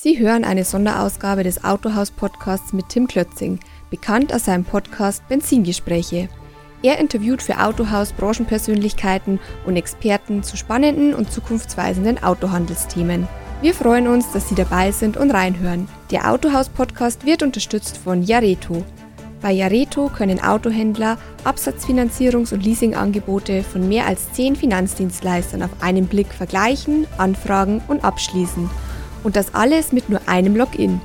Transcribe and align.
Sie 0.00 0.20
hören 0.20 0.44
eine 0.44 0.62
Sonderausgabe 0.62 1.42
des 1.42 1.64
Autohaus-Podcasts 1.64 2.72
mit 2.72 2.88
Tim 2.88 3.08
Klötzing, 3.08 3.58
bekannt 3.90 4.32
aus 4.32 4.44
seinem 4.44 4.62
Podcast 4.62 5.26
Benzingespräche. 5.26 6.28
Er 6.84 7.00
interviewt 7.00 7.42
für 7.42 7.58
Autohaus 7.58 8.12
Branchenpersönlichkeiten 8.12 9.40
und 9.66 9.74
Experten 9.74 10.44
zu 10.44 10.56
spannenden 10.56 11.14
und 11.14 11.32
zukunftsweisenden 11.32 12.22
Autohandelsthemen. 12.22 13.26
Wir 13.60 13.74
freuen 13.74 14.06
uns, 14.06 14.30
dass 14.30 14.48
Sie 14.48 14.54
dabei 14.54 14.92
sind 14.92 15.16
und 15.16 15.32
reinhören. 15.32 15.88
Der 16.12 16.30
Autohaus-Podcast 16.30 17.26
wird 17.26 17.42
unterstützt 17.42 17.96
von 17.96 18.22
Jareto. 18.22 18.84
Bei 19.42 19.50
Jareto 19.50 20.10
können 20.10 20.40
Autohändler 20.40 21.18
Absatzfinanzierungs- 21.42 22.54
und 22.54 22.64
Leasingangebote 22.64 23.64
von 23.64 23.88
mehr 23.88 24.06
als 24.06 24.32
zehn 24.32 24.54
Finanzdienstleistern 24.54 25.64
auf 25.64 25.70
einen 25.80 26.06
Blick 26.06 26.32
vergleichen, 26.32 27.08
anfragen 27.16 27.82
und 27.88 28.04
abschließen– 28.04 28.70
und 29.24 29.36
das 29.36 29.54
alles 29.54 29.92
mit 29.92 30.08
nur 30.08 30.20
einem 30.26 30.56
Login. 30.56 31.00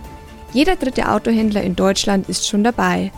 Jeder 0.53 0.75
dritte 0.75 1.09
Autohändler 1.09 1.63
in 1.63 1.75
Deutschland 1.75 2.29
ist 2.29 2.47
schon 2.47 2.63
dabei. 2.63 3.11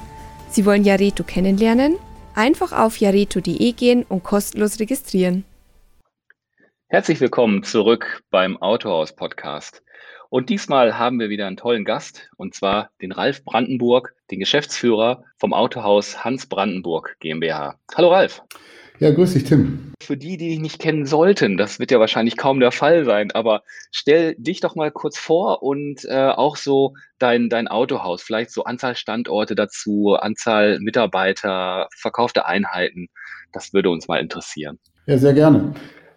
Sie 0.49 0.65
wollen 0.65 0.83
Jareto 0.83 1.23
kennenlernen? 1.23 1.97
Einfach 2.33 2.71
auf 2.71 2.97
jareto.de 2.97 3.71
gehen 3.73 4.03
und 4.03 4.23
kostenlos 4.23 4.79
registrieren. 4.79 5.43
Herzlich 6.87 7.19
willkommen 7.19 7.63
zurück 7.63 8.23
beim 8.29 8.57
Autohaus 8.61 9.13
Podcast. 9.13 9.83
Und 10.29 10.49
diesmal 10.49 10.97
haben 10.97 11.19
wir 11.19 11.29
wieder 11.29 11.47
einen 11.47 11.57
tollen 11.57 11.85
Gast, 11.85 12.29
und 12.37 12.55
zwar 12.55 12.89
den 13.01 13.11
Ralf 13.11 13.43
Brandenburg, 13.43 14.13
den 14.31 14.39
Geschäftsführer 14.39 15.23
vom 15.37 15.53
Autohaus 15.53 16.23
Hans 16.23 16.45
Brandenburg 16.47 17.15
GmbH. 17.19 17.79
Hallo 17.95 18.09
Ralf. 18.09 18.41
Ja, 18.99 19.11
grüß 19.11 19.33
dich, 19.33 19.43
Tim. 19.43 19.91
Für 20.01 20.15
die, 20.15 20.37
die 20.37 20.49
dich 20.49 20.59
nicht 20.59 20.79
kennen 20.79 21.05
sollten, 21.05 21.57
das 21.57 21.79
wird 21.79 21.91
ja 21.91 21.99
wahrscheinlich 21.99 22.37
kaum 22.37 22.59
der 22.59 22.71
Fall 22.71 23.05
sein, 23.05 23.31
aber 23.31 23.63
stell 23.91 24.35
dich 24.37 24.61
doch 24.61 24.75
mal 24.75 24.91
kurz 24.91 25.17
vor 25.17 25.63
und 25.63 26.05
äh, 26.05 26.29
auch 26.29 26.55
so 26.55 26.93
dein, 27.19 27.49
dein 27.49 27.67
Autohaus, 27.67 28.21
vielleicht 28.21 28.51
so 28.51 28.63
Anzahl 28.63 28.95
Standorte 28.95 29.55
dazu, 29.55 30.15
Anzahl 30.19 30.79
Mitarbeiter, 30.79 31.87
verkaufte 31.97 32.45
Einheiten. 32.45 33.07
Das 33.51 33.73
würde 33.73 33.89
uns 33.89 34.07
mal 34.07 34.19
interessieren. 34.19 34.79
Ja, 35.07 35.17
sehr 35.17 35.33
gerne. 35.33 35.73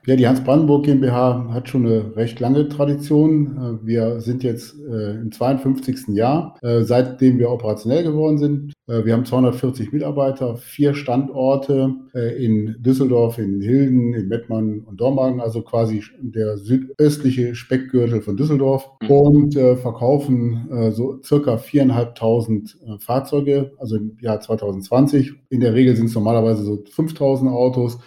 Ja, 0.09 0.17
die 0.17 0.27
Hans 0.27 0.43
Brandenburg 0.43 0.87
GmbH 0.87 1.51
hat 1.53 1.69
schon 1.69 1.85
eine 1.85 2.17
recht 2.17 2.41
lange 2.41 2.67
Tradition. 2.71 3.59
Äh, 3.83 3.87
wir 3.87 4.21
sind 4.23 4.43
jetzt 4.43 4.75
äh, 4.81 5.21
im 5.21 5.31
52. 5.31 6.09
Jahr, 6.17 6.57
äh, 6.63 6.81
seitdem 6.81 7.39
wir 7.39 7.51
operationell 7.51 8.05
geworden 8.05 8.39
sind. 8.39 8.73
Wir 8.87 9.13
haben 9.13 9.27
240 9.27 9.93
Mitarbeiter, 9.93 10.57
vier 10.57 10.95
Standorte 10.95 11.95
in 12.39 12.77
Düsseldorf, 12.79 13.37
in 13.37 13.61
Hilden, 13.61 14.15
in 14.15 14.29
Mettmann 14.29 14.81
und 14.81 14.99
Dormagen, 14.99 15.43
also 15.43 15.61
quasi 15.61 16.03
der 16.19 16.57
südöstliche 16.57 17.55
Speckgürtel 17.55 18.23
von 18.23 18.39
Düsseldorf 18.39 18.89
mhm. 19.03 19.11
und 19.11 19.53
verkaufen 19.53 20.91
so 20.93 21.21
circa 21.23 21.57
4.500 21.57 22.99
Fahrzeuge, 23.05 23.73
also 23.77 23.97
im 23.97 24.17
Jahr 24.23 24.41
2020. 24.41 25.35
In 25.51 25.61
der 25.61 25.75
Regel 25.75 25.95
sind 25.95 26.07
es 26.07 26.15
normalerweise 26.15 26.63
so 26.63 26.77
5.000 26.77 27.53
Autos. 27.53 27.99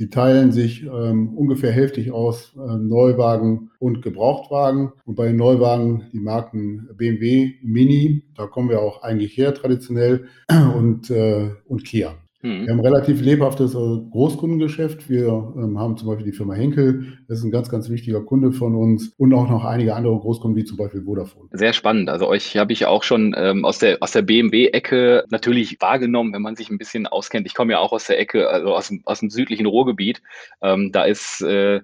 Die 0.00 0.08
teilen 0.08 0.50
sich 0.50 0.82
ähm, 0.84 1.36
ungefähr 1.36 1.72
hälftig 1.72 2.10
aus 2.10 2.56
äh, 2.56 2.76
Neuwagen 2.78 3.70
und 3.78 4.00
Gebrauchtwagen. 4.00 4.92
Und 5.04 5.14
bei 5.14 5.26
den 5.26 5.36
Neuwagen 5.36 6.06
die 6.14 6.20
Marken 6.20 6.88
BMW, 6.96 7.56
Mini, 7.62 8.24
da 8.34 8.46
kommen 8.46 8.70
wir 8.70 8.80
auch 8.80 9.02
eigentlich 9.02 9.36
her 9.36 9.52
traditionell, 9.52 10.24
und, 10.74 11.10
äh, 11.10 11.50
und 11.66 11.84
Kia. 11.84 12.14
Mhm. 12.42 12.66
Wir 12.66 12.72
haben 12.72 12.80
ein 12.80 12.86
relativ 12.86 13.20
lebhaftes 13.20 13.76
also 13.76 14.08
Großkundengeschäft. 14.10 15.10
Wir 15.10 15.52
ähm, 15.56 15.78
haben 15.78 15.96
zum 15.96 16.08
Beispiel 16.08 16.24
die 16.24 16.36
Firma 16.36 16.54
Henkel, 16.54 17.18
das 17.28 17.38
ist 17.38 17.44
ein 17.44 17.50
ganz, 17.50 17.68
ganz 17.68 17.90
wichtiger 17.90 18.22
Kunde 18.22 18.52
von 18.52 18.74
uns 18.74 19.12
und 19.18 19.34
auch 19.34 19.48
noch 19.48 19.64
einige 19.64 19.94
andere 19.94 20.18
Großkunden, 20.18 20.56
wie 20.56 20.64
zum 20.64 20.78
Beispiel 20.78 21.02
Vodafone. 21.02 21.48
Sehr 21.52 21.72
spannend. 21.72 22.08
Also 22.08 22.26
euch 22.26 22.56
habe 22.56 22.72
ich 22.72 22.86
auch 22.86 23.02
schon 23.02 23.34
ähm, 23.36 23.64
aus 23.64 23.78
der, 23.78 23.98
aus 24.00 24.12
der 24.12 24.22
BMW-Ecke 24.22 25.24
natürlich 25.28 25.80
wahrgenommen, 25.80 26.32
wenn 26.32 26.42
man 26.42 26.56
sich 26.56 26.70
ein 26.70 26.78
bisschen 26.78 27.06
auskennt. 27.06 27.46
Ich 27.46 27.54
komme 27.54 27.72
ja 27.72 27.78
auch 27.78 27.92
aus 27.92 28.06
der 28.06 28.18
Ecke, 28.18 28.48
also 28.48 28.74
aus 28.74 28.88
dem, 28.88 29.02
aus 29.04 29.20
dem 29.20 29.30
südlichen 29.30 29.66
Ruhrgebiet. 29.66 30.22
Ähm, 30.62 30.92
da 30.92 31.04
ist 31.04 31.42
äh, 31.42 31.80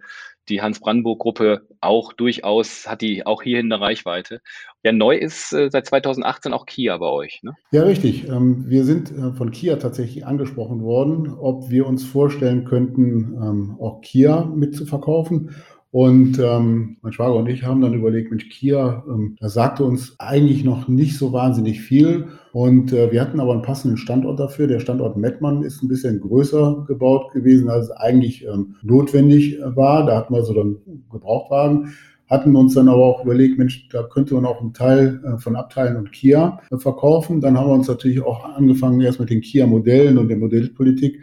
die 0.48 0.62
Hans-Brandenburg-Gruppe 0.62 1.62
auch 1.80 2.12
durchaus, 2.12 2.86
hat 2.86 3.02
die 3.02 3.26
auch 3.26 3.42
hierhin 3.42 3.72
eine 3.72 3.82
Reichweite. 3.82 4.40
Ja, 4.82 4.92
neu 4.92 5.16
ist 5.16 5.52
äh, 5.52 5.68
seit 5.70 5.86
2018 5.86 6.52
auch 6.52 6.66
Kia 6.66 6.96
bei 6.98 7.08
euch. 7.08 7.40
Ne? 7.42 7.54
Ja, 7.72 7.82
richtig. 7.82 8.28
Ähm, 8.28 8.64
wir 8.68 8.84
sind 8.84 9.10
äh, 9.10 9.32
von 9.32 9.50
Kia 9.50 9.76
tatsächlich 9.76 10.26
angesprochen 10.26 10.82
worden, 10.82 11.28
ob 11.28 11.70
wir 11.70 11.86
uns 11.86 12.04
vorstellen 12.04 12.64
könnten, 12.64 13.34
ähm, 13.42 13.76
auch 13.80 14.00
Kia 14.00 14.44
mitzuverkaufen. 14.44 15.50
Und 15.90 16.38
ähm, 16.38 16.98
mein 17.00 17.12
Schwager 17.12 17.36
und 17.36 17.48
ich 17.48 17.62
haben 17.64 17.80
dann 17.80 17.94
überlegt, 17.94 18.30
Mensch, 18.30 18.48
Kia, 18.50 19.02
ähm, 19.08 19.36
das 19.40 19.54
sagte 19.54 19.84
uns 19.84 20.16
eigentlich 20.18 20.62
noch 20.62 20.88
nicht 20.88 21.16
so 21.16 21.32
wahnsinnig 21.32 21.80
viel. 21.80 22.28
Und 22.56 22.90
äh, 22.94 23.12
wir 23.12 23.20
hatten 23.20 23.38
aber 23.38 23.52
einen 23.52 23.60
passenden 23.60 23.98
Standort 23.98 24.40
dafür. 24.40 24.66
Der 24.66 24.80
Standort 24.80 25.18
Mettmann 25.18 25.62
ist 25.62 25.82
ein 25.82 25.88
bisschen 25.88 26.22
größer 26.22 26.86
gebaut 26.88 27.30
gewesen, 27.34 27.68
als 27.68 27.90
eigentlich 27.90 28.46
ähm, 28.46 28.76
notwendig 28.80 29.58
war. 29.62 30.06
Da 30.06 30.16
hatten 30.16 30.32
wir 30.32 30.42
so 30.42 30.54
dann 30.54 30.76
Gebrauchtwagen 31.12 31.92
hatten 32.28 32.56
uns 32.56 32.74
dann 32.74 32.88
aber 32.88 33.04
auch 33.04 33.24
überlegt, 33.24 33.58
Mensch, 33.58 33.88
da 33.90 34.02
könnte 34.02 34.34
man 34.34 34.46
auch 34.46 34.60
einen 34.60 34.72
Teil 34.72 35.20
äh, 35.24 35.38
von 35.38 35.54
Abteilen 35.54 35.96
und 35.96 36.12
Kia 36.12 36.60
äh, 36.70 36.76
verkaufen. 36.76 37.40
Dann 37.40 37.56
haben 37.56 37.68
wir 37.68 37.74
uns 37.74 37.88
natürlich 37.88 38.20
auch 38.20 38.44
angefangen, 38.56 39.00
erst 39.00 39.20
mit 39.20 39.30
den 39.30 39.40
Kia-Modellen 39.40 40.18
und 40.18 40.28
der 40.28 40.36
Modellpolitik 40.36 41.20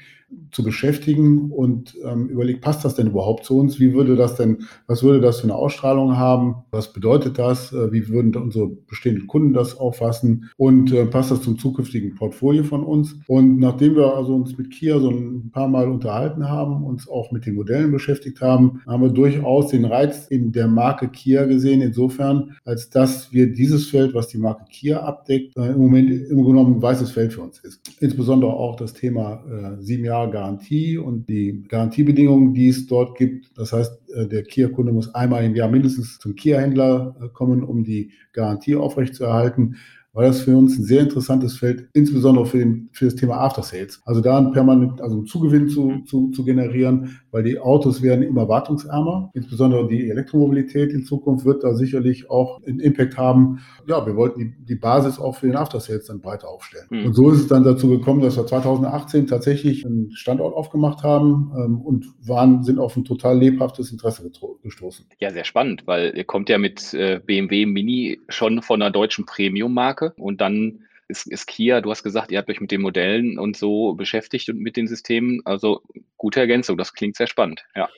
zu 0.52 0.64
beschäftigen 0.64 1.52
und 1.52 1.96
ähm, 2.06 2.28
überlegt, 2.28 2.62
passt 2.62 2.86
das 2.86 2.96
denn 2.96 3.08
überhaupt 3.08 3.44
zu 3.46 3.58
uns? 3.58 3.80
Wie 3.80 3.94
würde 3.94 4.16
das 4.16 4.36
denn, 4.36 4.60
was 4.88 5.04
würde 5.04 5.20
das 5.20 5.40
für 5.40 5.46
eine 5.46 5.56
Ausstrahlung 5.56 6.18
haben? 6.18 6.56
Was 6.72 6.94
bedeutet 6.94 7.40
das? 7.40 7.74
Äh, 7.74 7.92
wie 7.92 8.08
würden 8.10 8.36
unsere 8.36 8.68
bestehenden 8.68 9.28
Kunden 9.28 9.54
das 9.54 9.78
auffassen? 9.78 10.50
Und 10.58 10.92
äh, 10.94 11.06
passt 11.06 11.32
das 11.32 11.42
zum 11.42 11.58
zukünftigen 11.58 12.16
Portfolio 12.16 12.64
von 12.64 12.84
uns? 12.84 13.16
Und 13.28 13.58
nachdem 13.60 13.96
wir 13.96 14.16
also 14.16 14.36
uns 14.36 14.58
mit 14.58 14.72
Kia 14.72 15.00
so 15.00 15.10
ein 15.10 15.52
paar 15.52 15.68
Mal 15.68 15.90
unterhalten 15.90 16.48
haben, 16.48 16.84
uns 16.84 17.08
auch 17.10 17.32
mit 17.32 17.46
den 17.46 17.56
Modellen 17.56 17.92
beschäftigt 17.92 18.42
haben, 18.42 18.82
haben 18.86 19.04
wir 19.04 19.10
durchaus 19.10 19.70
den 19.70 19.86
Reiz 19.86 20.28
in 20.28 20.52
der 20.52 20.68
Marke 20.68 21.10
Kia 21.10 21.46
gesehen, 21.46 21.82
insofern, 21.82 22.56
als 22.64 22.90
dass 22.90 23.34
wir 23.34 23.52
dieses 23.52 23.88
Feld, 23.88 24.14
was 24.14 24.28
die 24.28 24.38
Marke 24.38 24.66
Kia 24.70 25.02
abdeckt, 25.02 25.58
äh, 25.58 25.72
im 25.72 25.80
Moment 25.80 26.12
im 26.12 26.44
Grunde 26.44 26.54
genommen 26.54 26.76
ein 26.76 26.82
weißes 26.82 27.12
Feld 27.12 27.34
für 27.34 27.42
uns 27.42 27.60
ist. 27.60 27.82
Insbesondere 28.00 28.54
auch 28.54 28.76
das 28.76 28.94
Thema 28.94 29.44
äh, 29.50 29.82
sieben 29.82 30.06
Jahre 30.06 30.23
Garantie 30.28 30.98
und 30.98 31.30
die 31.30 31.64
Garantiebedingungen, 31.68 32.54
die 32.54 32.70
es 32.70 32.88
dort 32.88 33.18
gibt. 33.18 33.52
Das 33.58 33.74
heißt, 33.74 34.10
äh, 34.16 34.28
der 34.28 34.44
Kia-Kunde 34.44 34.92
muss 34.92 35.14
einmal 35.14 35.44
im 35.44 35.56
Jahr 35.56 35.70
mindestens 35.70 36.20
zum 36.20 36.36
Kia-Händler 36.36 37.16
äh, 37.22 37.28
kommen, 37.30 37.64
um 37.64 37.84
die 37.84 38.12
Garantie 38.32 38.76
aufrechtzuerhalten 38.76 39.78
war 40.14 40.24
das 40.24 40.42
für 40.42 40.56
uns 40.56 40.78
ein 40.78 40.84
sehr 40.84 41.02
interessantes 41.02 41.58
Feld, 41.58 41.90
insbesondere 41.94 42.46
für, 42.46 42.60
den, 42.60 42.90
für 42.92 43.06
das 43.06 43.16
Thema 43.16 43.38
After 43.38 43.64
Sales. 43.64 44.02
Also 44.06 44.22
da 44.22 44.38
ein 44.38 44.52
permanent, 44.52 45.02
also 45.02 45.18
einen 45.18 45.26
Zugewinn 45.26 45.70
zu, 45.70 46.04
zu, 46.06 46.30
zu 46.30 46.46
generieren, 46.46 47.20
weil 47.32 47.44
die 47.44 47.60
Autos 47.60 48.04
werden 48.04 48.24
immer 48.24 48.48
wartungsärmer. 48.48 49.32
Insbesondere 49.34 49.88
die 49.88 50.10
Elektromobilität 50.10 50.92
in 50.92 51.04
Zukunft 51.04 51.46
wird 51.46 51.64
da 51.64 51.74
sicherlich 51.74 52.30
auch 52.30 52.62
einen 52.64 52.80
Impact 52.80 53.18
haben. 53.18 53.60
Ja, 53.88 54.06
wir 54.06 54.16
wollten 54.16 54.40
die, 54.40 54.66
die 54.66 54.76
Basis 54.76 55.18
auch 55.18 55.38
für 55.38 55.48
den 55.48 55.56
After 55.56 55.80
Sales 55.80 56.06
dann 56.06 56.22
breiter 56.22 56.48
aufstellen. 56.48 56.86
Mhm. 56.92 57.06
Und 57.08 57.14
so 57.14 57.32
ist 57.32 57.40
es 57.40 57.48
dann 57.48 57.64
dazu 57.64 57.90
gekommen, 57.90 58.22
dass 58.22 58.38
wir 58.38 58.46
2018 58.46 59.26
tatsächlich 59.26 59.84
einen 59.84 60.12
Standort 60.12 60.56
aufgemacht 60.56 61.02
haben 61.02 61.52
ähm, 61.58 61.82
und 61.82 62.06
waren, 62.22 62.64
sind 62.64 62.78
auf 62.78 62.96
ein 62.96 63.04
total 63.04 63.40
lebhaftes 63.40 63.92
Interesse 63.92 64.30
gestoßen. 64.62 65.06
Ja, 65.20 65.32
sehr 65.32 65.46
spannend, 65.46 65.84
weil 65.88 66.14
ihr 66.16 66.24
kommt 66.24 66.50
ja 66.50 66.60
mit 66.60 66.94
äh, 66.94 67.20
BMW 67.26 67.66
Mini 67.66 68.20
schon 68.30 68.62
von 68.62 68.80
einer 68.80 68.92
deutschen 68.92 69.26
Premium-Marke 69.26 70.03
Marke. 70.04 70.22
Und 70.22 70.42
dann 70.42 70.80
ist, 71.08 71.28
ist 71.28 71.48
Kia, 71.48 71.82
du 71.82 71.92
hast 71.92 72.04
gesagt, 72.04 72.32
ihr 72.32 72.38
habt 72.38 72.50
euch 72.50 72.62
mit 72.62 72.72
den 72.72 72.82
Modellen 72.82 73.38
und 73.38 73.58
so 73.58 73.94
beschäftigt 73.94 74.50
und 74.50 74.60
mit 74.60 74.78
den 74.78 74.88
Systemen. 74.88 75.42
Also 75.46 75.82
gute 76.18 76.40
Ergänzung, 76.40 76.78
das 76.78 76.94
klingt 76.94 77.16
sehr 77.16 77.28
spannend, 77.28 77.66
ja. 77.76 77.90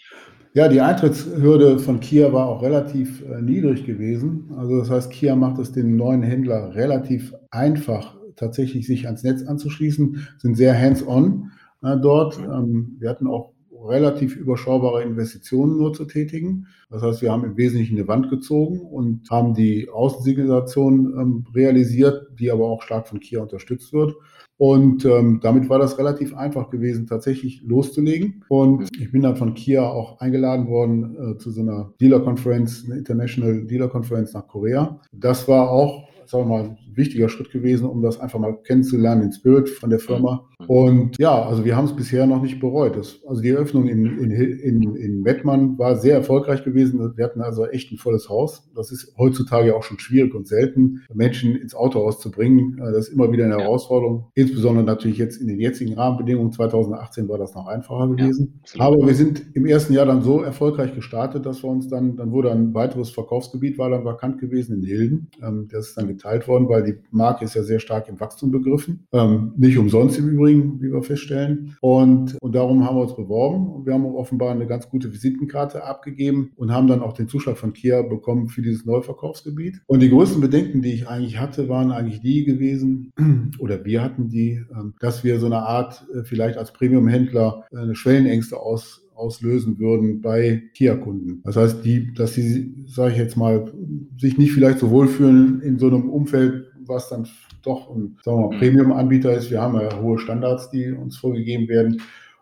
Ja, 0.54 0.70
die 0.70 0.80
Eintrittshürde 0.80 1.80
von 1.80 2.00
Kia 2.00 2.32
war 2.32 2.48
auch 2.48 2.62
relativ 2.62 3.22
äh, 3.24 3.42
niedrig 3.42 3.86
gewesen. 3.86 4.54
Also 4.58 4.80
das 4.80 4.90
heißt, 4.90 5.12
Kia 5.12 5.36
macht 5.36 5.60
es 5.60 5.74
dem 5.74 5.98
neuen 5.98 6.24
Händler 6.24 6.74
relativ 6.74 7.34
einfach, 7.52 8.16
tatsächlich 8.38 8.88
sich 8.88 9.06
ans 9.06 9.24
Netz 9.24 9.44
anzuschließen, 9.46 10.26
sind 10.38 10.56
sehr 10.56 10.80
hands-on 10.80 11.52
äh, 11.84 11.98
dort. 12.02 12.38
Ähm, 12.38 12.96
wir 13.00 13.10
hatten 13.10 13.28
auch 13.28 13.52
relativ 13.88 14.36
überschaubare 14.36 15.04
Investitionen 15.04 15.78
nur 15.78 15.94
zu 15.94 16.06
tätigen. 16.06 16.68
Das 16.90 17.02
heißt, 17.02 17.22
wir 17.22 17.32
haben 17.32 17.44
im 17.44 17.58
Wesentlichen 17.58 17.98
eine 17.98 18.08
Wand 18.08 18.30
gezogen 18.30 18.80
und 18.80 19.30
haben 19.30 19.54
die 19.54 19.90
Außensignalisation 19.90 21.14
ähm, 21.20 21.46
realisiert, 21.54 22.28
die 22.40 22.52
aber 22.52 22.66
auch 22.66 22.82
stark 22.82 23.08
von 23.08 23.20
Kia 23.20 23.42
unterstützt 23.42 23.94
wird. 23.94 24.16
Und 24.58 25.04
ähm, 25.04 25.40
damit 25.44 25.68
war 25.70 25.80
das 25.80 25.98
relativ 25.98 26.34
einfach 26.34 26.70
gewesen, 26.70 27.08
tatsächlich 27.08 27.62
loszulegen. 27.64 28.46
Und 28.48 28.80
mhm. 28.80 28.88
ich 29.00 29.12
bin 29.12 29.24
dann 29.24 29.36
von 29.36 29.54
Kia 29.54 29.84
auch 29.84 30.20
eingeladen 30.20 30.68
worden 30.68 31.34
äh, 31.34 31.38
zu 31.38 31.52
so 31.52 31.62
einer 31.62 31.94
Dealer-Conference, 32.00 32.86
eine 32.86 33.00
International 33.00 33.66
Dealer-Conference 33.66 34.34
nach 34.34 34.48
Korea. 34.48 35.02
Das 35.12 35.48
war 35.48 35.70
auch 35.70 36.08
sagen 36.30 36.50
wir 36.50 36.58
mal, 36.58 36.64
ein 36.64 36.78
wichtiger 36.96 37.30
Schritt 37.30 37.52
gewesen, 37.52 37.88
um 37.88 38.02
das 38.02 38.20
einfach 38.20 38.40
mal 38.40 38.58
kennenzulernen, 38.64 39.22
den 39.22 39.32
Spirit 39.34 39.70
von 39.70 39.90
der 39.90 40.00
Firma. 40.00 40.48
Mhm. 40.60 40.66
Und 40.68 41.20
ja, 41.20 41.44
also 41.44 41.66
wir 41.66 41.76
haben 41.76 41.86
es 41.86 41.96
bisher 41.96 42.26
noch 42.26 42.42
nicht 42.42 42.60
bereut. 42.60 42.96
Das, 42.96 43.20
also 43.28 43.42
die 43.42 43.50
Eröffnung 43.50 43.88
in, 43.88 44.06
in, 44.20 44.32
in, 44.32 44.96
in 44.96 45.22
Mettmann 45.22 45.78
war 45.78 45.96
sehr 45.98 46.16
erfolgreich 46.16 46.64
gewesen. 46.64 47.14
Wir 47.16 47.26
hatten 47.26 47.42
also 47.42 47.66
echt 47.68 47.92
ein 47.92 47.98
volles 47.98 48.30
Haus. 48.30 48.70
Das 48.76 48.92
ist 48.92 49.14
heutzutage 49.18 49.76
auch 49.76 49.84
schon 49.84 50.00
schwierig 50.00 50.34
und 50.34 50.48
selten, 50.48 51.02
Menschen 51.14 51.56
ins 51.56 51.76
Autohaus 51.76 52.20
zu 52.20 52.32
bringen. 52.32 52.78
Äh, 52.80 52.92
das 52.94 53.08
ist 53.08 53.14
immer 53.14 53.32
wieder 53.32 53.46
eine 53.46 53.58
Herausforderung. 53.58 54.32
Insbesondere 54.36 54.86
natürlich 54.86 55.18
jetzt 55.18 55.42
in 55.42 55.48
den 55.48 55.60
jetzigen 55.60 55.94
Rahmenbedingungen. 55.94 56.52
2018 56.52 57.28
war 57.28 57.38
das 57.38 57.54
noch 57.56 57.68
einfacher 57.68 58.08
gewesen. 58.08 58.62
Ja, 58.74 58.86
Aber 58.86 59.06
wir 59.06 59.16
sind 59.16 59.46
im 59.54 59.66
ersten 59.66 59.94
Jahr 59.94 60.06
dann 60.06 60.22
so 60.22 60.42
erfolgreich 60.42 60.96
gestartet, 60.96 61.46
dass 61.46 61.64
wir 61.64 61.70
uns 61.70 61.88
dann, 61.88 62.16
dann 62.16 62.32
wurde 62.32 62.52
ein 62.52 62.74
weiteres 62.74 63.10
Verkaufsgebiet, 63.10 63.78
war 63.78 63.90
dann 63.90 64.06
vakant 64.06 64.40
gewesen 64.40 64.78
in 64.78 64.84
Hilden. 64.84 65.30
Ähm, 65.44 65.68
das 65.72 65.90
ist 65.90 65.98
dann 65.98 66.08
geteilt 66.16 66.48
worden, 66.48 66.70
weil 66.70 66.84
die 66.84 66.96
Marke 67.12 67.46
ist 67.46 67.56
ja 67.56 67.64
sehr 67.64 67.80
stark 67.80 68.08
im 68.10 68.20
Wachstum 68.20 68.52
begriffen. 68.52 69.08
Ähm, 69.12 69.54
nicht 69.58 69.78
umsonst 69.78 70.18
im 70.18 70.30
Übrigen, 70.30 70.82
wie 70.82 70.92
wir 70.92 71.04
feststellen. 71.04 71.76
Und, 71.82 72.38
und 72.42 72.56
darum 72.56 72.86
haben 72.86 72.98
wir 72.98 73.04
uns 73.04 73.16
beworben 73.16 73.68
und 73.68 73.86
wir 73.86 73.94
haben 73.94 74.06
offenbar 74.06 74.52
eine 74.52 74.68
ganz 74.68 74.90
gute 74.90 75.12
Visitenkarte 75.12 75.84
abgegeben 75.84 76.52
und 76.56 76.72
haben 76.72 76.88
dann 76.88 77.02
auch 77.02 77.14
den 77.14 77.28
Zuschlag 77.28 77.58
von 77.58 77.74
Kia 77.74 78.02
bekommen 78.02 78.48
für 78.48 78.62
dieses 78.62 78.86
Neuverkaufsgebiet. 78.86 79.82
Und 79.88 80.02
die 80.02 80.10
größten 80.10 80.42
Bedenken, 80.42 80.82
die 80.82 80.94
ich 80.94 81.08
eigentlich 81.08 81.40
hatte, 81.40 81.70
waren 81.70 81.92
eigentlich 81.92 82.22
die 82.22 82.46
gewesen, 82.46 83.14
oder 83.60 83.84
wir 83.86 84.02
hatten 84.02 84.30
die, 84.30 84.62
ähm, 84.72 84.94
dass 85.00 85.24
wir 85.24 85.40
so 85.40 85.46
eine 85.46 85.60
Art 85.60 86.06
äh, 86.14 86.24
vielleicht 86.24 86.58
als 86.58 86.74
Premium-Händler 86.74 87.66
äh, 87.72 87.78
eine 87.78 87.96
Schwellenängste 87.96 88.58
aus 88.60 89.05
auslösen 89.16 89.80
würden 89.80 90.22
bei 90.22 90.64
Kia-Kunden. 90.74 91.42
Das 91.44 91.56
heißt, 91.56 91.84
die, 91.84 92.14
dass 92.14 92.34
sie, 92.34 92.76
sage 92.86 93.14
ich 93.14 93.18
jetzt 93.18 93.38
mal, 93.38 93.72
sich 94.18 94.38
nicht 94.38 94.52
vielleicht 94.52 94.80
so 94.80 94.92
wohlfühlen 94.92 95.62
in 95.62 95.80
so 95.80 95.88
einem 95.88 96.10
Umfeld, 96.10 96.66
was 96.86 97.10
dann 97.10 97.28
doch 97.64 97.90
ein 97.90 98.16
mhm. 98.26 98.58
Premium-Anbieter 98.58 99.34
ist. 99.36 99.50
Wir 99.50 99.62
haben 99.62 99.76
ja 99.76 100.00
hohe 100.00 100.20
Standards, 100.20 100.70
die 100.70 100.92
uns 100.92 101.18
vorgegeben 101.18 101.68
werden. 101.68 102.02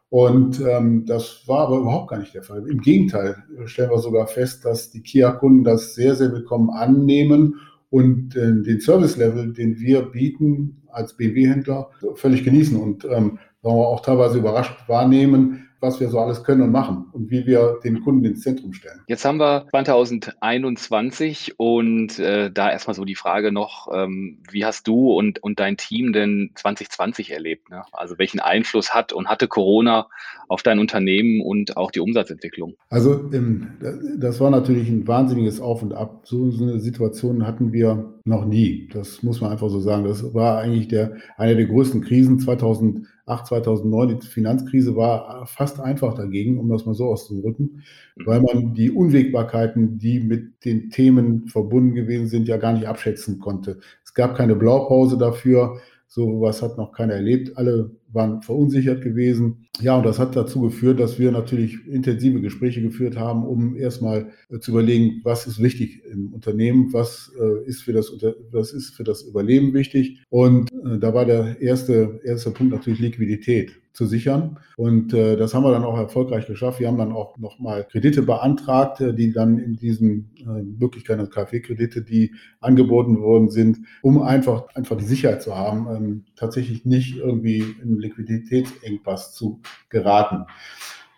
Und 0.10 0.62
ähm, 0.62 1.06
das 1.06 1.44
war 1.48 1.68
aber 1.68 1.80
überhaupt 1.80 2.12
gar 2.12 2.20
nicht 2.20 2.36
der 2.36 2.44
Fall. 2.44 2.68
Im 2.70 2.81
Gegenteil 2.81 3.36
stellen 3.66 3.90
wir 3.90 3.98
sogar 3.98 4.28
fest, 4.28 4.64
dass 4.64 4.92
die 4.92 5.02
Kia-Kunden 5.02 5.64
das 5.64 5.96
sehr, 5.96 6.16
sehr 6.16 6.31
willkommen 6.31 6.69
annehmen 6.69 7.56
und 7.90 8.36
äh, 8.36 8.62
den 8.62 8.80
Service-Level, 8.80 9.54
den 9.54 9.80
wir 9.80 10.04
bieten 10.04 10.84
als 10.92 11.18
BMW-Händler, 11.18 11.90
völlig 12.14 12.44
genießen 12.44 12.78
und 12.78 13.06
ähm, 13.06 13.40
sagen 13.64 13.78
wir 13.78 13.88
auch 13.88 14.02
teilweise 14.02 14.38
überrascht 14.38 14.88
wahrnehmen, 14.88 15.68
was 15.83 16.00
wir 16.00 16.09
so 16.09 16.19
alles 16.19 16.44
können 16.44 16.62
und 16.62 16.71
machen 16.71 17.06
und 17.12 17.30
wie 17.30 17.45
wir 17.45 17.80
den 17.83 18.01
Kunden 18.01 18.25
ins 18.25 18.41
Zentrum 18.41 18.74
stellen. 18.74 19.01
Jetzt 19.07 19.25
haben 19.25 19.38
wir 19.38 19.68
2021 19.69 21.59
und 21.59 22.18
äh, 22.18 22.50
da 22.50 22.71
erstmal 22.71 22.95
so 22.95 23.03
die 23.06 23.15
Frage 23.15 23.51
noch, 23.51 23.89
ähm, 23.94 24.39
wie 24.50 24.65
hast 24.65 24.88
du 24.88 25.12
und, 25.12 25.44
und 25.44 25.59
dein 25.59 25.77
Team 25.77 26.13
denn 26.13 26.51
2020 26.56 27.31
erlebt? 27.31 27.69
Ne? 27.69 27.83
Also 27.91 28.18
welchen 28.18 28.39
Einfluss 28.39 28.94
hat 28.94 29.13
und 29.13 29.27
hatte 29.27 29.47
Corona 29.47 30.07
auf 30.47 30.63
dein 30.63 30.80
Unternehmen 30.80 31.41
und 31.41 31.75
auch 31.75 31.91
die 31.91 32.00
Umsatzentwicklung? 32.00 32.75
Also 32.89 33.30
ähm, 33.33 33.74
das 34.18 34.39
war 34.39 34.50
natürlich 34.50 34.89
ein 34.89 35.06
wahnsinniges 35.06 35.59
Auf 35.59 35.83
und 35.83 35.94
Ab. 35.94 36.21
So 36.24 36.44
eine 36.44 36.80
Situation 36.80 37.45
hatten 37.45 37.74
wir 37.74 38.13
noch 38.24 38.45
nie. 38.45 38.89
Das 38.94 39.21
muss 39.21 39.41
man 39.41 39.51
einfach 39.51 39.69
so 39.69 39.81
sagen. 39.81 40.06
Das 40.06 40.33
war 40.33 40.59
eigentlich 40.59 40.88
der, 40.88 41.18
eine 41.35 41.57
der 41.57 41.65
größten 41.65 42.01
Krisen 42.01 42.39
2000 42.39 43.07
2008, 43.25 43.48
2009, 43.48 44.20
die 44.20 44.28
Finanzkrise 44.28 44.96
war 44.96 45.46
fast 45.46 45.80
einfach 45.80 46.14
dagegen, 46.14 46.60
um 46.60 46.70
das 46.70 46.86
mal 46.86 46.94
so 46.94 47.06
auszudrücken, 47.06 47.84
mhm. 48.16 48.25
weil 48.25 48.42
man 48.42 48.74
die 48.74 48.92
Unwägbarkeiten, 48.92 49.98
die 49.98 50.20
mit 50.20 50.66
den 50.66 50.90
Themen 50.90 51.48
verbunden 51.48 51.96
gewesen 51.96 52.28
sind, 52.28 52.48
ja 52.48 52.58
gar 52.58 52.74
nicht 52.74 52.88
abschätzen 52.88 53.40
konnte. 53.40 53.80
Es 54.04 54.14
gab 54.14 54.36
keine 54.36 54.56
Blaupause 54.56 55.18
dafür. 55.18 55.78
So 56.08 56.42
was 56.42 56.62
hat 56.62 56.78
noch 56.78 56.92
keiner 56.92 57.16
erlebt. 57.16 57.58
Alle 57.58 57.90
waren 58.13 58.42
verunsichert 58.42 59.01
gewesen. 59.01 59.65
Ja, 59.81 59.98
und 59.98 60.06
das 60.06 60.19
hat 60.19 60.36
dazu 60.36 60.62
geführt, 60.62 61.00
dass 61.00 61.18
wir 61.18 61.31
natürlich 61.31 61.86
intensive 61.88 62.42
Gespräche 62.42 62.81
geführt 62.81 63.18
haben, 63.18 63.44
um 63.44 63.75
erstmal 63.75 64.27
äh, 64.50 64.60
zu 64.60 64.71
überlegen, 64.71 65.21
was 65.24 65.48
ist 65.48 65.62
wichtig 65.62 66.04
im 66.06 66.31
Unternehmen, 66.33 66.94
was 66.94 67.31
äh, 67.39 67.68
ist 67.68 67.81
für 67.81 67.94
das, 67.94 68.12
was 68.51 68.71
ist 68.71 68.92
für 68.95 69.04
das 69.04 69.24
Überleben 69.24 69.74
wichtig. 69.74 70.24
Und 70.30 70.71
äh, 70.71 71.00
da 71.00 71.13
war 71.13 71.25
der 71.25 71.60
erste, 71.60 72.21
erste 72.24 72.51
Punkt 72.51 72.71
natürlich 72.71 73.00
Liquidität 73.00 73.71
zu 73.94 74.07
sichern. 74.07 74.57
Und 74.75 75.13
das 75.13 75.54
haben 75.54 75.63
wir 75.63 75.71
dann 75.71 75.83
auch 75.83 76.00
erfolgreich 76.00 76.48
geschafft. 76.48 76.80
Wir 76.80 76.88
haben 76.88 76.98
dann 76.98 77.12
auch 77.12 77.38
nochmal 77.38 77.86
Kredite 77.86 78.24
beantragt, 78.24 79.00
die 79.00 79.31
dann 79.31 79.59
in 79.59 79.75
diesen 79.75 80.31
Möglichkeiten, 80.80 81.19
also 81.19 81.30
KfW-Kredite, 81.30 82.01
die 82.01 82.33
angeboten 82.59 83.21
worden 83.21 83.51
sind, 83.51 83.81
um 84.01 84.19
einfach, 84.24 84.66
einfach 84.74 84.98
die 84.98 85.06
Sicherheit 85.06 85.44
zu 85.44 85.56
haben, 85.56 85.88
ähm, 85.95 86.24
tatsächlich 86.35 86.85
nicht 86.85 87.18
irgendwie 87.18 87.63
in 87.81 88.00
Liquiditätsengpass 88.00 89.33
zu 89.33 89.62
geraten. 89.89 90.45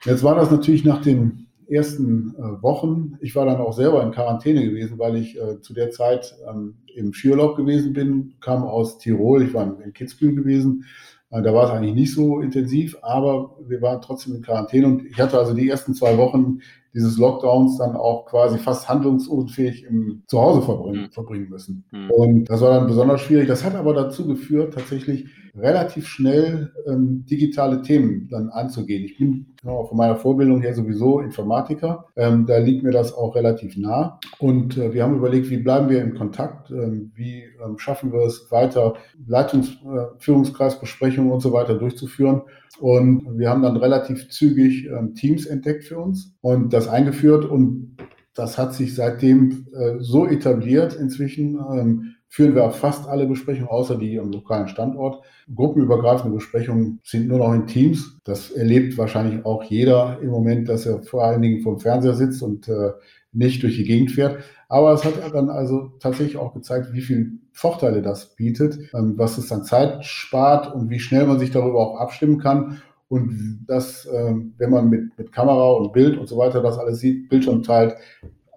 Jetzt 0.04 0.24
war 0.24 0.36
das 0.36 0.52
natürlich 0.52 0.86
nach 0.86 1.02
den 1.02 1.48
ersten 1.68 2.36
äh, 2.38 2.62
Wochen. 2.62 3.18
Ich 3.22 3.36
war 3.36 3.46
dann 3.46 3.58
auch 3.58 3.74
selber 3.74 4.04
in 4.04 4.12
Quarantäne 4.12 4.64
gewesen, 4.64 5.00
weil 5.00 5.16
ich 5.18 5.40
äh, 5.40 5.62
zu 5.62 5.74
der 5.74 5.92
Zeit 5.92 6.36
ähm, 6.48 6.76
im 6.96 7.14
Skiurlaub 7.14 7.56
gewesen 7.58 7.94
bin, 7.94 8.36
kam 8.40 8.64
aus 8.64 9.00
Tirol, 9.00 9.44
ich 9.44 9.54
war 9.54 9.80
in 9.84 9.94
Kitzbühel 9.94 10.36
gewesen. 10.36 10.86
Äh, 11.32 11.42
da 11.42 11.54
war 11.54 11.66
es 11.66 11.72
eigentlich 11.72 11.96
nicht 11.96 12.14
so 12.14 12.40
intensiv, 12.40 12.98
aber 13.02 13.58
wir 13.68 13.82
waren 13.82 14.02
trotzdem 14.02 14.36
in 14.36 14.42
Quarantäne 14.42 14.88
und 14.88 15.06
ich 15.06 15.20
hatte 15.20 15.40
also 15.40 15.54
die 15.54 15.70
ersten 15.70 15.94
zwei 15.94 16.18
Wochen 16.18 16.60
dieses 16.96 17.18
Lockdowns 17.18 17.78
dann 17.78 17.96
auch 17.96 18.26
quasi 18.26 18.58
fast 18.58 18.88
handlungsunfähig 18.88 19.84
im 19.84 20.24
Zuhause 20.28 20.62
verbringen, 20.62 21.04
mhm. 21.04 21.12
verbringen 21.12 21.50
müssen. 21.50 21.86
Mhm. 21.92 22.10
Und 22.10 22.50
das 22.50 22.62
war 22.62 22.72
dann 22.72 22.88
besonders 22.88 23.22
schwierig. 23.22 23.48
Das 23.48 23.66
hat 23.66 23.76
aber 23.76 23.94
dazu 23.94 24.26
geführt, 24.26 24.74
tatsächlich 24.74 25.26
relativ 25.58 26.08
schnell 26.08 26.72
ähm, 26.88 27.26
digitale 27.26 27.82
Themen 27.82 28.28
dann 28.30 28.50
anzugehen. 28.50 29.04
Ich 29.06 29.18
bin 29.18 29.48
genau, 29.62 29.86
von 29.86 29.98
meiner 29.98 30.16
Vorbildung 30.16 30.62
her 30.62 30.74
sowieso 30.74 31.20
Informatiker. 31.20 32.06
Ähm, 32.16 32.46
da 32.46 32.58
liegt 32.58 32.84
mir 32.84 32.92
das 32.92 33.14
auch 33.14 33.36
relativ 33.36 33.78
nah. 33.78 34.20
Und 34.40 34.78
äh, 34.78 34.94
wir 34.94 35.04
haben 35.04 35.16
überlegt, 35.16 35.50
wie 35.50 35.58
bleiben 35.58 35.90
wir 35.90 36.02
in 36.02 36.16
Kontakt? 36.16 36.72
Ähm, 36.72 37.12
wie 37.16 37.44
ähm, 37.64 37.78
schaffen 37.78 38.12
wir 38.12 38.22
es 38.22 38.52
weiter, 38.52 38.96
Leitungs-, 39.28 39.78
äh, 39.86 40.08
Führungskreisbesprechungen 40.20 41.32
und 41.32 41.42
so 41.42 41.54
weiter 41.54 41.76
durchzuführen? 41.76 42.42
Und 42.80 43.38
wir 43.38 43.50
haben 43.50 43.62
dann 43.62 43.78
relativ 43.78 44.30
zügig 44.30 44.86
ähm, 44.88 45.16
Teams 45.16 45.46
entdeckt 45.46 45.86
für 45.86 46.00
uns 46.00 46.36
und 46.42 46.74
das 46.74 46.88
eingeführt 46.88 47.46
und 47.46 47.96
das 48.34 48.58
hat 48.58 48.74
sich 48.74 48.94
seitdem 48.94 49.66
äh, 49.74 49.96
so 50.00 50.28
etabliert. 50.28 50.94
Inzwischen 50.94 51.56
ähm, 51.56 52.15
führen 52.36 52.54
wir 52.54 52.70
fast 52.72 53.08
alle 53.08 53.28
Besprechungen, 53.28 53.70
außer 53.70 53.98
die 53.98 54.20
am 54.20 54.30
lokalen 54.30 54.68
Standort. 54.68 55.24
Gruppenübergreifende 55.56 56.36
Besprechungen 56.36 57.00
sind 57.02 57.30
nur 57.30 57.38
noch 57.38 57.54
in 57.54 57.66
Teams. 57.66 58.20
Das 58.26 58.52
erlebt 58.52 58.98
wahrscheinlich 58.98 59.46
auch 59.46 59.64
jeder 59.64 60.20
im 60.22 60.32
Moment, 60.32 60.68
dass 60.68 60.86
er 60.86 61.02
vor 61.02 61.24
allen 61.24 61.42
Dingen 61.42 61.62
vom 61.62 61.80
Fernseher 61.80 62.14
sitzt 62.14 62.44
und 62.44 62.68
äh, 62.68 62.92
nicht 63.32 63.64
durch 63.64 63.78
die 63.78 63.86
Gegend 63.86 64.12
fährt. 64.12 64.44
Aber 64.68 64.92
es 64.92 65.06
hat 65.06 65.14
dann 65.34 65.50
also 65.50 65.94
tatsächlich 66.02 66.36
auch 66.36 66.54
gezeigt, 66.54 66.92
wie 66.92 67.00
viel 67.00 67.40
Vorteile 67.54 68.02
das 68.02 68.36
bietet, 68.36 68.80
ähm, 68.94 69.14
was 69.16 69.38
es 69.38 69.48
dann 69.48 69.64
Zeit 69.64 70.04
spart 70.04 70.76
und 70.76 70.90
wie 70.90 71.00
schnell 71.00 71.26
man 71.28 71.40
sich 71.40 71.52
darüber 71.52 71.80
auch 71.80 72.02
abstimmen 72.02 72.40
kann. 72.40 72.82
Und 73.08 73.64
dass, 73.66 74.10
ähm, 74.14 74.56
wenn 74.58 74.72
man 74.72 74.90
mit, 74.90 75.18
mit 75.18 75.32
Kamera 75.32 75.72
und 75.72 75.94
Bild 75.94 76.18
und 76.18 76.28
so 76.28 76.38
weiter 76.38 76.62
das 76.62 76.78
alles 76.78 77.00
sieht, 77.00 77.30
Bildschirm 77.30 77.64
teilt, 77.64 77.96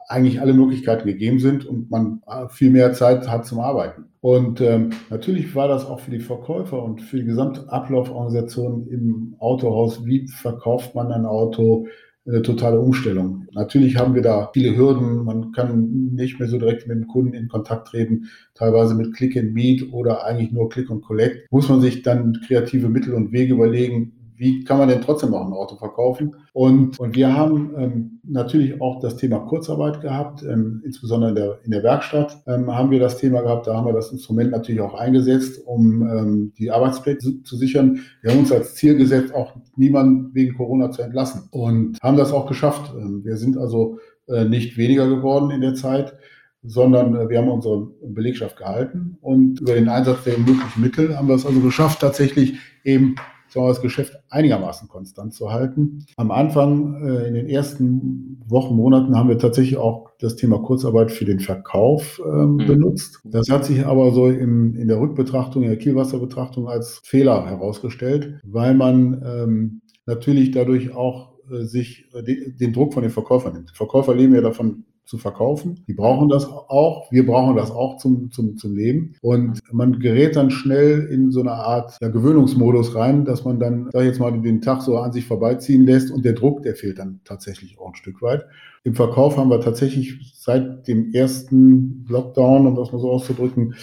eigentlich 0.09 0.41
alle 0.41 0.55
Möglichkeiten 0.55 1.07
gegeben 1.07 1.39
sind 1.39 1.67
und 1.67 1.91
man 1.91 2.23
äh, 2.27 2.49
viel 2.49 2.71
mehr 2.71 2.93
Zeit 2.95 3.29
hat 3.29 3.47
zum 3.47 3.61
Arbeiten. 3.61 4.07
Und 4.21 4.61
ähm, 4.61 4.91
natürlich 5.11 5.55
war 5.55 5.69
das 5.69 5.87
auch 5.87 6.01
für 6.01 6.11
die 6.11 6.19
Verkäufer 6.19 6.83
und 6.83 7.03
für 7.03 7.19
die 7.19 7.27
gesamte 7.27 7.71
Ablauforganisation 7.71 8.89
im 8.89 9.37
Autohaus, 9.39 10.05
wie 10.07 10.27
verkauft 10.27 10.95
man 10.95 11.13
ein 11.13 11.27
Auto, 11.27 11.87
eine 12.27 12.43
totale 12.43 12.79
Umstellung. 12.79 13.47
Natürlich 13.53 13.97
haben 13.97 14.15
wir 14.15 14.23
da 14.23 14.51
viele 14.53 14.77
Hürden. 14.77 15.25
Man 15.25 15.53
kann 15.53 16.11
nicht 16.15 16.39
mehr 16.39 16.49
so 16.49 16.59
direkt 16.59 16.87
mit 16.87 16.97
dem 16.97 17.07
Kunden 17.07 17.33
in 17.33 17.49
Kontakt 17.49 17.89
treten, 17.89 18.29
teilweise 18.55 18.95
mit 18.95 19.15
Click 19.15 19.37
and 19.37 19.55
Meet 19.55 19.93
oder 19.93 20.25
eigentlich 20.27 20.53
nur 20.53 20.69
Click 20.69 20.91
und 20.91 21.03
Collect. 21.03 21.51
Muss 21.51 21.69
man 21.69 21.81
sich 21.81 22.03
dann 22.03 22.39
kreative 22.47 22.91
Mittel 22.91 23.15
und 23.15 23.33
Wege 23.33 23.55
überlegen, 23.55 24.18
wie 24.39 24.63
kann 24.63 24.79
man 24.79 24.89
denn 24.89 25.03
trotzdem 25.03 25.35
auch 25.35 25.45
ein 25.45 25.53
Auto 25.53 25.75
verkaufen? 25.77 26.37
Und, 26.53 26.99
und 27.01 27.17
wir 27.17 27.37
haben 27.37 27.75
ähm, 27.77 28.21
natürlich 28.23 28.81
auch 28.81 29.01
das 29.01 29.17
Thema 29.17 29.41
Kurzarbeit 29.41 30.01
gehabt, 30.01 30.45
ähm, 30.45 30.81
insbesondere 30.85 31.31
in 31.31 31.35
der, 31.35 31.59
in 31.65 31.71
der 31.73 31.83
Werkstatt 31.83 32.41
ähm, 32.47 32.73
haben 32.73 32.93
wir 32.93 33.01
das 33.01 33.19
Thema 33.19 33.43
gehabt. 33.43 33.67
Da 33.67 33.75
haben 33.75 33.87
wir 33.87 33.93
das 33.93 34.13
Instrument 34.13 34.53
natürlich 34.53 34.81
auch 34.81 34.95
eingesetzt, 34.95 35.61
um 35.67 36.03
ähm, 36.03 36.53
die 36.57 36.71
Arbeitsplätze 36.71 37.43
zu 37.43 37.57
sichern. 37.57 38.01
Wir 38.23 38.31
haben 38.31 38.39
uns 38.39 38.53
als 38.53 38.77
Ziel 38.77 38.97
gesetzt, 38.97 39.35
auch 39.35 39.57
niemanden 39.77 40.33
wegen 40.35 40.57
Corona 40.57 40.93
zu 40.93 41.03
entlassen 41.03 41.49
und 41.51 41.99
haben 42.01 42.17
das 42.17 42.33
auch 42.33 42.47
geschafft. 42.47 42.95
Ähm, 42.97 43.25
wir 43.25 43.37
sind 43.37 43.59
also 43.59 43.99
äh, 44.29 44.45
nicht 44.45 44.77
weniger 44.77 45.09
geworden 45.09 45.51
in 45.51 45.61
der 45.61 45.75
Zeit. 45.75 46.15
sondern 46.63 47.15
äh, 47.17 47.29
wir 47.29 47.39
haben 47.39 47.49
unsere 47.49 47.89
Belegschaft 48.03 48.57
gehalten 48.57 49.17
und 49.21 49.61
über 49.61 49.75
den 49.75 49.89
Einsatz 49.89 50.25
der 50.25 50.39
möglichen 50.39 50.81
Mittel 50.81 51.17
haben 51.17 51.29
wir 51.29 51.35
es 51.35 51.47
also 51.47 51.61
geschafft, 51.61 52.01
tatsächlich 52.01 52.59
eben 52.85 53.15
sagen 53.49 53.67
wir, 53.67 53.69
das 53.69 53.81
Geschäft 53.81 54.15
einigermaßen 54.31 54.89
konstant 54.89 55.35
zu 55.35 55.51
halten. 55.51 56.05
Am 56.17 56.31
Anfang, 56.31 57.03
äh, 57.03 57.29
in 57.29 57.35
den 57.35 57.49
ersten 57.49 58.43
Wochen, 58.47 58.75
Monaten, 58.77 59.17
haben 59.17 59.29
wir 59.29 59.39
tatsächlich 59.39 59.77
auch 59.77 60.11
das 60.21 60.37
Thema 60.37 60.59
Kurzarbeit 60.59 61.11
für 61.13 61.25
den 61.25 61.41
Verkauf 61.41 62.21
ähm, 62.25 62.55
mhm. 62.55 62.67
benutzt. 62.67 63.21
Das 63.25 63.49
hat 63.51 63.65
sich 63.65 63.87
aber 63.87 64.11
so 64.11 64.27
im, 64.27 64.75
in 64.75 64.89
der 64.89 65.01
Rückbetrachtung, 65.01 65.63
in 65.63 65.69
der 65.69 65.79
Kielwasserbetrachtung 65.79 66.69
als 66.69 67.01
Fehler 67.05 67.47
herausgestellt, 67.47 68.41
weil 68.45 68.75
man 68.75 69.23
ähm, 69.25 69.81
natürlich 70.07 70.51
dadurch 70.51 70.95
auch 70.95 71.39
äh, 71.51 71.65
sich 71.65 72.09
äh, 72.15 72.23
den 72.23 72.73
Druck 72.73 72.95
von 72.95 73.03
den 73.03 73.13
Verkäufern 73.13 73.53
nimmt. 73.53 73.71
Die 73.71 73.77
Verkäufer 73.77 74.15
leben 74.15 74.35
ja 74.35 74.41
davon, 74.41 74.85
zu 75.09 75.17
verkaufen. 75.17 75.83
Die 75.89 75.95
brauchen 75.95 76.29
das 76.29 76.47
auch. 76.47 77.11
Wir 77.11 77.27
brauchen 77.27 77.57
das 77.57 77.71
auch 77.71 77.97
zum, 77.97 78.31
zum, 78.31 78.59
zum 78.59 78.77
Leben. 78.77 79.15
Und 79.23 79.61
man 79.73 79.99
gerät 80.01 80.37
dann 80.37 80.51
schnell 80.51 81.09
in 81.11 81.31
so 81.31 81.41
eine 81.41 81.53
Art 81.53 81.97
ja, 82.03 82.09
Gewöhnungsmodus 82.09 82.95
rein, 82.95 83.25
dass 83.25 83.43
man 83.43 83.59
dann, 83.59 83.89
sag 83.91 84.03
ich 84.03 84.09
jetzt 84.09 84.21
mal, 84.21 84.39
den 84.39 84.61
Tag 84.61 84.83
so 84.83 84.99
an 84.99 85.13
sich 85.13 85.25
vorbeiziehen 85.25 85.87
lässt 85.87 86.11
und 86.11 86.27
der 86.27 86.35
Druck, 86.35 86.63
der 86.63 86.75
fehlt 86.75 86.99
dann 86.99 87.21
tatsächlich 87.25 87.79
auch 87.81 87.89
ein 87.89 87.95
Stück 87.95 88.21
weit. 88.21 88.45
Im 88.85 88.95
Verkauf 88.95 89.39
haben 89.39 89.49
wir 89.49 89.63
tatsächlich 89.63 90.19
seit 90.35 90.87
dem 90.87 91.15
ersten 91.15 92.05
Lockdown, 92.07 92.67
um 92.67 92.77
das 92.77 92.93
mal 92.93 93.01
so 93.01 93.11
auszudrücken, 93.11 93.75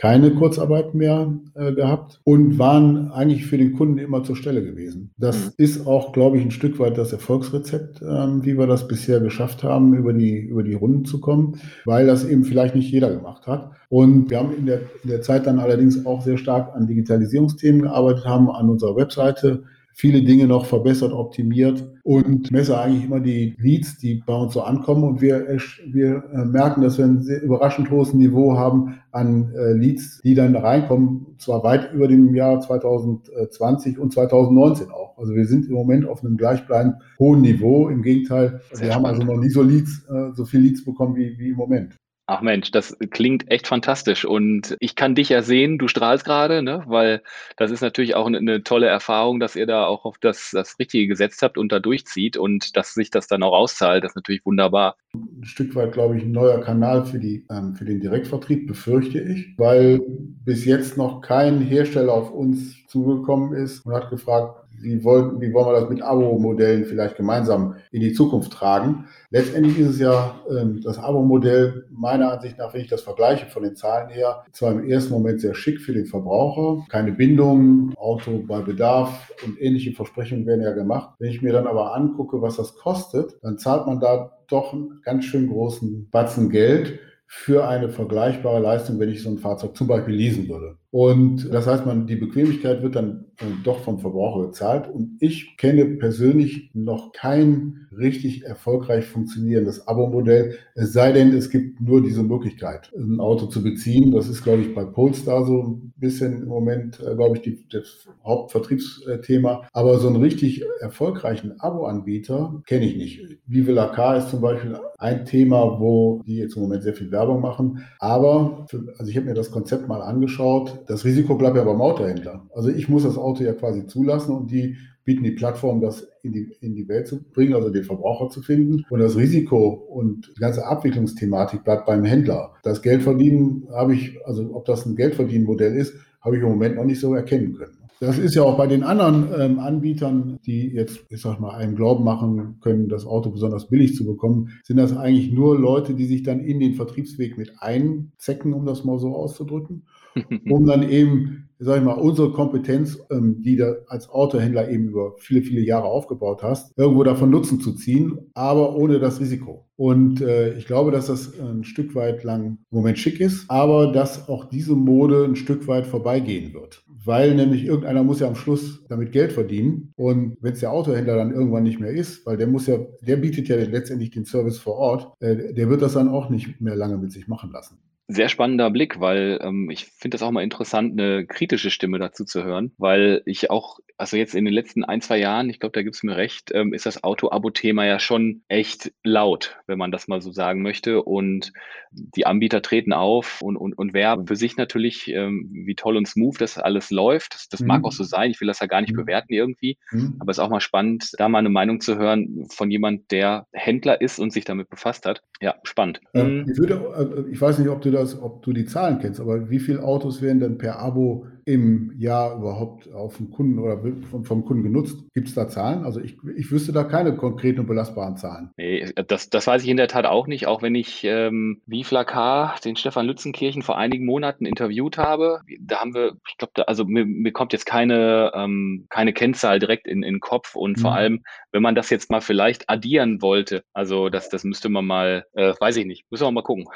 keine 0.00 0.30
Kurzarbeit 0.30 0.94
mehr 0.94 1.30
äh, 1.54 1.72
gehabt 1.74 2.20
und 2.24 2.58
waren 2.58 3.10
eigentlich 3.12 3.44
für 3.44 3.58
den 3.58 3.74
Kunden 3.74 3.98
immer 3.98 4.24
zur 4.24 4.34
Stelle 4.34 4.64
gewesen. 4.64 5.10
Das 5.18 5.36
mhm. 5.36 5.52
ist 5.58 5.86
auch, 5.86 6.12
glaube 6.12 6.38
ich, 6.38 6.44
ein 6.44 6.50
Stück 6.50 6.78
weit 6.78 6.96
das 6.96 7.12
Erfolgsrezept, 7.12 8.00
ähm, 8.00 8.42
wie 8.42 8.56
wir 8.56 8.66
das 8.66 8.88
bisher 8.88 9.20
geschafft 9.20 9.62
haben, 9.62 9.92
über 9.92 10.14
die, 10.14 10.38
über 10.38 10.62
die 10.62 10.72
Runden 10.72 11.04
zu 11.04 11.20
kommen, 11.20 11.60
weil 11.84 12.06
das 12.06 12.24
eben 12.24 12.44
vielleicht 12.44 12.74
nicht 12.74 12.90
jeder 12.90 13.14
gemacht 13.14 13.46
hat. 13.46 13.72
Und 13.90 14.30
wir 14.30 14.38
haben 14.38 14.56
in 14.56 14.64
der, 14.64 14.80
in 15.04 15.10
der 15.10 15.20
Zeit 15.20 15.46
dann 15.46 15.58
allerdings 15.58 16.06
auch 16.06 16.22
sehr 16.22 16.38
stark 16.38 16.74
an 16.74 16.86
Digitalisierungsthemen 16.86 17.82
gearbeitet, 17.82 18.24
haben 18.24 18.50
an 18.50 18.70
unserer 18.70 18.96
Webseite 18.96 19.64
viele 19.94 20.22
Dinge 20.22 20.46
noch 20.46 20.66
verbessert, 20.66 21.12
optimiert 21.12 21.86
und 22.02 22.50
messe 22.50 22.78
eigentlich 22.78 23.04
immer 23.04 23.20
die 23.20 23.54
Leads, 23.58 23.98
die 23.98 24.22
bei 24.26 24.34
uns 24.34 24.54
so 24.54 24.62
ankommen. 24.62 25.04
Und 25.04 25.20
wir, 25.20 25.46
wir 25.86 26.24
äh, 26.32 26.44
merken, 26.44 26.82
dass 26.82 26.98
wir 26.98 27.04
ein 27.04 27.22
sehr 27.22 27.42
überraschend 27.42 27.90
hohes 27.90 28.14
Niveau 28.14 28.56
haben 28.56 28.98
an 29.12 29.52
äh, 29.54 29.72
Leads, 29.72 30.20
die 30.22 30.34
dann 30.34 30.56
reinkommen, 30.56 31.26
zwar 31.38 31.62
weit 31.64 31.92
über 31.92 32.08
dem 32.08 32.34
Jahr 32.34 32.60
2020 32.60 33.98
und 33.98 34.12
2019 34.12 34.90
auch. 34.90 35.18
Also 35.18 35.34
wir 35.34 35.46
sind 35.46 35.66
im 35.66 35.74
Moment 35.74 36.06
auf 36.06 36.24
einem 36.24 36.36
gleichbleibend 36.36 36.96
hohen 37.18 37.42
Niveau. 37.42 37.88
Im 37.88 38.02
Gegenteil, 38.02 38.60
sehr 38.72 38.86
wir 38.86 38.92
spannend. 38.92 38.94
haben 38.94 39.06
also 39.06 39.22
noch 39.22 39.40
nie 39.40 39.50
so 39.50 39.62
Leads, 39.62 40.06
äh, 40.08 40.32
so 40.34 40.44
viel 40.44 40.60
Leads 40.60 40.84
bekommen 40.84 41.16
wie, 41.16 41.38
wie 41.38 41.50
im 41.50 41.56
Moment. 41.56 41.96
Ach 42.32 42.42
Mensch, 42.42 42.70
das 42.70 42.96
klingt 43.10 43.50
echt 43.50 43.66
fantastisch. 43.66 44.24
Und 44.24 44.76
ich 44.78 44.94
kann 44.94 45.16
dich 45.16 45.30
ja 45.30 45.42
sehen, 45.42 45.78
du 45.78 45.88
strahlst 45.88 46.24
gerade, 46.24 46.62
ne? 46.62 46.84
weil 46.86 47.22
das 47.56 47.72
ist 47.72 47.80
natürlich 47.80 48.14
auch 48.14 48.28
eine, 48.28 48.62
tolle 48.62 48.86
Erfahrung, 48.86 49.40
dass 49.40 49.56
ihr 49.56 49.66
da 49.66 49.86
auch 49.86 50.04
auf 50.04 50.16
das, 50.18 50.50
das 50.52 50.78
Richtige 50.78 51.08
gesetzt 51.08 51.42
habt 51.42 51.58
und 51.58 51.72
da 51.72 51.80
durchzieht 51.80 52.36
und 52.36 52.76
dass 52.76 52.94
sich 52.94 53.10
das 53.10 53.26
dann 53.26 53.42
auch 53.42 53.52
auszahlt. 53.52 54.04
Das 54.04 54.12
ist 54.12 54.16
natürlich 54.16 54.46
wunderbar. 54.46 54.94
Ein 55.12 55.42
Stück 55.42 55.74
weit, 55.74 55.90
glaube 55.90 56.18
ich, 56.18 56.22
ein 56.22 56.30
neuer 56.30 56.60
Kanal 56.60 57.04
für, 57.04 57.18
die, 57.18 57.44
ähm, 57.50 57.74
für 57.74 57.84
den 57.84 58.00
Direktvertrieb, 58.00 58.68
befürchte 58.68 59.18
ich, 59.18 59.52
weil 59.56 60.00
bis 60.44 60.64
jetzt 60.64 60.96
noch 60.96 61.22
kein 61.22 61.60
Hersteller 61.60 62.12
auf 62.12 62.30
uns 62.30 62.86
zugekommen 62.86 63.54
ist 63.54 63.84
und 63.84 63.92
hat 63.92 64.08
gefragt, 64.08 64.59
wie, 64.80 65.04
wollen, 65.04 65.40
wie 65.40 65.52
wollen 65.52 65.66
wir 65.66 65.80
das 65.80 65.88
mit 65.88 66.02
Abo-Modellen 66.02 66.84
vielleicht 66.84 67.16
gemeinsam 67.16 67.76
in 67.90 68.00
die 68.00 68.12
Zukunft 68.12 68.52
tragen. 68.52 69.06
Letztendlich 69.30 69.78
ist 69.78 69.90
es 69.90 69.98
ja 70.00 70.40
ähm, 70.50 70.80
das 70.82 70.98
Abo-Modell 70.98 71.86
meiner 71.90 72.32
Ansicht 72.32 72.58
nach, 72.58 72.74
wenn 72.74 72.80
ich 72.80 72.88
das 72.88 73.02
vergleiche 73.02 73.46
von 73.46 73.62
den 73.62 73.76
Zahlen 73.76 74.08
her, 74.08 74.44
zwar 74.52 74.72
im 74.72 74.88
ersten 74.88 75.12
Moment 75.12 75.40
sehr 75.40 75.54
schick 75.54 75.80
für 75.80 75.92
den 75.92 76.06
Verbraucher, 76.06 76.84
keine 76.88 77.12
Bindung, 77.12 77.92
Auto 77.96 78.42
bei 78.46 78.60
Bedarf 78.60 79.32
und 79.44 79.60
ähnliche 79.60 79.92
Versprechungen 79.92 80.46
werden 80.46 80.62
ja 80.62 80.72
gemacht. 80.72 81.14
Wenn 81.18 81.30
ich 81.30 81.42
mir 81.42 81.52
dann 81.52 81.66
aber 81.66 81.94
angucke, 81.94 82.42
was 82.42 82.56
das 82.56 82.74
kostet, 82.74 83.38
dann 83.42 83.58
zahlt 83.58 83.86
man 83.86 84.00
da 84.00 84.32
doch 84.48 84.72
einen 84.72 85.00
ganz 85.02 85.24
schön 85.24 85.48
großen 85.48 86.08
Batzen 86.10 86.50
Geld 86.50 86.98
für 87.32 87.68
eine 87.68 87.90
vergleichbare 87.90 88.58
Leistung, 88.58 88.98
wenn 88.98 89.08
ich 89.08 89.22
so 89.22 89.30
ein 89.30 89.38
Fahrzeug 89.38 89.76
zum 89.76 89.86
Beispiel 89.86 90.14
leasen 90.14 90.48
würde. 90.48 90.78
Und 90.92 91.52
das 91.52 91.66
heißt, 91.66 91.86
man, 91.86 92.06
die 92.06 92.16
Bequemlichkeit 92.16 92.82
wird 92.82 92.96
dann 92.96 93.26
äh, 93.38 93.44
doch 93.62 93.80
vom 93.80 94.00
Verbraucher 94.00 94.48
bezahlt. 94.48 94.88
Und 94.88 95.16
ich 95.20 95.56
kenne 95.56 95.84
persönlich 95.84 96.70
noch 96.74 97.12
kein 97.12 97.86
richtig 97.96 98.44
erfolgreich 98.44 99.04
funktionierendes 99.04 99.86
Abo-Modell, 99.86 100.56
es 100.74 100.92
sei 100.92 101.12
denn, 101.12 101.34
es 101.34 101.50
gibt 101.50 101.80
nur 101.80 102.02
diese 102.02 102.22
Möglichkeit, 102.22 102.90
ein 102.96 103.20
Auto 103.20 103.46
zu 103.46 103.62
beziehen. 103.62 104.12
Das 104.12 104.28
ist, 104.28 104.42
glaube 104.42 104.62
ich, 104.62 104.74
bei 104.74 104.84
Polestar 104.84 105.44
so 105.44 105.62
ein 105.62 105.92
bisschen 105.96 106.42
im 106.42 106.48
Moment, 106.48 107.00
äh, 107.00 107.14
glaube 107.14 107.36
ich, 107.36 107.42
die, 107.42 107.68
das 107.70 108.08
Hauptvertriebsthema. 108.24 109.68
Aber 109.72 109.98
so 109.98 110.08
einen 110.08 110.22
richtig 110.22 110.64
erfolgreichen 110.80 111.60
Abo-Anbieter 111.60 112.62
kenne 112.66 112.86
ich 112.86 112.96
nicht. 112.96 113.38
Vive 113.46 113.74
Car 113.94 114.16
ist 114.16 114.30
zum 114.30 114.40
Beispiel 114.40 114.76
ein 114.98 115.24
Thema, 115.24 115.80
wo 115.80 116.22
die 116.26 116.36
jetzt 116.36 116.56
im 116.56 116.62
Moment 116.62 116.82
sehr 116.82 116.94
viel 116.94 117.10
Werbung 117.10 117.40
machen. 117.40 117.84
Aber, 117.98 118.66
für, 118.68 118.92
also 118.98 119.10
ich 119.10 119.16
habe 119.16 119.26
mir 119.26 119.34
das 119.34 119.50
Konzept 119.50 119.88
mal 119.88 120.02
angeschaut 120.02 120.79
das 120.86 121.04
Risiko 121.04 121.36
bleibt 121.36 121.56
ja 121.56 121.64
beim 121.64 121.80
Autohändler. 121.80 122.46
Also 122.54 122.70
ich 122.70 122.88
muss 122.88 123.04
das 123.04 123.18
Auto 123.18 123.44
ja 123.44 123.52
quasi 123.52 123.86
zulassen 123.86 124.34
und 124.34 124.50
die 124.50 124.76
bieten 125.04 125.24
die 125.24 125.32
Plattform, 125.32 125.80
das 125.80 126.06
in 126.22 126.32
die, 126.32 126.56
in 126.60 126.74
die 126.74 126.88
Welt 126.88 127.08
zu 127.08 127.22
bringen, 127.22 127.54
also 127.54 127.70
den 127.70 127.84
Verbraucher 127.84 128.28
zu 128.28 128.42
finden. 128.42 128.84
Und 128.90 129.00
das 129.00 129.16
Risiko 129.16 129.68
und 129.68 130.32
die 130.36 130.40
ganze 130.40 130.66
Abwicklungsthematik 130.66 131.64
bleibt 131.64 131.86
beim 131.86 132.04
Händler. 132.04 132.52
Das 132.62 132.82
Geldverdienen 132.82 133.66
habe 133.72 133.94
ich, 133.94 134.18
also 134.24 134.54
ob 134.54 134.66
das 134.66 134.86
ein 134.86 134.96
Geldverdienmodell 134.96 135.74
ist, 135.74 135.94
habe 136.20 136.36
ich 136.36 136.42
im 136.42 136.48
Moment 136.48 136.76
noch 136.76 136.84
nicht 136.84 137.00
so 137.00 137.14
erkennen 137.14 137.54
können. 137.54 137.76
Das 138.00 138.18
ist 138.18 138.34
ja 138.34 138.42
auch 138.42 138.56
bei 138.56 138.66
den 138.66 138.82
anderen 138.82 139.28
ähm, 139.38 139.58
Anbietern, 139.58 140.38
die 140.46 140.68
jetzt, 140.68 141.00
ich 141.10 141.20
sag 141.20 141.38
mal, 141.38 141.54
einen 141.54 141.76
Glauben 141.76 142.02
machen 142.02 142.56
können, 142.62 142.88
das 142.88 143.04
Auto 143.04 143.30
besonders 143.30 143.68
billig 143.68 143.94
zu 143.94 144.06
bekommen, 144.06 144.52
sind 144.64 144.78
das 144.78 144.96
eigentlich 144.96 145.32
nur 145.32 145.58
Leute, 145.58 145.92
die 145.92 146.06
sich 146.06 146.22
dann 146.22 146.40
in 146.40 146.60
den 146.60 146.74
Vertriebsweg 146.74 147.36
mit 147.36 147.52
einzecken, 147.58 148.54
um 148.54 148.64
das 148.64 148.84
mal 148.84 148.98
so 148.98 149.14
auszudrücken 149.14 149.82
um 150.48 150.66
dann 150.66 150.88
eben, 150.88 151.48
sag 151.58 151.78
ich 151.78 151.84
mal, 151.84 151.92
unsere 151.92 152.32
Kompetenz, 152.32 152.98
ähm, 153.10 153.42
die 153.42 153.56
du 153.56 153.84
als 153.88 154.08
Autohändler 154.08 154.70
eben 154.70 154.88
über 154.88 155.14
viele, 155.18 155.42
viele 155.42 155.60
Jahre 155.60 155.84
aufgebaut 155.84 156.42
hast, 156.42 156.76
irgendwo 156.76 157.04
davon 157.04 157.30
Nutzen 157.30 157.60
zu 157.60 157.72
ziehen, 157.72 158.18
aber 158.34 158.76
ohne 158.76 158.98
das 158.98 159.20
Risiko. 159.20 159.66
Und 159.76 160.20
äh, 160.20 160.54
ich 160.54 160.66
glaube, 160.66 160.90
dass 160.90 161.06
das 161.06 161.32
ein 161.40 161.64
Stück 161.64 161.94
weit 161.94 162.22
lang 162.22 162.44
im 162.44 162.58
Moment 162.70 162.98
schick 162.98 163.20
ist, 163.20 163.50
aber 163.50 163.92
dass 163.92 164.28
auch 164.28 164.44
diese 164.46 164.74
Mode 164.74 165.24
ein 165.24 165.36
Stück 165.36 165.66
weit 165.68 165.86
vorbeigehen 165.86 166.52
wird. 166.52 166.84
Weil 167.02 167.34
nämlich 167.34 167.64
irgendeiner 167.64 168.02
muss 168.02 168.20
ja 168.20 168.28
am 168.28 168.34
Schluss 168.34 168.84
damit 168.88 169.10
Geld 169.10 169.32
verdienen. 169.32 169.94
Und 169.96 170.36
wenn 170.42 170.52
es 170.52 170.60
der 170.60 170.72
Autohändler 170.72 171.16
dann 171.16 171.32
irgendwann 171.32 171.62
nicht 171.62 171.80
mehr 171.80 171.92
ist, 171.92 172.26
weil 172.26 172.36
der 172.36 172.46
muss 172.46 172.66
ja, 172.66 172.76
der 173.00 173.16
bietet 173.16 173.48
ja 173.48 173.56
letztendlich 173.56 174.10
den 174.10 174.26
Service 174.26 174.58
vor 174.58 174.74
Ort, 174.74 175.12
äh, 175.20 175.54
der 175.54 175.70
wird 175.70 175.80
das 175.80 175.94
dann 175.94 176.08
auch 176.08 176.28
nicht 176.28 176.60
mehr 176.60 176.76
lange 176.76 176.98
mit 176.98 177.12
sich 177.12 177.26
machen 177.26 177.50
lassen 177.50 177.78
sehr 178.12 178.28
spannender 178.28 178.70
Blick, 178.70 179.00
weil 179.00 179.38
ähm, 179.42 179.70
ich 179.70 179.86
finde 179.86 180.16
das 180.16 180.22
auch 180.22 180.30
mal 180.30 180.42
interessant, 180.42 180.98
eine 180.98 181.26
kritische 181.26 181.70
Stimme 181.70 181.98
dazu 181.98 182.24
zu 182.24 182.44
hören, 182.44 182.72
weil 182.78 183.22
ich 183.24 183.50
auch, 183.50 183.78
also 183.96 184.16
jetzt 184.16 184.34
in 184.34 184.44
den 184.44 184.54
letzten 184.54 184.84
ein, 184.84 185.00
zwei 185.00 185.18
Jahren, 185.18 185.48
ich 185.48 185.60
glaube, 185.60 185.72
da 185.72 185.82
gibt 185.82 185.96
es 185.96 186.02
mir 186.02 186.16
recht, 186.16 186.50
ähm, 186.52 186.72
ist 186.72 186.86
das 186.86 187.04
Auto-Abo-Thema 187.04 187.86
ja 187.86 187.98
schon 187.98 188.42
echt 188.48 188.92
laut, 189.04 189.58
wenn 189.66 189.78
man 189.78 189.92
das 189.92 190.08
mal 190.08 190.20
so 190.20 190.32
sagen 190.32 190.62
möchte. 190.62 191.02
Und 191.02 191.52
die 191.92 192.26
Anbieter 192.26 192.62
treten 192.62 192.92
auf 192.92 193.42
und, 193.42 193.56
und, 193.56 193.76
und 193.76 193.94
werben 193.94 194.26
für 194.26 194.36
sich 194.36 194.56
natürlich, 194.56 195.08
ähm, 195.08 195.48
wie 195.52 195.74
toll 195.74 195.96
und 195.96 196.06
smooth 196.06 196.40
das 196.40 196.58
alles 196.58 196.90
läuft. 196.90 197.34
Das, 197.34 197.48
das 197.48 197.60
mhm. 197.60 197.66
mag 197.68 197.84
auch 197.84 197.92
so 197.92 198.04
sein, 198.04 198.30
ich 198.30 198.40
will 198.40 198.48
das 198.48 198.60
ja 198.60 198.66
gar 198.66 198.80
nicht 198.80 198.92
mhm. 198.92 198.98
bewerten 198.98 199.32
irgendwie, 199.32 199.78
mhm. 199.90 200.16
aber 200.18 200.30
es 200.30 200.38
ist 200.38 200.44
auch 200.44 200.50
mal 200.50 200.60
spannend, 200.60 201.10
da 201.18 201.28
mal 201.28 201.38
eine 201.38 201.48
Meinung 201.48 201.80
zu 201.80 201.96
hören 201.96 202.46
von 202.50 202.70
jemand, 202.70 203.10
der 203.10 203.46
Händler 203.52 204.00
ist 204.00 204.18
und 204.18 204.32
sich 204.32 204.44
damit 204.44 204.68
befasst 204.68 205.06
hat. 205.06 205.22
Ja, 205.40 205.56
spannend. 205.62 206.00
Ähm, 206.14 206.46
ich, 206.50 206.58
würde, 206.58 207.26
äh, 207.28 207.30
ich 207.30 207.40
weiß 207.40 207.58
nicht, 207.58 207.68
ob 207.68 207.82
du 207.82 207.90
da 207.90 207.99
das, 208.00 208.20
ob 208.20 208.42
du 208.42 208.52
die 208.52 208.66
Zahlen 208.66 208.98
kennst, 208.98 209.20
aber 209.20 209.50
wie 209.50 209.60
viele 209.60 209.82
Autos 209.82 210.22
werden 210.22 210.40
denn 210.40 210.58
per 210.58 210.78
Abo 210.78 211.26
im 211.50 211.92
Jahr 211.98 212.36
überhaupt 212.36 212.92
auf 212.92 213.16
den 213.16 213.30
Kunden 213.30 213.58
oder 213.58 213.80
vom, 214.24 214.44
Kunden 214.44 214.62
genutzt? 214.62 215.04
Gibt 215.14 215.28
es 215.28 215.34
da 215.34 215.48
Zahlen? 215.48 215.84
Also 215.84 216.00
ich, 216.00 216.16
ich 216.36 216.50
wüsste 216.50 216.72
da 216.72 216.84
keine 216.84 217.16
konkreten 217.16 217.60
und 217.60 217.66
belastbaren 217.66 218.16
Zahlen. 218.16 218.50
Nee, 218.56 218.92
das, 219.08 219.30
das 219.30 219.46
weiß 219.46 219.64
ich 219.64 219.68
in 219.68 219.76
der 219.76 219.88
Tat 219.88 220.06
auch 220.06 220.26
nicht, 220.26 220.46
auch 220.46 220.62
wenn 220.62 220.74
ich 220.74 221.02
ähm, 221.04 221.60
wie 221.66 221.82
Flakar, 221.82 222.54
den 222.64 222.76
Stefan 222.76 223.06
Lützenkirchen 223.06 223.62
vor 223.62 223.76
einigen 223.76 224.06
Monaten 224.06 224.46
interviewt 224.46 224.96
habe. 224.96 225.40
Da 225.60 225.80
haben 225.80 225.94
wir, 225.94 226.12
ich 226.28 226.36
glaube, 226.38 226.68
also 226.68 226.84
mir, 226.84 227.04
mir, 227.04 227.32
kommt 227.32 227.52
jetzt 227.52 227.66
keine, 227.66 228.32
ähm, 228.34 228.86
keine 228.88 229.12
Kennzahl 229.12 229.58
direkt 229.58 229.86
in, 229.86 230.02
in 230.02 230.14
den 230.14 230.20
Kopf 230.20 230.54
und 230.54 230.76
mhm. 230.76 230.80
vor 230.80 230.94
allem, 230.94 231.22
wenn 231.50 231.62
man 231.62 231.74
das 231.74 231.90
jetzt 231.90 232.10
mal 232.10 232.20
vielleicht 232.20 232.70
addieren 232.70 233.22
wollte, 233.22 233.64
also 233.72 234.08
das, 234.08 234.28
das 234.28 234.44
müsste 234.44 234.68
man 234.68 234.86
mal, 234.86 235.24
äh, 235.32 235.52
weiß 235.58 235.76
ich 235.78 235.86
nicht, 235.86 236.04
müssen 236.10 236.24
wir 236.24 236.30
mal 236.30 236.42
gucken. 236.42 236.66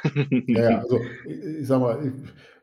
Ja, 0.47 0.78
also 0.81 1.00
ich 1.61 1.66
sag 1.66 1.81
mal, 1.81 1.99
ich, 2.04 2.12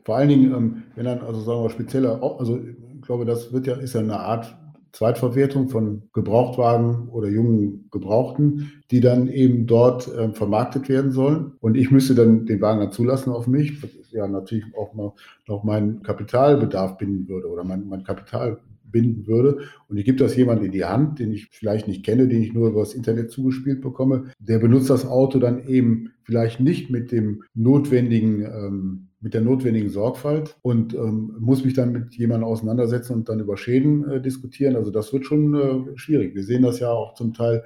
vor 0.03 0.15
allen 0.15 0.29
Dingen, 0.29 0.53
ähm, 0.53 0.83
wenn 0.95 1.05
dann, 1.05 1.21
also 1.21 1.41
sagen 1.41 1.63
wir 1.63 1.69
spezieller, 1.69 2.21
also 2.21 2.59
ich 2.59 3.01
glaube, 3.01 3.25
das 3.25 3.51
wird 3.53 3.67
ja, 3.67 3.75
ist 3.75 3.93
ja 3.93 4.01
eine 4.01 4.19
Art 4.19 4.55
Zweitverwertung 4.93 5.69
von 5.69 6.03
Gebrauchtwagen 6.13 7.07
oder 7.09 7.29
jungen 7.29 7.87
Gebrauchten, 7.91 8.83
die 8.91 8.99
dann 8.99 9.27
eben 9.29 9.65
dort 9.65 10.07
äh, 10.13 10.33
vermarktet 10.33 10.89
werden 10.89 11.11
sollen. 11.11 11.53
Und 11.61 11.77
ich 11.77 11.91
müsste 11.91 12.13
dann 12.13 12.45
den 12.45 12.59
Wagen 12.59 12.81
dann 12.81 12.91
zulassen 12.91 13.31
auf 13.31 13.47
mich, 13.47 13.81
was 13.81 13.89
ja 14.11 14.27
natürlich 14.27 14.65
auch 14.75 14.93
mal 14.93 15.13
noch 15.47 15.63
meinen 15.63 16.03
Kapitalbedarf 16.03 16.97
binden 16.97 17.29
würde 17.29 17.47
oder 17.47 17.63
mein, 17.63 17.87
mein 17.87 18.03
Kapital 18.03 18.59
binden 18.91 19.27
würde. 19.27 19.59
Und 19.87 19.97
ich 19.97 20.05
gebe 20.05 20.17
das 20.17 20.35
jemand 20.35 20.63
in 20.63 20.71
die 20.71 20.85
Hand, 20.85 21.19
den 21.19 21.31
ich 21.31 21.49
vielleicht 21.51 21.87
nicht 21.87 22.05
kenne, 22.05 22.27
den 22.27 22.41
ich 22.41 22.53
nur 22.53 22.69
über 22.69 22.81
das 22.81 22.93
Internet 22.93 23.31
zugespielt 23.31 23.81
bekomme. 23.81 24.31
Der 24.39 24.59
benutzt 24.59 24.89
das 24.89 25.05
Auto 25.05 25.39
dann 25.39 25.67
eben 25.67 26.11
vielleicht 26.23 26.59
nicht 26.59 26.89
mit 26.89 27.11
dem 27.11 27.43
notwendigen, 27.53 28.43
ähm, 28.43 29.07
mit 29.19 29.33
der 29.33 29.41
notwendigen 29.41 29.89
Sorgfalt 29.89 30.57
und 30.61 30.93
ähm, 30.93 31.35
muss 31.39 31.63
mich 31.63 31.73
dann 31.73 31.91
mit 31.91 32.15
jemandem 32.15 32.47
auseinandersetzen 32.47 33.13
und 33.13 33.29
dann 33.29 33.39
über 33.39 33.57
Schäden 33.57 34.09
äh, 34.09 34.21
diskutieren. 34.21 34.75
Also 34.75 34.91
das 34.91 35.13
wird 35.13 35.25
schon 35.25 35.53
äh, 35.53 35.97
schwierig. 35.97 36.35
Wir 36.35 36.43
sehen 36.43 36.63
das 36.63 36.79
ja 36.79 36.91
auch 36.91 37.13
zum 37.13 37.33
Teil 37.33 37.63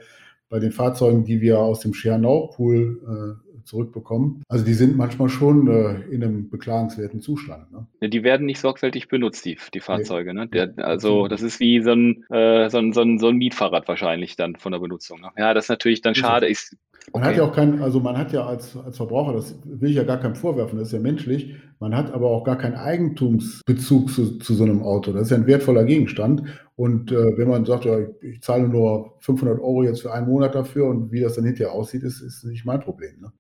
bei 0.49 0.59
den 0.59 0.71
Fahrzeugen, 0.71 1.23
die 1.23 1.41
wir 1.41 1.59
aus 1.59 1.79
dem 1.79 1.93
Schernau-Pool 1.93 3.01
äh, 3.03 3.44
zurückbekommen. 3.65 4.43
Also 4.47 4.65
die 4.65 4.73
sind 4.73 4.95
manchmal 4.97 5.29
schon 5.29 5.67
äh, 5.67 6.01
in 6.13 6.23
einem 6.23 6.49
beklagenswerten 6.49 7.21
Zustand. 7.21 7.71
Ne? 7.71 7.87
Ja, 8.01 8.07
die 8.07 8.23
werden 8.23 8.45
nicht 8.45 8.59
sorgfältig 8.59 9.07
benutzt, 9.07 9.45
die, 9.45 9.57
die 9.73 9.79
Fahrzeuge. 9.79 10.33
Nee. 10.33 10.41
Ne? 10.41 10.47
Der, 10.47 10.73
also 10.85 11.27
das 11.27 11.41
ist 11.41 11.59
wie 11.59 11.81
so 11.81 11.91
ein, 11.91 12.23
äh, 12.29 12.69
so, 12.69 12.77
ein, 12.77 12.93
so, 12.93 13.01
ein, 13.01 13.19
so 13.19 13.27
ein 13.27 13.37
Mietfahrrad 13.37 13.87
wahrscheinlich 13.87 14.35
dann 14.35 14.55
von 14.55 14.71
der 14.71 14.79
Benutzung. 14.79 15.21
Ne? 15.21 15.29
Ja, 15.37 15.53
das 15.53 15.65
ist 15.65 15.69
natürlich 15.69 16.01
dann 16.01 16.15
schade. 16.15 16.47
Ich, 16.47 16.69
man 17.13 17.23
hat 17.23 17.37
ja 17.37 17.43
auch 17.43 17.53
kein, 17.53 17.81
also 17.81 17.99
man 17.99 18.17
hat 18.17 18.33
ja 18.33 18.45
als, 18.45 18.75
als 18.75 18.97
Verbraucher, 18.97 19.33
das 19.33 19.59
will 19.63 19.89
ich 19.89 19.95
ja 19.95 20.03
gar 20.03 20.19
keinem 20.19 20.35
vorwerfen, 20.35 20.79
das 20.79 20.87
ist 20.87 20.93
ja 20.93 20.99
menschlich, 20.99 21.55
man 21.79 21.95
hat 21.95 22.11
aber 22.13 22.29
auch 22.29 22.43
gar 22.43 22.57
keinen 22.57 22.75
Eigentumsbezug 22.75 24.09
zu, 24.09 24.39
zu 24.39 24.53
so 24.53 24.63
einem 24.63 24.81
Auto. 24.81 25.11
Das 25.11 25.23
ist 25.23 25.31
ja 25.31 25.37
ein 25.37 25.47
wertvoller 25.47 25.83
Gegenstand. 25.83 26.43
Und 26.75 27.11
äh, 27.11 27.37
wenn 27.37 27.47
man 27.47 27.65
sagt, 27.65 27.85
ja, 27.85 27.99
ich 28.21 28.41
zahle 28.41 28.67
nur 28.67 29.17
500 29.19 29.59
Euro 29.59 29.83
jetzt 29.83 30.01
für 30.01 30.13
einen 30.13 30.27
Monat 30.27 30.55
dafür 30.55 30.87
und 30.87 31.11
wie 31.11 31.21
das 31.21 31.35
dann 31.35 31.45
hinterher 31.45 31.73
aussieht, 31.73 32.03
ist, 32.03 32.21
ist 32.21 32.43
nicht 32.43 32.65
mein 32.65 32.79
Problem. 32.79 33.21
Ne? 33.21 33.31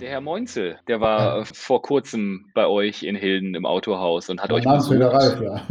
Der 0.00 0.10
Herr 0.10 0.20
Moinzel, 0.20 0.78
der 0.88 1.00
war 1.00 1.38
ja. 1.38 1.44
vor 1.44 1.80
kurzem 1.80 2.46
bei 2.54 2.66
euch 2.66 3.02
in 3.02 3.16
Hilden 3.16 3.54
im 3.54 3.64
Autohaus 3.64 4.28
und 4.28 4.42
hat 4.42 4.52
euch 4.52 4.64
besucht. 4.64 5.00
Ralf, 5.00 5.40
ja. 5.40 5.62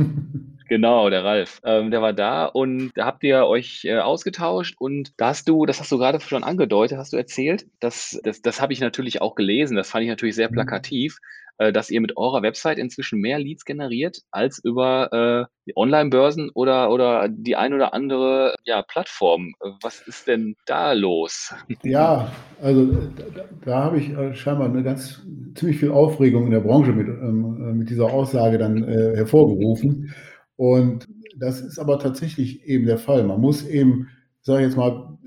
Genau, 0.67 1.09
der 1.09 1.23
Ralf. 1.23 1.61
Ähm, 1.63 1.91
der 1.91 2.01
war 2.01 2.13
da 2.13 2.45
und 2.45 2.91
da 2.95 3.05
habt 3.05 3.23
ihr 3.23 3.45
euch 3.45 3.85
äh, 3.85 3.99
ausgetauscht 3.99 4.75
und 4.79 5.13
da 5.17 5.27
hast 5.27 5.47
du, 5.47 5.65
das 5.65 5.79
hast 5.79 5.91
du 5.91 5.97
gerade 5.97 6.19
schon 6.19 6.43
angedeutet, 6.43 6.97
hast 6.97 7.13
du 7.13 7.17
erzählt, 7.17 7.65
dass, 7.79 8.19
das, 8.23 8.41
das 8.41 8.61
habe 8.61 8.73
ich 8.73 8.79
natürlich 8.79 9.21
auch 9.21 9.35
gelesen, 9.35 9.77
das 9.77 9.91
fand 9.91 10.03
ich 10.03 10.09
natürlich 10.09 10.35
sehr 10.35 10.49
mhm. 10.49 10.55
plakativ, 10.55 11.19
äh, 11.57 11.71
dass 11.71 11.89
ihr 11.89 12.01
mit 12.01 12.17
eurer 12.17 12.41
Website 12.41 12.77
inzwischen 12.79 13.19
mehr 13.19 13.39
Leads 13.39 13.63
generiert 13.63 14.21
als 14.31 14.59
über 14.63 15.47
äh, 15.67 15.71
Online-Börsen 15.75 16.49
oder, 16.53 16.91
oder 16.91 17.29
die 17.29 17.55
ein 17.55 17.73
oder 17.73 17.93
andere 17.93 18.55
ja, 18.65 18.81
Plattform. 18.81 19.53
Was 19.81 20.01
ist 20.01 20.27
denn 20.27 20.55
da 20.65 20.93
los? 20.93 21.53
Ja, 21.83 22.31
also 22.61 22.85
da, 22.85 23.43
da 23.63 23.83
habe 23.83 23.99
ich 23.99 24.09
äh, 24.09 24.33
scheinbar 24.33 24.67
eine 24.67 24.83
ganz 24.83 25.25
ziemlich 25.55 25.79
viel 25.79 25.91
Aufregung 25.91 26.45
in 26.45 26.51
der 26.51 26.59
Branche 26.59 26.91
mit, 26.91 27.07
ähm, 27.07 27.57
äh, 27.61 27.73
mit 27.73 27.89
dieser 27.89 28.11
Aussage 28.11 28.57
dann 28.57 28.83
äh, 28.83 29.15
hervorgerufen. 29.15 30.13
Und 30.57 31.07
das 31.37 31.61
ist 31.61 31.79
aber 31.79 31.99
tatsächlich 31.99 32.63
eben 32.65 32.85
der 32.85 32.97
Fall. 32.97 33.23
Man 33.23 33.41
muss 33.41 33.65
eben, 33.65 34.07
sage 34.41 34.61
ich 34.61 34.67
jetzt 34.67 34.77
mal, 34.77 35.17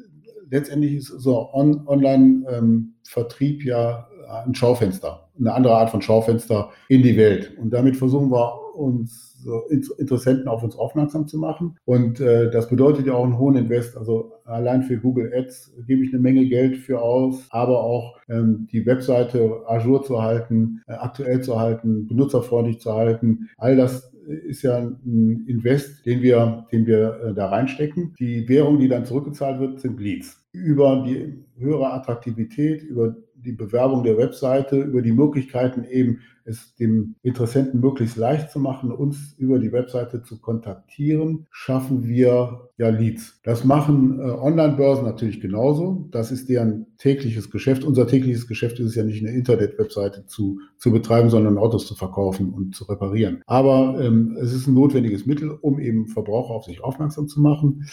letztendlich 0.50 0.94
ist 0.94 1.08
so 1.08 1.52
On 1.52 1.86
Online-Vertrieb 1.86 3.60
ähm, 3.60 3.66
ja 3.66 4.08
ein 4.44 4.54
Schaufenster, 4.54 5.28
eine 5.38 5.54
andere 5.54 5.74
Art 5.74 5.90
von 5.90 6.02
Schaufenster 6.02 6.70
in 6.88 7.02
die 7.02 7.16
Welt. 7.16 7.56
Und 7.58 7.70
damit 7.70 7.96
versuchen 7.96 8.30
wir 8.30 8.74
uns 8.74 9.34
so 9.42 9.62
Interessenten 9.98 10.48
auf 10.48 10.62
uns 10.62 10.76
aufmerksam 10.76 11.26
zu 11.26 11.38
machen. 11.38 11.76
Und 11.84 12.20
äh, 12.20 12.50
das 12.50 12.68
bedeutet 12.68 13.06
ja 13.06 13.14
auch 13.14 13.24
einen 13.24 13.38
hohen 13.38 13.56
Invest. 13.56 13.96
Also 13.96 14.32
allein 14.48 14.82
für 14.82 14.98
Google 14.98 15.32
Ads 15.34 15.74
gebe 15.86 16.04
ich 16.04 16.12
eine 16.12 16.20
Menge 16.20 16.46
Geld 16.46 16.76
für 16.76 17.00
aus, 17.00 17.46
aber 17.50 17.80
auch 17.80 18.18
ähm, 18.28 18.66
die 18.72 18.84
Webseite 18.86 19.62
ajour 19.66 20.02
zu 20.02 20.22
halten, 20.22 20.82
äh, 20.86 20.92
aktuell 20.92 21.40
zu 21.42 21.58
halten, 21.58 22.06
benutzerfreundlich 22.06 22.80
zu 22.80 22.92
halten. 22.92 23.48
All 23.56 23.76
das 23.76 24.12
ist 24.28 24.62
ja 24.62 24.78
ein 24.78 25.44
Invest, 25.46 26.04
den 26.04 26.22
wir, 26.22 26.66
den 26.70 26.86
wir 26.86 27.20
äh, 27.22 27.34
da 27.34 27.48
reinstecken. 27.48 28.14
Die 28.18 28.48
Währung, 28.48 28.78
die 28.78 28.88
dann 28.88 29.06
zurückgezahlt 29.06 29.58
wird, 29.60 29.80
sind 29.80 30.00
Leads. 30.00 30.46
Über 30.52 31.04
die 31.06 31.44
höhere 31.56 31.92
Attraktivität, 31.92 32.82
über 32.82 33.16
die 33.36 33.52
Bewerbung 33.52 34.02
der 34.02 34.18
Webseite, 34.18 34.80
über 34.80 35.02
die 35.02 35.12
Möglichkeiten 35.12 35.84
eben 35.84 36.20
es 36.48 36.74
dem 36.76 37.16
Interessenten 37.22 37.80
möglichst 37.80 38.16
leicht 38.16 38.50
zu 38.50 38.58
machen, 38.58 38.90
uns 38.90 39.34
über 39.36 39.58
die 39.58 39.72
Webseite 39.72 40.22
zu 40.22 40.40
kontaktieren, 40.40 41.46
schaffen 41.50 42.06
wir 42.06 42.70
ja 42.76 42.88
Leads. 42.88 43.40
Das 43.42 43.64
machen 43.64 44.18
äh, 44.18 44.22
Online-Börsen 44.22 45.04
natürlich 45.04 45.40
genauso. 45.40 46.08
Das 46.10 46.32
ist 46.32 46.48
deren 46.48 46.86
tägliches 46.98 47.50
Geschäft. 47.50 47.84
Unser 47.84 48.06
tägliches 48.06 48.46
Geschäft 48.46 48.78
ist 48.80 48.86
es 48.88 48.94
ja 48.94 49.04
nicht, 49.04 49.22
eine 49.22 49.36
Internet-Webseite 49.36 50.26
zu, 50.26 50.60
zu 50.76 50.90
betreiben, 50.92 51.30
sondern 51.30 51.58
Autos 51.58 51.86
zu 51.86 51.94
verkaufen 51.94 52.52
und 52.52 52.74
zu 52.74 52.84
reparieren. 52.84 53.42
Aber 53.46 54.00
ähm, 54.00 54.36
es 54.40 54.52
ist 54.52 54.66
ein 54.66 54.74
notwendiges 54.74 55.26
Mittel, 55.26 55.50
um 55.50 55.78
eben 55.78 56.06
Verbraucher 56.06 56.54
auf 56.54 56.64
sich 56.64 56.82
aufmerksam 56.82 57.28
zu 57.28 57.40
machen. 57.40 57.86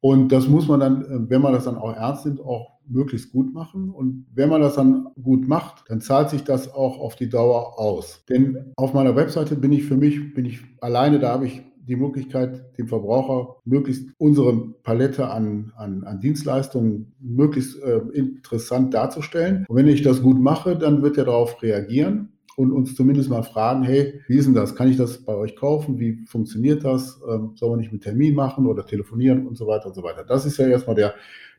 Und 0.00 0.32
das 0.32 0.48
muss 0.48 0.68
man 0.68 0.80
dann, 0.80 1.02
äh, 1.02 1.30
wenn 1.30 1.40
man 1.40 1.54
das 1.54 1.64
dann 1.64 1.78
auch 1.78 1.94
ernst 1.94 2.26
nimmt, 2.26 2.40
auch 2.40 2.73
möglichst 2.88 3.32
gut 3.32 3.52
machen. 3.52 3.90
Und 3.90 4.26
wenn 4.34 4.48
man 4.48 4.60
das 4.60 4.74
dann 4.74 5.08
gut 5.22 5.48
macht, 5.48 5.84
dann 5.88 6.00
zahlt 6.00 6.30
sich 6.30 6.44
das 6.44 6.72
auch 6.72 6.98
auf 6.98 7.16
die 7.16 7.28
Dauer 7.28 7.78
aus. 7.78 8.24
Denn 8.28 8.72
auf 8.76 8.94
meiner 8.94 9.16
Webseite 9.16 9.56
bin 9.56 9.72
ich 9.72 9.84
für 9.84 9.96
mich, 9.96 10.34
bin 10.34 10.44
ich 10.44 10.60
alleine, 10.80 11.18
da 11.18 11.32
habe 11.32 11.46
ich 11.46 11.62
die 11.86 11.96
Möglichkeit, 11.96 12.78
dem 12.78 12.88
Verbraucher 12.88 13.56
möglichst 13.64 14.08
unsere 14.18 14.54
Palette 14.82 15.28
an, 15.28 15.72
an, 15.76 16.04
an 16.04 16.20
Dienstleistungen 16.20 17.14
möglichst 17.20 17.80
äh, 17.82 18.00
interessant 18.12 18.94
darzustellen. 18.94 19.66
Und 19.68 19.76
wenn 19.76 19.88
ich 19.88 20.02
das 20.02 20.22
gut 20.22 20.40
mache, 20.40 20.76
dann 20.76 21.02
wird 21.02 21.18
er 21.18 21.26
darauf 21.26 21.62
reagieren 21.62 22.30
und 22.56 22.72
uns 22.72 22.94
zumindest 22.94 23.30
mal 23.30 23.42
fragen, 23.42 23.82
hey, 23.82 24.20
wie 24.28 24.36
ist 24.36 24.46
denn 24.46 24.54
das? 24.54 24.74
Kann 24.74 24.88
ich 24.88 24.96
das 24.96 25.24
bei 25.24 25.34
euch 25.34 25.56
kaufen? 25.56 25.98
Wie 25.98 26.24
funktioniert 26.26 26.84
das? 26.84 27.20
Ähm, 27.28 27.52
soll 27.56 27.70
man 27.70 27.80
nicht 27.80 27.92
mit 27.92 28.02
Termin 28.02 28.34
machen 28.34 28.66
oder 28.66 28.86
telefonieren 28.86 29.46
und 29.46 29.56
so 29.56 29.66
weiter 29.66 29.86
und 29.86 29.94
so 29.94 30.02
weiter? 30.02 30.24
Das 30.24 30.46
ist 30.46 30.56
ja 30.58 30.66
erstmal 30.66 30.96
der, 30.96 31.14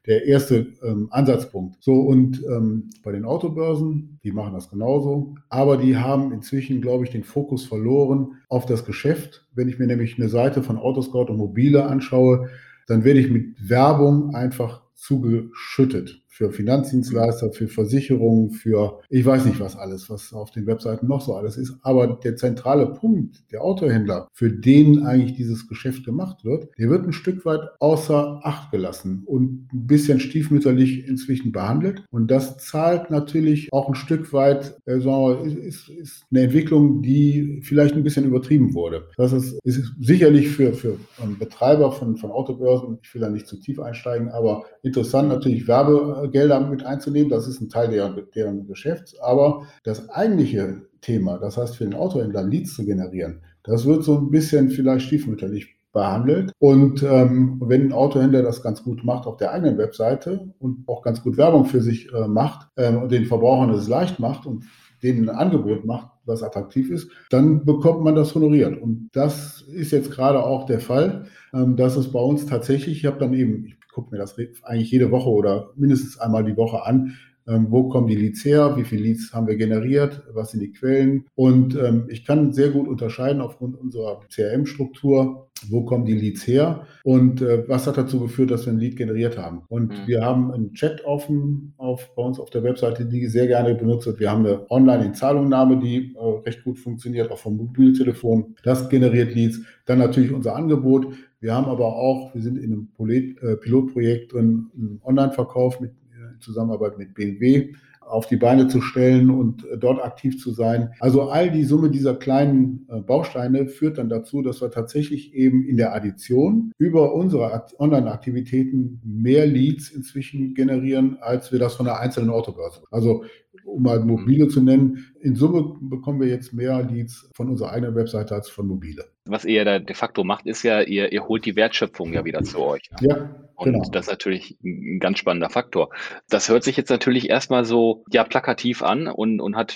der 0.08 0.26
erste 0.26 0.68
ähm, 0.84 1.08
Ansatzpunkt. 1.12 1.78
So, 1.84 1.94
und 2.02 2.44
ähm, 2.48 2.90
bei 3.04 3.12
den 3.12 3.26
Autobörsen, 3.26 4.20
die 4.24 4.32
machen 4.32 4.54
das 4.54 4.70
genauso, 4.70 5.36
aber 5.50 5.78
die 5.78 5.98
haben 5.98 6.32
inzwischen, 6.32 6.82
glaube 6.82 7.06
ich, 7.06 7.12
den 7.12 7.24
Fokus 7.24 7.66
verloren 7.66 8.34
auf 8.50 8.66
das 8.66 8.86
Geschäft. 8.86 9.46
Wenn 9.54 9.70
ich 9.70 9.80
mir 9.80 9.88
nämlich 9.88 10.18
eine 10.18 10.30
Seite 10.30 10.64
von 10.64 10.78
Autoscout 10.78 11.26
und 11.26 11.38
Mobile 11.38 11.86
anschaue, 11.86 12.50
dann 12.88 13.04
werde 13.04 13.20
ich 13.20 13.30
mit 13.30 13.70
Werbung 13.70 14.36
einfach 14.36 14.84
zugeschüttet 14.94 16.25
für 16.36 16.52
Finanzdienstleister, 16.52 17.54
für 17.54 17.70
Versicherungen, 17.70 18.52
für 18.52 19.00
ich 19.10 19.26
weiß 19.26 19.46
nicht 19.46 19.62
was 19.62 19.78
alles, 19.78 20.10
was 20.10 20.34
auf 20.34 20.52
den 20.52 20.68
Webseiten 20.68 21.08
noch 21.08 21.22
so 21.22 21.34
alles 21.34 21.56
ist. 21.56 21.78
Aber 21.82 22.20
der 22.22 22.36
zentrale 22.36 22.88
Punkt, 22.88 23.50
der 23.54 23.62
Autohändler, 23.62 24.28
für 24.34 24.52
den 24.52 25.06
eigentlich 25.06 25.36
dieses 25.36 25.66
Geschäft 25.70 26.04
gemacht 26.04 26.44
wird, 26.44 26.68
der 26.78 26.90
wird 26.90 27.06
ein 27.06 27.14
Stück 27.14 27.46
weit 27.46 27.62
außer 27.80 28.42
Acht 28.44 28.70
gelassen 28.72 29.24
und 29.26 29.74
ein 29.74 29.88
bisschen 29.88 30.20
stiefmütterlich 30.20 31.08
inzwischen 31.08 31.54
behandelt. 31.54 32.04
Und 32.12 32.30
das 32.30 32.58
zahlt 32.58 33.12
natürlich 33.12 33.72
auch 33.72 33.88
ein 33.88 33.96
Stück 33.96 34.34
weit, 34.34 34.78
äh, 34.88 35.00
sagen 35.00 35.56
wir, 35.56 35.64
ist, 35.64 35.88
ist 35.88 36.26
eine 36.32 36.42
Entwicklung, 36.42 37.02
die 37.02 37.62
vielleicht 37.64 37.96
ein 37.96 38.04
bisschen 38.04 38.26
übertrieben 38.26 38.74
wurde. 38.74 39.08
Das 39.16 39.32
ist, 39.32 39.58
ist 39.64 39.94
sicherlich 40.02 40.50
für, 40.50 40.74
für 40.74 40.98
Betreiber 41.40 41.94
von, 41.94 42.18
von 42.18 42.32
Autobörsen, 42.32 43.00
ich 43.02 43.14
will 43.14 43.22
da 43.22 43.30
nicht 43.30 43.48
zu 43.48 43.58
tief 43.58 43.80
einsteigen, 43.80 44.28
aber 44.28 44.66
interessant 44.84 45.30
natürlich 45.30 45.66
Werbe 45.70 46.25
Gelder 46.30 46.60
mit 46.60 46.86
einzunehmen. 46.86 47.30
Das 47.30 47.48
ist 47.48 47.62
ein 47.62 47.70
Teil 47.70 47.90
deren, 47.90 48.16
deren 48.36 48.68
Geschäfts. 48.68 49.18
Aber 49.20 49.64
das 49.84 50.10
eigentliche 50.10 50.82
Thema, 51.02 51.38
das 51.38 51.58
heißt 51.58 51.78
für 51.78 51.86
den 51.86 51.94
Autohändler 51.94 52.44
Leads 52.44 52.76
zu 52.76 52.86
generieren, 52.86 53.42
das 53.64 53.86
wird 53.86 54.04
so 54.04 54.18
ein 54.18 54.32
bisschen 54.32 54.70
vielleicht 54.70 55.08
stiefmütterlich 55.08 55.76
behandelt. 55.96 56.52
Und 56.60 57.02
ähm, 57.04 57.62
wenn 57.66 57.88
ein 57.88 57.94
Autohändler 57.94 58.44
das 58.44 58.62
ganz 58.62 58.84
gut 58.84 59.04
macht 59.04 59.26
auf 59.26 59.38
der 59.38 59.52
eigenen 59.52 59.78
Webseite 59.78 60.54
und 60.60 60.88
auch 60.88 61.02
ganz 61.02 61.24
gut 61.24 61.38
Werbung 61.38 61.66
für 61.66 61.82
sich 61.82 62.14
äh, 62.14 62.28
macht 62.28 62.68
ähm, 62.78 63.04
und 63.04 63.12
den 63.12 63.26
Verbrauchern 63.26 63.72
es 63.72 63.88
leicht 63.88 64.20
macht 64.20 64.46
und 64.46 64.66
denen 65.02 65.30
ein 65.30 65.36
Angebot 65.36 65.86
macht, 65.86 66.10
was 66.26 66.44
attraktiv 66.44 66.90
ist, 66.90 67.10
dann 67.30 67.66
bekommt 67.66 68.04
man 68.04 68.16
das 68.16 68.34
honoriert. 68.36 68.82
Und 68.82 69.10
das 69.14 69.62
ist 69.62 69.92
jetzt 69.92 70.12
gerade 70.12 70.44
auch 70.44 70.66
der 70.66 70.80
Fall, 70.80 71.26
ähm, 71.54 71.76
dass 71.76 71.96
es 71.96 72.12
bei 72.12 72.20
uns 72.20 72.46
tatsächlich, 72.46 72.98
ich 72.98 73.06
habe 73.06 73.20
dann 73.20 73.34
eben, 73.34 73.66
ich 73.66 73.75
gucke 73.96 74.12
mir 74.12 74.18
das 74.18 74.36
eigentlich 74.64 74.92
jede 74.92 75.10
Woche 75.10 75.30
oder 75.30 75.72
mindestens 75.76 76.20
einmal 76.20 76.44
die 76.44 76.58
Woche 76.58 76.86
an, 76.86 77.16
ähm, 77.48 77.68
wo 77.70 77.90
kommen 77.90 78.08
die 78.08 78.16
Leads 78.16 78.44
her, 78.44 78.76
wie 78.76 78.84
viele 78.84 79.04
Leads 79.04 79.34
haben 79.34 79.48
wir 79.48 79.56
generiert, 79.56 80.24
was 80.34 80.52
sind 80.52 80.62
die 80.62 80.72
Quellen. 80.72 81.26
Und 81.36 81.76
ähm, 81.76 82.06
ich 82.10 82.26
kann 82.26 82.54
sehr 82.54 82.70
gut 82.70 82.88
unterscheiden 82.88 83.42
aufgrund 83.42 83.80
unserer 83.80 84.22
CRM-Struktur, 84.34 85.48
wo 85.70 85.86
kommen 85.86 86.06
die 86.06 86.16
Leads 86.16 86.48
her 86.48 86.86
und 87.04 87.42
äh, 87.42 87.68
was 87.68 87.88
hat 87.88 87.98
dazu 87.98 88.20
geführt, 88.20 88.52
dass 88.52 88.66
wir 88.66 88.74
ein 88.74 88.80
Lead 88.80 88.98
generiert 88.98 89.38
haben. 89.38 89.62
Und 89.70 89.92
mhm. 89.92 90.08
wir 90.08 90.22
haben 90.26 90.52
einen 90.52 90.74
Chat 90.74 91.06
offen 91.06 91.74
auf, 91.78 92.14
bei 92.16 92.24
uns 92.24 92.40
auf 92.40 92.50
der 92.50 92.64
Webseite, 92.64 93.06
die 93.06 93.28
sehr 93.28 93.48
gerne 93.48 93.76
benutzt 93.76 94.08
wird. 94.08 94.20
Wir 94.20 94.32
haben 94.32 94.46
eine 94.46 94.70
Online-Inzahlungnahme, 94.70 95.80
die 95.80 96.16
äh, 96.16 96.40
recht 96.46 96.64
gut 96.64 96.80
funktioniert, 96.80 97.32
auch 97.32 97.38
vom 97.38 97.58
Mobiltelefon. 97.58 98.56
Das 98.64 98.90
generiert 98.90 99.36
Leads. 99.36 99.62
Dann 99.86 100.00
natürlich 100.00 100.34
unser 100.34 100.56
Angebot. 100.56 101.14
Wir 101.46 101.54
haben 101.54 101.68
aber 101.68 101.96
auch, 101.96 102.34
wir 102.34 102.42
sind 102.42 102.58
in 102.58 102.90
einem 102.98 103.38
äh, 103.40 103.56
Pilotprojekt 103.58 104.34
drin, 104.34 104.72
einen 104.76 105.00
Online-Verkauf 105.04 105.80
mit 105.80 105.92
in 105.92 106.42
Zusammenarbeit 106.42 106.98
mit 106.98 107.14
BMW 107.14 107.76
auf 108.02 108.26
die 108.26 108.36
Beine 108.36 108.68
zu 108.68 108.82
stellen 108.82 109.30
und 109.30 109.64
äh, 109.68 109.78
dort 109.78 110.04
aktiv 110.04 110.42
zu 110.42 110.54
sein. 110.54 110.90
Also 111.00 111.30
all 111.30 111.52
die 111.52 111.64
Summe 111.64 111.92
dieser 111.92 112.16
kleinen 112.16 112.88
äh, 112.90 113.00
Bausteine 113.00 113.68
führt 113.68 114.00
dann 114.00 114.10
dazu, 114.10 114.42
dass 114.42 114.60
wir 114.60 114.72
tatsächlich 114.72 115.36
eben 115.36 115.64
in 115.64 115.78
der 115.78 115.94
Addition 115.94 116.72
über 116.80 117.14
unsere 117.14 117.68
Online-Aktivitäten 117.78 119.00
mehr 119.04 119.46
Leads 119.46 119.90
inzwischen 119.92 120.56
generieren, 120.56 121.18
als 121.22 121.52
wir 121.52 121.60
das 121.60 121.76
von 121.76 121.86
der 121.86 122.00
einzelnen 122.00 122.32
Autobörse. 122.32 122.82
Also 122.90 123.24
um 123.66 123.84
mal 123.84 124.00
mobile 124.00 124.48
zu 124.48 124.62
nennen, 124.62 125.06
in 125.20 125.36
Summe 125.36 125.78
bekommen 125.82 126.22
wir 126.22 126.28
jetzt 126.28 126.54
mehr 126.54 126.84
Leads 126.84 127.30
von 127.34 127.50
unserer 127.50 127.72
eigenen 127.72 127.96
Webseite 127.96 128.36
als 128.36 128.50
von 128.50 128.68
mobile. 128.68 129.06
Was 129.26 129.44
ihr 129.44 129.66
da 129.66 129.80
de 129.80 129.96
facto 129.96 130.24
macht, 130.24 130.46
ist 130.46 130.64
ja, 130.64 130.82
ihr, 130.82 131.12
ihr 131.12 131.28
holt 131.28 131.46
die 131.46 131.56
Wertschöpfung 131.56 132.14
ja 132.14 132.26
wieder 132.26 132.44
zu 132.44 132.60
euch. 132.60 132.90
Ne? 133.02 133.08
Ja, 133.08 133.48
und 133.56 133.74
genau. 133.74 133.90
das 133.90 134.06
ist 134.06 134.12
natürlich 134.12 134.58
ein 134.64 135.00
ganz 135.00 135.18
spannender 135.18 135.50
Faktor. 135.50 135.90
Das 136.30 136.50
hört 136.50 136.64
sich 136.64 136.78
jetzt 136.78 136.90
natürlich 136.90 137.30
erstmal 137.30 137.66
so 137.66 138.04
ja 138.12 138.24
plakativ 138.24 138.84
an 138.84 139.08
und, 139.08 139.42
und 139.42 139.56
hat 139.56 139.72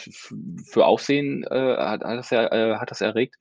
für 0.65 0.85
Aufsehen 0.85 1.43
äh, 1.43 1.77
hat, 1.77 2.03
hat, 2.03 2.17
das 2.19 2.29
ja, 2.29 2.45
äh, 2.51 2.75
hat 2.75 2.91
das 2.91 3.01
erregt. 3.01 3.35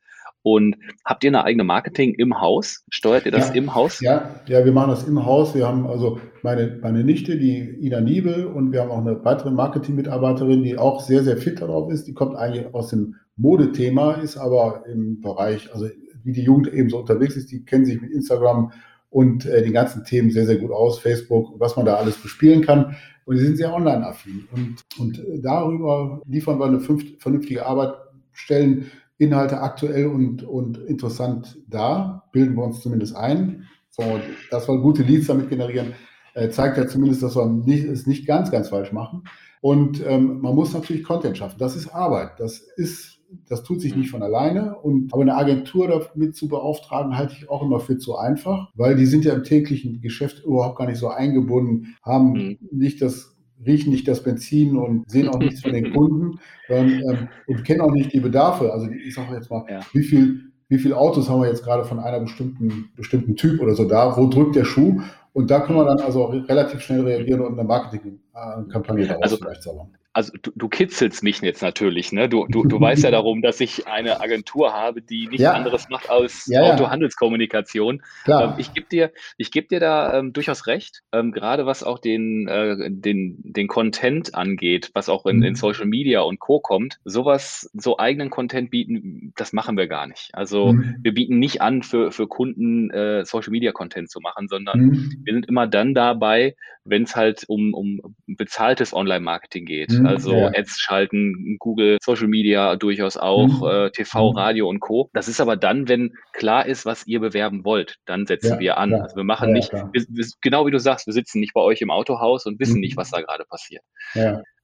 Und 0.51 0.77
habt 1.05 1.25
ihr 1.25 1.29
eine 1.29 1.45
eigene 1.45 1.65
Marketing 1.65 2.15
im 2.15 2.41
Haus? 2.41 2.83
Steuert 2.89 3.27
ihr 3.27 3.33
das 3.33 3.49
ja, 3.49 3.55
im 3.55 3.75
Haus? 3.75 4.01
Ja, 4.01 4.41
ja, 4.47 4.65
wir 4.65 4.73
machen 4.73 4.91
das 4.91 5.07
im 5.07 5.27
Haus. 5.27 5.55
Wir 5.55 5.69
haben 5.69 5.87
also 5.87 6.21
meine, 6.43 6.79
meine 6.81 7.05
Nichte, 7.05 7.37
die 7.37 7.59
Ina 7.83 8.01
Niebel, 8.01 8.47
und 8.47 8.73
wir 8.73 8.81
haben 8.81 8.91
auch 8.91 9.05
eine 9.05 9.23
weitere 9.27 9.51
Marketing-Mitarbeiterin, 9.51 10.63
die 10.63 10.79
auch 10.79 11.03
sehr, 11.03 11.23
sehr 11.23 11.37
fit 11.37 11.61
darauf 11.61 11.93
ist. 11.93 12.07
Die 12.07 12.15
kommt 12.15 12.35
eigentlich 12.35 12.73
aus 12.73 12.89
dem 12.89 13.17
Modethema, 13.37 14.13
ist 14.15 14.39
aber 14.39 14.85
im 14.91 15.21
Bereich, 15.21 15.71
also 15.75 15.87
wie 16.25 16.33
die 16.33 16.45
Jugend 16.45 16.73
eben 16.73 16.89
so 16.89 16.99
unterwegs 16.99 17.37
ist, 17.37 17.53
die 17.53 17.65
kennen 17.65 17.85
sich 17.85 18.01
mit 18.01 18.11
Instagram 18.11 18.73
und 19.11 19.45
äh, 19.45 19.63
die 19.63 19.73
ganzen 19.73 20.05
Themen 20.05 20.31
sehr, 20.31 20.47
sehr 20.47 20.57
gut 20.57 20.71
aus, 20.71 20.99
Facebook, 20.99 21.61
was 21.61 21.77
man 21.77 21.85
da 21.85 21.97
alles 21.97 22.17
bespielen 22.17 22.63
kann. 22.63 22.97
Und 23.27 23.37
die 23.37 23.45
sind 23.45 23.59
sehr 23.59 23.75
online-affin. 23.75 24.49
Und, 24.53 24.77
und 24.99 25.19
äh, 25.19 25.41
darüber 25.43 26.23
liefern 26.27 26.59
wir 26.59 26.65
eine 26.65 26.81
vernünftige 26.81 27.67
Arbeit, 27.67 27.93
stellen 28.33 28.87
Inhalte 29.19 29.61
aktuell 29.61 30.07
und, 30.07 30.43
und 30.43 30.79
interessant 30.79 31.59
dar, 31.69 32.29
bilden 32.33 32.57
wir 32.57 32.65
uns 32.65 32.81
zumindest 32.81 33.17
ein. 33.17 33.67
So, 33.91 34.03
dass 34.51 34.69
wir 34.69 34.79
gute 34.79 35.03
Leads 35.03 35.27
damit 35.27 35.51
generieren, 35.51 35.95
äh, 36.35 36.49
zeigt 36.51 36.79
ja 36.79 36.87
zumindest, 36.87 37.23
dass 37.23 37.37
wir 37.37 37.47
nicht, 37.47 37.85
es 37.85 38.07
nicht 38.07 38.27
ganz, 38.27 38.51
ganz 38.51 38.69
falsch 38.69 38.93
machen. 38.93 39.25
Und 39.61 40.05
ähm, 40.07 40.41
man 40.41 40.55
muss 40.55 40.73
natürlich 40.73 41.03
Content 41.03 41.37
schaffen. 41.37 41.59
Das 41.59 41.75
ist 41.75 41.89
Arbeit. 41.89 42.39
Das 42.39 42.61
ist 42.77 43.19
das 43.49 43.63
tut 43.63 43.81
sich 43.81 43.95
nicht 43.95 44.11
von 44.11 44.23
alleine. 44.23 44.77
Und, 44.77 45.13
aber 45.13 45.23
eine 45.23 45.37
Agentur 45.37 45.89
damit 45.89 46.37
zu 46.37 46.49
beauftragen, 46.49 47.17
halte 47.17 47.35
ich 47.37 47.51
auch 47.51 47.63
immer 47.63 47.81
für 47.81 47.99
zu 47.99 48.17
einfach, 48.17 48.71
weil 48.75 48.97
die 48.97 49.07
sind 49.07 49.25
ja 49.25 49.35
im 49.35 49.45
täglichen 49.45 50.01
Geschäft 50.01 50.45
überhaupt 50.45 50.79
gar 50.79 50.87
nicht 50.87 50.99
so 50.99 51.09
eingebunden, 51.09 51.97
haben 52.03 52.33
mhm. 52.33 52.59
nicht 52.71 53.03
das 53.03 53.37
riechen 53.67 53.91
nicht 53.91 54.07
das 54.09 54.23
Benzin 54.23 54.77
und 54.77 55.11
sehen 55.11 55.29
auch 55.29 55.39
nichts 55.39 55.63
von 55.63 55.73
den 55.73 55.93
Kunden 55.95 56.39
ähm, 56.69 57.03
ähm, 57.09 57.29
und 57.47 57.65
kennen 57.65 57.81
auch 57.81 57.93
nicht 57.93 58.13
die 58.13 58.21
Bedarfe. 58.21 58.73
Also 58.73 58.89
ich 58.89 59.15
sage 59.15 59.35
jetzt 59.35 59.51
mal, 59.51 59.65
ja. 59.69 59.81
wie 59.93 60.03
viel 60.03 60.49
wie 60.69 60.79
viele 60.79 60.97
Autos 60.97 61.31
haben 61.31 61.41
wir 61.41 61.49
jetzt 61.49 61.65
gerade 61.65 61.85
von 61.85 61.99
einer 61.99 62.21
bestimmten, 62.21 62.91
bestimmten 62.95 63.37
Typ 63.37 63.61
oder 63.63 63.75
so 63.75 63.87
da, 63.87 64.17
wo 64.17 64.29
drückt 64.29 64.55
der 64.55 64.67
Schuh? 64.67 65.01
Und 65.33 65.51
da 65.51 65.61
können 65.61 65.79
wir 65.79 65.85
dann 65.87 66.01
also 66.01 66.27
relativ 66.27 66.81
schnell 66.81 67.03
reagieren 67.03 67.41
und 67.41 67.59
eine 67.59 67.67
Marketingkampagne 67.67 69.07
daraus 69.07 69.23
also, 69.23 69.37
vielleicht 69.39 69.63
zaubern 69.63 69.89
also 70.19 70.33
du, 70.43 70.51
du, 70.57 70.69
kitzelst 70.69 71.23
mich 71.23 71.41
jetzt 71.43 71.63
natürlich, 71.63 72.11
ne? 72.11 72.29
Du, 72.29 72.45
du, 72.49 72.65
du 72.65 72.81
weißt 72.81 73.05
ja 73.05 73.11
darum, 73.13 73.41
dass 73.41 73.61
ich 73.61 73.87
eine 73.87 74.21
Agentur 74.21 74.73
habe, 74.73 75.01
die 75.01 75.29
nichts 75.29 75.43
ja. 75.43 75.53
anderes 75.53 75.89
macht 75.91 76.11
als 76.11 76.47
ja, 76.47 76.63
Autohandelskommunikation. 76.63 78.03
Ähm, 78.27 78.55
ich 78.59 78.75
gebe 78.75 78.89
dir, 78.89 79.13
ich 79.37 79.53
geb 79.53 79.69
dir 79.69 79.79
da 79.79 80.19
ähm, 80.19 80.33
durchaus 80.33 80.67
recht, 80.67 81.05
ähm, 81.13 81.31
gerade 81.31 81.67
was 81.67 81.85
auch 81.85 82.01
den, 82.01 82.49
äh, 82.49 82.91
den, 82.91 83.37
den 83.45 83.69
Content 83.69 84.35
angeht, 84.35 84.91
was 84.93 85.09
auch 85.09 85.25
in, 85.25 85.41
in 85.45 85.51
mhm. 85.51 85.55
Social 85.55 85.87
Media 85.87 86.23
und 86.23 86.41
Co. 86.41 86.59
kommt. 86.59 86.99
Sowas, 87.05 87.71
so 87.73 87.99
eigenen 87.99 88.29
Content 88.29 88.73
bieten, 88.73 89.33
das 89.37 89.53
machen 89.53 89.77
wir 89.77 89.87
gar 89.87 90.09
nicht. 90.09 90.31
Also 90.33 90.73
mhm. 90.73 90.97
wir 91.01 91.15
bieten 91.15 91.39
nicht 91.39 91.63
an, 91.63 91.85
für, 91.85 92.11
für 92.11 92.27
Kunden 92.27 92.91
äh, 92.91 93.25
Social 93.25 93.53
Media 93.53 93.71
Content 93.71 94.11
zu 94.11 94.19
machen, 94.19 94.49
sondern 94.49 94.81
mhm. 94.81 95.23
wir 95.23 95.35
sind 95.35 95.47
immer 95.47 95.69
dann 95.69 95.95
dabei, 95.95 96.57
wenn 96.89 97.03
es 97.05 97.15
halt 97.15 97.45
um, 97.49 97.75
um 97.75 98.01
bezahltes 98.27 98.95
Online-Marketing 98.95 99.67
geht. 99.67 99.91
Mhm, 99.91 100.07
also 100.09 100.33
ja. 100.33 100.49
Ads 100.49 100.81
schalten, 100.81 101.57
Google, 101.59 101.99
Social 102.03 102.29
Media 102.29 102.77
durchaus 102.77 103.17
auch, 103.17 103.63
mhm. 103.63 103.69
äh, 103.69 103.91
TV, 103.91 104.33
mhm. 104.33 104.37
Radio 104.37 104.69
und 104.69 104.81
Co. 104.81 105.11
Das 105.13 105.29
ist 105.29 105.41
aber 105.41 105.57
dann, 105.57 105.89
wenn 105.89 106.15
klar 106.33 106.67
ist, 106.67 106.87
was 106.87 107.07
ihr 107.07 107.21
bewerben 107.21 107.65
wollt, 107.65 107.97
dann 108.07 108.27
setzen 108.27 108.55
ja, 108.55 108.59
wir 108.59 108.79
an. 108.79 108.91
Klar. 108.91 109.03
Also 109.03 109.17
wir 109.17 109.25
machen 109.25 109.49
ja, 109.49 109.55
nicht, 109.55 109.73
wir, 109.73 110.05
wir, 110.09 110.27
genau 110.41 110.67
wie 110.67 110.71
du 110.71 110.79
sagst, 110.79 111.07
wir 111.07 111.15
sitzen 111.15 111.41
nicht 111.41 111.55
bei 111.55 111.61
euch 111.61 111.81
im 111.81 111.91
Autohaus 111.91 112.47
und 112.47 112.59
wissen 112.59 112.81
nicht, 112.81 112.97
mhm. 112.97 113.01
was 113.01 113.11
da 113.11 113.21
gerade 113.21 113.45
passiert. 113.45 113.83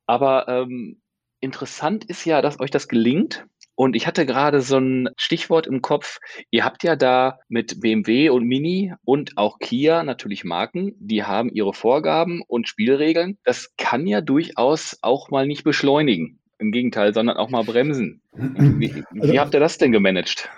Aber 0.07 0.48
ähm, 0.48 1.00
interessant 1.40 2.04
ist 2.04 2.24
ja, 2.24 2.42
dass 2.42 2.61
euch 2.61 2.70
das 2.70 2.88
gelingt, 2.88 3.46
und 3.74 3.96
ich 3.96 4.06
hatte 4.06 4.26
gerade 4.26 4.60
so 4.60 4.78
ein 4.78 5.08
Stichwort 5.16 5.66
im 5.66 5.82
Kopf. 5.82 6.18
Ihr 6.50 6.64
habt 6.64 6.84
ja 6.84 6.96
da 6.96 7.40
mit 7.48 7.80
BMW 7.80 8.28
und 8.30 8.44
Mini 8.44 8.94
und 9.04 9.37
auch 9.37 9.58
Kia 9.58 10.02
natürlich 10.02 10.44
Marken, 10.44 10.94
die 10.98 11.24
haben 11.24 11.50
ihre 11.50 11.74
Vorgaben 11.74 12.42
und 12.46 12.68
Spielregeln. 12.68 13.38
Das 13.44 13.74
kann 13.76 14.06
ja 14.06 14.20
durchaus 14.20 14.98
auch 15.02 15.30
mal 15.30 15.46
nicht 15.46 15.64
beschleunigen. 15.64 16.38
Im 16.58 16.70
Gegenteil, 16.70 17.12
sondern 17.12 17.37
auch 17.37 17.50
mal 17.50 17.64
bremsen. 17.64 18.22
Wie, 18.32 18.94
wie 18.94 19.20
also, 19.20 19.38
habt 19.38 19.54
ihr 19.54 19.60
das 19.60 19.76
denn 19.76 19.90
gemanagt? 19.90 20.48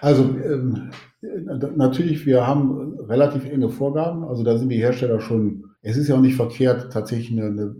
Also 0.00 0.24
ähm, 0.24 0.90
natürlich, 1.76 2.26
wir 2.26 2.44
haben 2.44 2.98
relativ 3.08 3.44
enge 3.44 3.68
Vorgaben. 3.68 4.24
Also 4.24 4.42
da 4.42 4.58
sind 4.58 4.68
die 4.68 4.78
Hersteller 4.78 5.20
schon 5.20 5.67
es 5.82 5.96
ist 5.96 6.08
ja 6.08 6.16
auch 6.16 6.20
nicht 6.20 6.36
verkehrt, 6.36 6.92
tatsächlich 6.92 7.30
eine, 7.30 7.46
eine, 7.46 7.74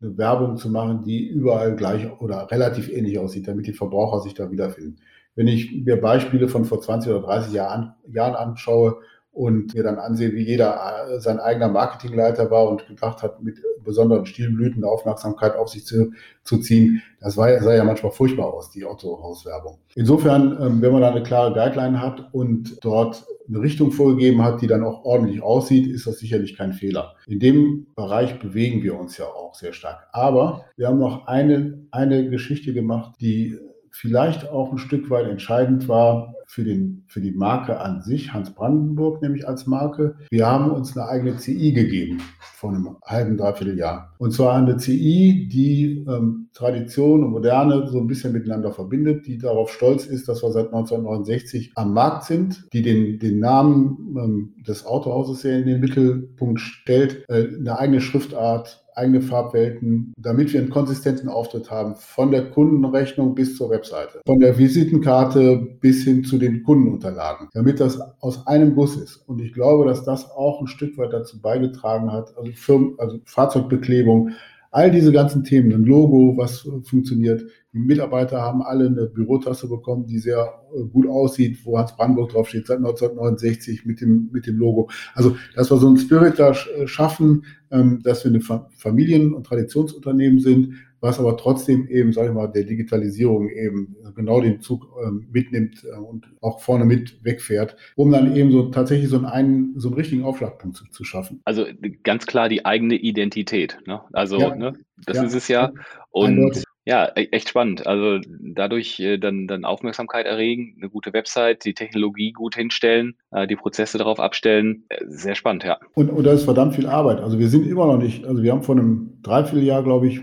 eine, 0.00 0.18
Werbung 0.18 0.56
zu 0.56 0.68
machen, 0.70 1.02
die 1.04 1.26
überall 1.26 1.76
gleich 1.76 2.10
oder 2.20 2.50
relativ 2.50 2.88
ähnlich 2.88 3.18
aussieht, 3.18 3.46
damit 3.46 3.66
die 3.66 3.72
Verbraucher 3.72 4.20
sich 4.20 4.34
da 4.34 4.50
wiederfinden. 4.50 4.96
Wenn 5.36 5.46
ich 5.46 5.72
mir 5.84 6.00
Beispiele 6.00 6.48
von 6.48 6.64
vor 6.64 6.80
20 6.80 7.12
oder 7.12 7.22
30 7.22 7.52
Jahren, 7.52 7.94
Jahren 8.08 8.34
anschaue, 8.34 8.98
und 9.34 9.74
mir 9.74 9.82
dann 9.82 9.98
ansehen, 9.98 10.34
wie 10.34 10.44
jeder 10.44 11.08
äh, 11.08 11.20
sein 11.20 11.40
eigener 11.40 11.68
Marketingleiter 11.68 12.50
war 12.50 12.68
und 12.68 12.86
gedacht 12.86 13.22
hat, 13.22 13.42
mit 13.42 13.60
besonderen 13.82 14.26
Stilblüten 14.26 14.84
Aufmerksamkeit 14.84 15.56
auf 15.56 15.68
sich 15.68 15.84
zu, 15.84 16.12
zu 16.44 16.58
ziehen. 16.58 17.02
Das 17.20 17.36
war, 17.36 17.60
sah 17.60 17.74
ja 17.74 17.84
manchmal 17.84 18.12
furchtbar 18.12 18.54
aus, 18.54 18.70
die 18.70 18.84
Autohauswerbung. 18.84 19.78
Insofern, 19.96 20.56
ähm, 20.60 20.80
wenn 20.80 20.92
man 20.92 21.02
da 21.02 21.10
eine 21.10 21.22
klare 21.22 21.52
Guideline 21.52 22.00
hat 22.00 22.32
und 22.32 22.82
dort 22.84 23.26
eine 23.46 23.60
Richtung 23.60 23.90
vorgegeben 23.90 24.42
hat, 24.42 24.62
die 24.62 24.68
dann 24.68 24.84
auch 24.84 25.04
ordentlich 25.04 25.42
aussieht, 25.42 25.86
ist 25.86 26.06
das 26.06 26.18
sicherlich 26.18 26.56
kein 26.56 26.72
Fehler. 26.72 27.14
In 27.26 27.40
dem 27.40 27.88
Bereich 27.94 28.38
bewegen 28.38 28.82
wir 28.82 28.98
uns 28.98 29.18
ja 29.18 29.26
auch 29.26 29.54
sehr 29.54 29.72
stark. 29.72 30.08
Aber 30.12 30.64
wir 30.76 30.88
haben 30.88 30.98
noch 30.98 31.26
eine, 31.26 31.86
eine 31.90 32.30
Geschichte 32.30 32.72
gemacht, 32.72 33.16
die 33.20 33.58
vielleicht 33.94 34.48
auch 34.50 34.72
ein 34.72 34.78
Stück 34.78 35.08
weit 35.08 35.26
entscheidend 35.28 35.88
war 35.88 36.34
für, 36.46 36.64
den, 36.64 37.04
für 37.06 37.20
die 37.20 37.30
Marke 37.30 37.80
an 37.80 38.02
sich, 38.02 38.32
Hans 38.32 38.54
Brandenburg 38.54 39.22
nämlich 39.22 39.46
als 39.46 39.66
Marke. 39.66 40.16
Wir 40.30 40.46
haben 40.46 40.70
uns 40.70 40.96
eine 40.96 41.08
eigene 41.08 41.36
CI 41.36 41.72
gegeben 41.72 42.20
vor 42.40 42.70
einem 42.70 42.96
halben, 43.04 43.36
dreiviertel 43.36 43.78
Jahr. 43.78 44.12
Und 44.18 44.32
zwar 44.32 44.54
eine 44.54 44.76
CI, 44.76 45.48
die 45.50 46.04
ähm, 46.08 46.48
Tradition 46.54 47.22
und 47.22 47.30
Moderne 47.30 47.86
so 47.88 47.98
ein 47.98 48.06
bisschen 48.06 48.32
miteinander 48.32 48.72
verbindet, 48.72 49.26
die 49.26 49.38
darauf 49.38 49.72
stolz 49.72 50.06
ist, 50.06 50.28
dass 50.28 50.42
wir 50.42 50.50
seit 50.50 50.66
1969 50.66 51.72
am 51.76 51.94
Markt 51.94 52.24
sind, 52.24 52.66
die 52.72 52.82
den, 52.82 53.18
den 53.18 53.38
Namen 53.38 54.16
ähm, 54.18 54.54
des 54.66 54.86
Autohauses 54.86 55.40
sehr 55.40 55.58
in 55.58 55.66
den 55.66 55.80
Mittelpunkt 55.80 56.60
stellt, 56.60 57.24
äh, 57.28 57.46
eine 57.58 57.78
eigene 57.78 58.00
Schriftart 58.00 58.83
eigene 58.96 59.22
Farbwelten, 59.22 60.12
damit 60.16 60.52
wir 60.52 60.60
einen 60.60 60.70
konsistenten 60.70 61.28
Auftritt 61.28 61.70
haben, 61.70 61.96
von 61.96 62.30
der 62.30 62.50
Kundenrechnung 62.50 63.34
bis 63.34 63.56
zur 63.56 63.70
Webseite, 63.70 64.20
von 64.26 64.40
der 64.40 64.58
Visitenkarte 64.58 65.56
bis 65.80 66.04
hin 66.04 66.24
zu 66.24 66.38
den 66.38 66.62
Kundenunterlagen, 66.62 67.48
damit 67.52 67.80
das 67.80 68.00
aus 68.20 68.46
einem 68.46 68.74
Guss 68.74 68.96
ist. 68.96 69.16
Und 69.28 69.40
ich 69.40 69.52
glaube, 69.52 69.86
dass 69.86 70.04
das 70.04 70.30
auch 70.30 70.60
ein 70.60 70.66
Stück 70.66 70.96
weit 70.98 71.12
dazu 71.12 71.40
beigetragen 71.40 72.12
hat, 72.12 72.36
also, 72.36 72.50
Firmen, 72.52 72.94
also 72.98 73.18
Fahrzeugbeklebung, 73.24 74.30
all 74.74 74.90
diese 74.90 75.12
ganzen 75.12 75.44
Themen, 75.44 75.72
ein 75.72 75.84
Logo, 75.84 76.36
was 76.36 76.68
funktioniert. 76.82 77.44
Die 77.72 77.78
Mitarbeiter 77.78 78.40
haben 78.40 78.60
alle 78.60 78.86
eine 78.86 79.06
Bürotasse 79.06 79.68
bekommen, 79.68 80.04
die 80.04 80.18
sehr 80.18 80.52
äh, 80.76 80.82
gut 80.82 81.06
aussieht, 81.06 81.64
wo 81.64 81.78
Hans 81.78 81.94
Brandenburg 81.94 82.30
draufsteht, 82.30 82.66
seit 82.66 82.78
1969 82.78 83.86
mit 83.86 84.00
dem, 84.00 84.30
mit 84.32 84.48
dem 84.48 84.56
Logo. 84.56 84.90
Also, 85.14 85.36
dass 85.54 85.70
wir 85.70 85.76
so 85.76 85.88
ein 85.88 85.96
Spirit 85.96 86.40
da 86.40 86.50
äh, 86.50 86.88
schaffen, 86.88 87.44
ähm, 87.70 88.00
dass 88.02 88.24
wir 88.24 88.32
eine 88.32 88.40
Familien- 88.76 89.32
und 89.32 89.46
Traditionsunternehmen 89.46 90.40
sind, 90.40 90.74
was 91.04 91.20
aber 91.20 91.36
trotzdem 91.36 91.86
eben, 91.88 92.14
sage 92.14 92.28
ich 92.28 92.34
mal, 92.34 92.46
der 92.46 92.64
Digitalisierung 92.64 93.50
eben 93.50 93.94
genau 94.16 94.40
den 94.40 94.60
Zug 94.60 94.88
ähm, 95.04 95.28
mitnimmt 95.30 95.84
äh, 95.84 95.98
und 95.98 96.24
auch 96.40 96.60
vorne 96.60 96.86
mit 96.86 97.22
wegfährt, 97.22 97.76
um 97.94 98.10
dann 98.10 98.34
eben 98.34 98.50
so 98.50 98.70
tatsächlich 98.70 99.10
so 99.10 99.18
einen, 99.22 99.78
so 99.78 99.88
einen 99.88 99.98
richtigen 99.98 100.24
Aufschlagpunkt 100.24 100.78
zu, 100.78 100.86
zu 100.90 101.04
schaffen. 101.04 101.42
Also 101.44 101.66
ganz 102.04 102.24
klar 102.24 102.48
die 102.48 102.64
eigene 102.64 102.94
Identität. 102.94 103.78
Ne? 103.86 104.00
Also 104.14 104.38
ja. 104.38 104.54
ne, 104.54 104.72
das 105.04 105.18
ja. 105.18 105.24
ist 105.24 105.34
es 105.34 105.48
ja. 105.48 105.72
Und. 106.10 106.64
Ja, 106.86 107.10
e-, 107.16 107.28
echt 107.32 107.48
spannend. 107.48 107.86
Also 107.86 108.20
dadurch 108.28 109.00
äh, 109.00 109.16
dann, 109.16 109.46
dann 109.46 109.64
Aufmerksamkeit 109.64 110.26
erregen, 110.26 110.76
eine 110.78 110.90
gute 110.90 111.14
Website, 111.14 111.64
die 111.64 111.72
Technologie 111.72 112.32
gut 112.32 112.56
hinstellen, 112.56 113.14
äh, 113.30 113.46
die 113.46 113.56
Prozesse 113.56 113.96
darauf 113.96 114.20
abstellen. 114.20 114.84
Sehr 115.06 115.34
spannend, 115.34 115.64
ja. 115.64 115.78
Und, 115.94 116.10
und 116.10 116.24
da 116.24 116.32
ist 116.32 116.44
verdammt 116.44 116.74
viel 116.74 116.86
Arbeit. 116.86 117.20
Also 117.20 117.38
wir 117.38 117.48
sind 117.48 117.66
immer 117.66 117.86
noch 117.86 117.96
nicht, 117.96 118.26
also 118.26 118.42
wir 118.42 118.52
haben 118.52 118.62
vor 118.62 118.74
einem 118.74 119.18
Dreivierteljahr, 119.22 119.82
glaube 119.82 120.08
ich, 120.08 120.20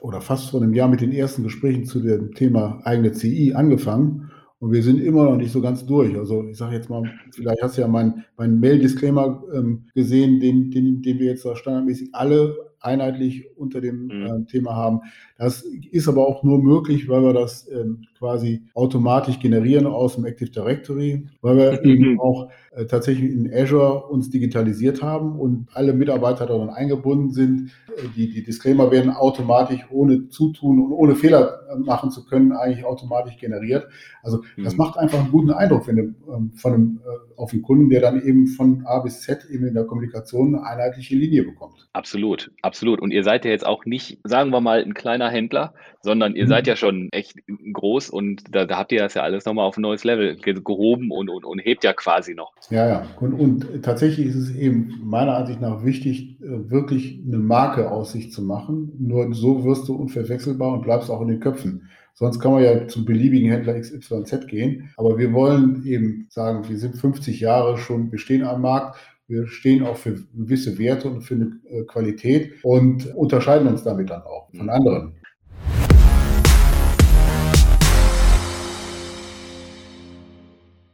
oder 0.00 0.20
fast 0.20 0.50
vor 0.50 0.62
einem 0.62 0.74
Jahr 0.74 0.88
mit 0.88 1.00
den 1.00 1.12
ersten 1.12 1.42
Gesprächen 1.42 1.84
zu 1.84 2.00
dem 2.00 2.34
Thema 2.34 2.80
eigene 2.84 3.12
CI 3.12 3.54
angefangen. 3.54 4.30
Und 4.58 4.72
wir 4.72 4.82
sind 4.82 5.00
immer 5.00 5.24
noch 5.24 5.36
nicht 5.36 5.52
so 5.52 5.62
ganz 5.62 5.86
durch. 5.86 6.16
Also 6.18 6.46
ich 6.46 6.58
sage 6.58 6.76
jetzt 6.76 6.90
mal, 6.90 7.10
vielleicht 7.32 7.62
hast 7.62 7.78
du 7.78 7.80
ja 7.80 7.88
meinen 7.88 8.24
mein 8.36 8.60
Mail-Disclaimer 8.60 9.42
ähm, 9.54 9.86
gesehen, 9.94 10.38
den, 10.38 10.70
den, 10.70 11.00
den 11.00 11.18
wir 11.18 11.26
jetzt 11.26 11.46
standardmäßig 11.56 12.10
alle 12.12 12.69
einheitlich 12.80 13.46
unter 13.56 13.80
dem 13.80 14.06
mhm. 14.06 14.26
äh, 14.26 14.44
Thema 14.50 14.74
haben. 14.74 15.00
Das 15.38 15.62
ist 15.62 16.08
aber 16.08 16.26
auch 16.26 16.42
nur 16.42 16.62
möglich, 16.62 17.08
weil 17.08 17.22
wir 17.22 17.32
das 17.32 17.68
ähm, 17.70 18.06
quasi 18.18 18.62
automatisch 18.74 19.38
generieren 19.38 19.86
aus 19.86 20.16
dem 20.16 20.24
Active 20.26 20.50
Directory, 20.50 21.26
weil 21.40 21.56
wir 21.56 21.80
mhm. 21.82 21.90
eben 21.90 22.20
auch 22.20 22.50
äh, 22.72 22.86
tatsächlich 22.86 23.30
in 23.30 23.52
Azure 23.52 24.06
uns 24.06 24.30
digitalisiert 24.30 25.02
haben 25.02 25.38
und 25.38 25.68
alle 25.72 25.92
Mitarbeiter 25.92 26.46
daran 26.46 26.70
eingebunden 26.70 27.30
sind. 27.30 27.70
Äh, 27.96 28.02
die, 28.16 28.30
die 28.30 28.42
Disclaimer 28.42 28.90
werden 28.90 29.10
automatisch 29.10 29.86
ohne 29.90 30.28
Zutun 30.28 30.80
und 30.80 30.92
ohne 30.92 31.16
Fehler 31.16 31.60
äh, 31.70 31.76
machen 31.78 32.10
zu 32.10 32.24
können, 32.24 32.52
eigentlich 32.52 32.84
automatisch 32.84 33.38
generiert. 33.38 33.88
Also 34.22 34.42
das 34.56 34.74
mhm. 34.74 34.78
macht 34.78 34.98
einfach 34.98 35.18
einen 35.18 35.30
guten 35.30 35.50
Eindruck 35.50 35.86
wenn 35.86 35.96
du, 35.96 36.02
ähm, 36.32 36.52
von 36.52 36.74
einem, 36.74 37.00
äh, 37.04 37.40
auf 37.40 37.52
einen 37.52 37.62
Kunden, 37.62 37.88
der 37.88 38.00
dann 38.00 38.22
eben 38.22 38.46
von 38.46 38.84
A 38.86 39.00
bis 39.00 39.22
Z 39.22 39.46
eben 39.50 39.66
in 39.66 39.74
der 39.74 39.84
Kommunikation 39.84 40.54
eine 40.54 40.64
einheitliche 40.66 41.16
Linie 41.16 41.44
bekommt. 41.44 41.88
Absolut, 41.92 42.50
absolut. 42.70 43.00
Und 43.00 43.10
ihr 43.10 43.24
seid 43.24 43.44
ja 43.44 43.50
jetzt 43.50 43.66
auch 43.66 43.84
nicht, 43.84 44.18
sagen 44.22 44.50
wir 44.50 44.60
mal, 44.60 44.80
ein 44.80 44.94
kleiner 44.94 45.28
Händler, 45.28 45.74
sondern 46.02 46.36
ihr 46.36 46.44
mhm. 46.44 46.48
seid 46.48 46.68
ja 46.68 46.76
schon 46.76 47.08
echt 47.10 47.34
groß 47.72 48.10
und 48.10 48.54
da, 48.54 48.64
da 48.64 48.78
habt 48.78 48.92
ihr 48.92 49.00
das 49.00 49.14
ja 49.14 49.22
alles 49.22 49.44
nochmal 49.44 49.66
auf 49.66 49.76
ein 49.76 49.82
neues 49.82 50.04
Level 50.04 50.36
gehoben 50.36 51.10
und, 51.10 51.28
und, 51.28 51.44
und 51.44 51.58
hebt 51.58 51.82
ja 51.82 51.92
quasi 51.92 52.34
noch. 52.34 52.52
Ja, 52.70 52.86
ja. 52.86 53.06
Und, 53.18 53.34
und 53.34 53.82
tatsächlich 53.82 54.28
ist 54.28 54.36
es 54.36 54.54
eben 54.54 55.00
meiner 55.02 55.36
Ansicht 55.36 55.60
nach 55.60 55.84
wichtig, 55.84 56.40
äh, 56.40 56.70
wirklich 56.70 57.20
eine 57.26 57.38
Marke 57.38 57.90
aus 57.90 58.12
sich 58.12 58.30
zu 58.30 58.42
machen. 58.42 58.92
Nur 59.00 59.34
so 59.34 59.64
wirst 59.64 59.88
du 59.88 59.96
unverwechselbar 59.96 60.72
und 60.72 60.82
bleibst 60.82 61.10
auch 61.10 61.20
in 61.22 61.28
den 61.28 61.40
Köpfen. 61.40 61.88
Sonst 62.14 62.38
kann 62.38 62.52
man 62.52 62.62
ja 62.62 62.86
zum 62.86 63.04
beliebigen 63.04 63.50
Händler 63.50 63.80
XYZ 63.80 64.46
gehen. 64.46 64.90
Aber 64.96 65.18
wir 65.18 65.32
wollen 65.32 65.84
eben 65.86 66.26
sagen, 66.28 66.68
wir 66.68 66.78
sind 66.78 66.96
50 66.96 67.40
Jahre 67.40 67.78
schon 67.78 68.10
bestehen 68.10 68.44
am 68.44 68.62
Markt. 68.62 68.96
Wir 69.30 69.46
stehen 69.46 69.84
auch 69.84 69.96
für 69.96 70.14
gewisse 70.34 70.76
Werte 70.76 71.08
und 71.08 71.22
für 71.22 71.34
eine 71.34 71.60
äh, 71.68 71.84
Qualität 71.84 72.64
und 72.64 73.14
unterscheiden 73.14 73.68
uns 73.68 73.84
damit 73.84 74.10
dann 74.10 74.22
auch 74.22 74.50
von 74.50 74.64
mhm. 74.64 74.70
anderen. 74.70 75.14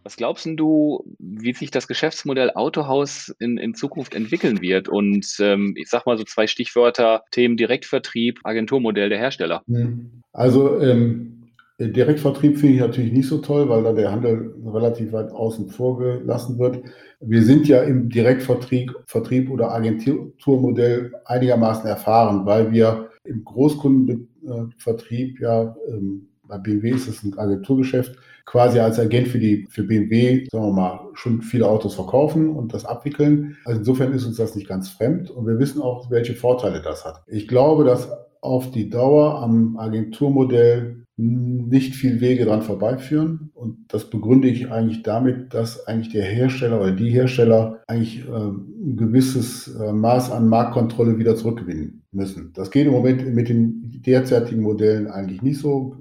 Was 0.04 0.16
glaubst 0.16 0.46
du, 0.46 1.02
wie 1.18 1.54
sich 1.54 1.70
das 1.70 1.88
Geschäftsmodell 1.88 2.50
Autohaus 2.54 3.34
in, 3.38 3.56
in 3.56 3.74
Zukunft 3.74 4.14
entwickeln 4.14 4.60
wird? 4.60 4.90
Und 4.90 5.26
ähm, 5.40 5.72
ich 5.74 5.88
sag 5.88 6.04
mal 6.04 6.18
so 6.18 6.24
zwei 6.24 6.46
Stichwörter, 6.46 7.22
Themen 7.30 7.56
Direktvertrieb, 7.56 8.40
Agenturmodell 8.44 9.08
der 9.08 9.18
Hersteller. 9.18 9.62
Hm. 9.66 10.22
Also 10.34 10.78
ähm, 10.82 11.35
Direktvertrieb 11.78 12.58
finde 12.58 12.74
ich 12.74 12.80
natürlich 12.80 13.12
nicht 13.12 13.28
so 13.28 13.38
toll, 13.38 13.68
weil 13.68 13.82
da 13.82 13.92
der 13.92 14.10
Handel 14.10 14.54
relativ 14.66 15.12
weit 15.12 15.30
außen 15.30 15.68
vor 15.68 15.98
gelassen 15.98 16.58
wird. 16.58 16.82
Wir 17.20 17.42
sind 17.42 17.68
ja 17.68 17.82
im 17.82 18.08
Direktvertrieb 18.08 18.92
Vertrieb 19.06 19.50
oder 19.50 19.72
Agenturmodell 19.72 21.12
einigermaßen 21.26 21.86
erfahren, 21.86 22.46
weil 22.46 22.72
wir 22.72 23.10
im 23.24 23.44
Großkundenvertrieb 23.44 25.40
ja 25.40 25.76
ähm, 25.88 26.28
bei 26.48 26.58
BMW 26.58 26.90
ist 26.90 27.08
es 27.08 27.22
ein 27.22 27.36
Agenturgeschäft, 27.36 28.16
quasi 28.44 28.78
als 28.78 28.98
Agent 28.98 29.28
für 29.28 29.38
die, 29.38 29.66
für 29.68 29.82
BMW, 29.82 30.46
sagen 30.50 30.66
wir 30.66 30.72
mal, 30.72 31.00
schon 31.14 31.42
viele 31.42 31.68
Autos 31.68 31.94
verkaufen 31.94 32.50
und 32.50 32.72
das 32.72 32.84
abwickeln. 32.84 33.56
Also 33.64 33.80
insofern 33.80 34.12
ist 34.12 34.24
uns 34.24 34.36
das 34.36 34.54
nicht 34.54 34.68
ganz 34.68 34.88
fremd 34.88 35.30
und 35.30 35.46
wir 35.46 35.58
wissen 35.58 35.82
auch, 35.82 36.10
welche 36.10 36.34
Vorteile 36.34 36.80
das 36.80 37.04
hat. 37.04 37.22
Ich 37.26 37.48
glaube, 37.48 37.84
dass 37.84 38.08
auf 38.40 38.70
die 38.70 38.88
Dauer 38.88 39.42
am 39.42 39.76
Agenturmodell 39.76 41.05
nicht 41.18 41.94
viel 41.94 42.20
Wege 42.20 42.44
dran 42.44 42.62
vorbeiführen. 42.62 43.50
Und 43.54 43.86
das 43.88 44.10
begründe 44.10 44.48
ich 44.48 44.70
eigentlich 44.70 45.02
damit, 45.02 45.54
dass 45.54 45.86
eigentlich 45.86 46.12
der 46.12 46.24
Hersteller 46.24 46.80
oder 46.80 46.92
die 46.92 47.10
Hersteller 47.10 47.80
eigentlich 47.86 48.26
äh, 48.28 48.30
ein 48.30 48.96
gewisses 48.96 49.74
äh, 49.76 49.92
Maß 49.92 50.30
an 50.30 50.48
Marktkontrolle 50.48 51.18
wieder 51.18 51.34
zurückgewinnen 51.36 52.02
müssen. 52.12 52.52
Das 52.54 52.70
geht 52.70 52.86
im 52.86 52.92
Moment 52.92 53.34
mit 53.34 53.48
den 53.48 54.02
derzeitigen 54.04 54.62
Modellen 54.62 55.06
eigentlich 55.06 55.42
nicht 55.42 55.58
so. 55.58 55.96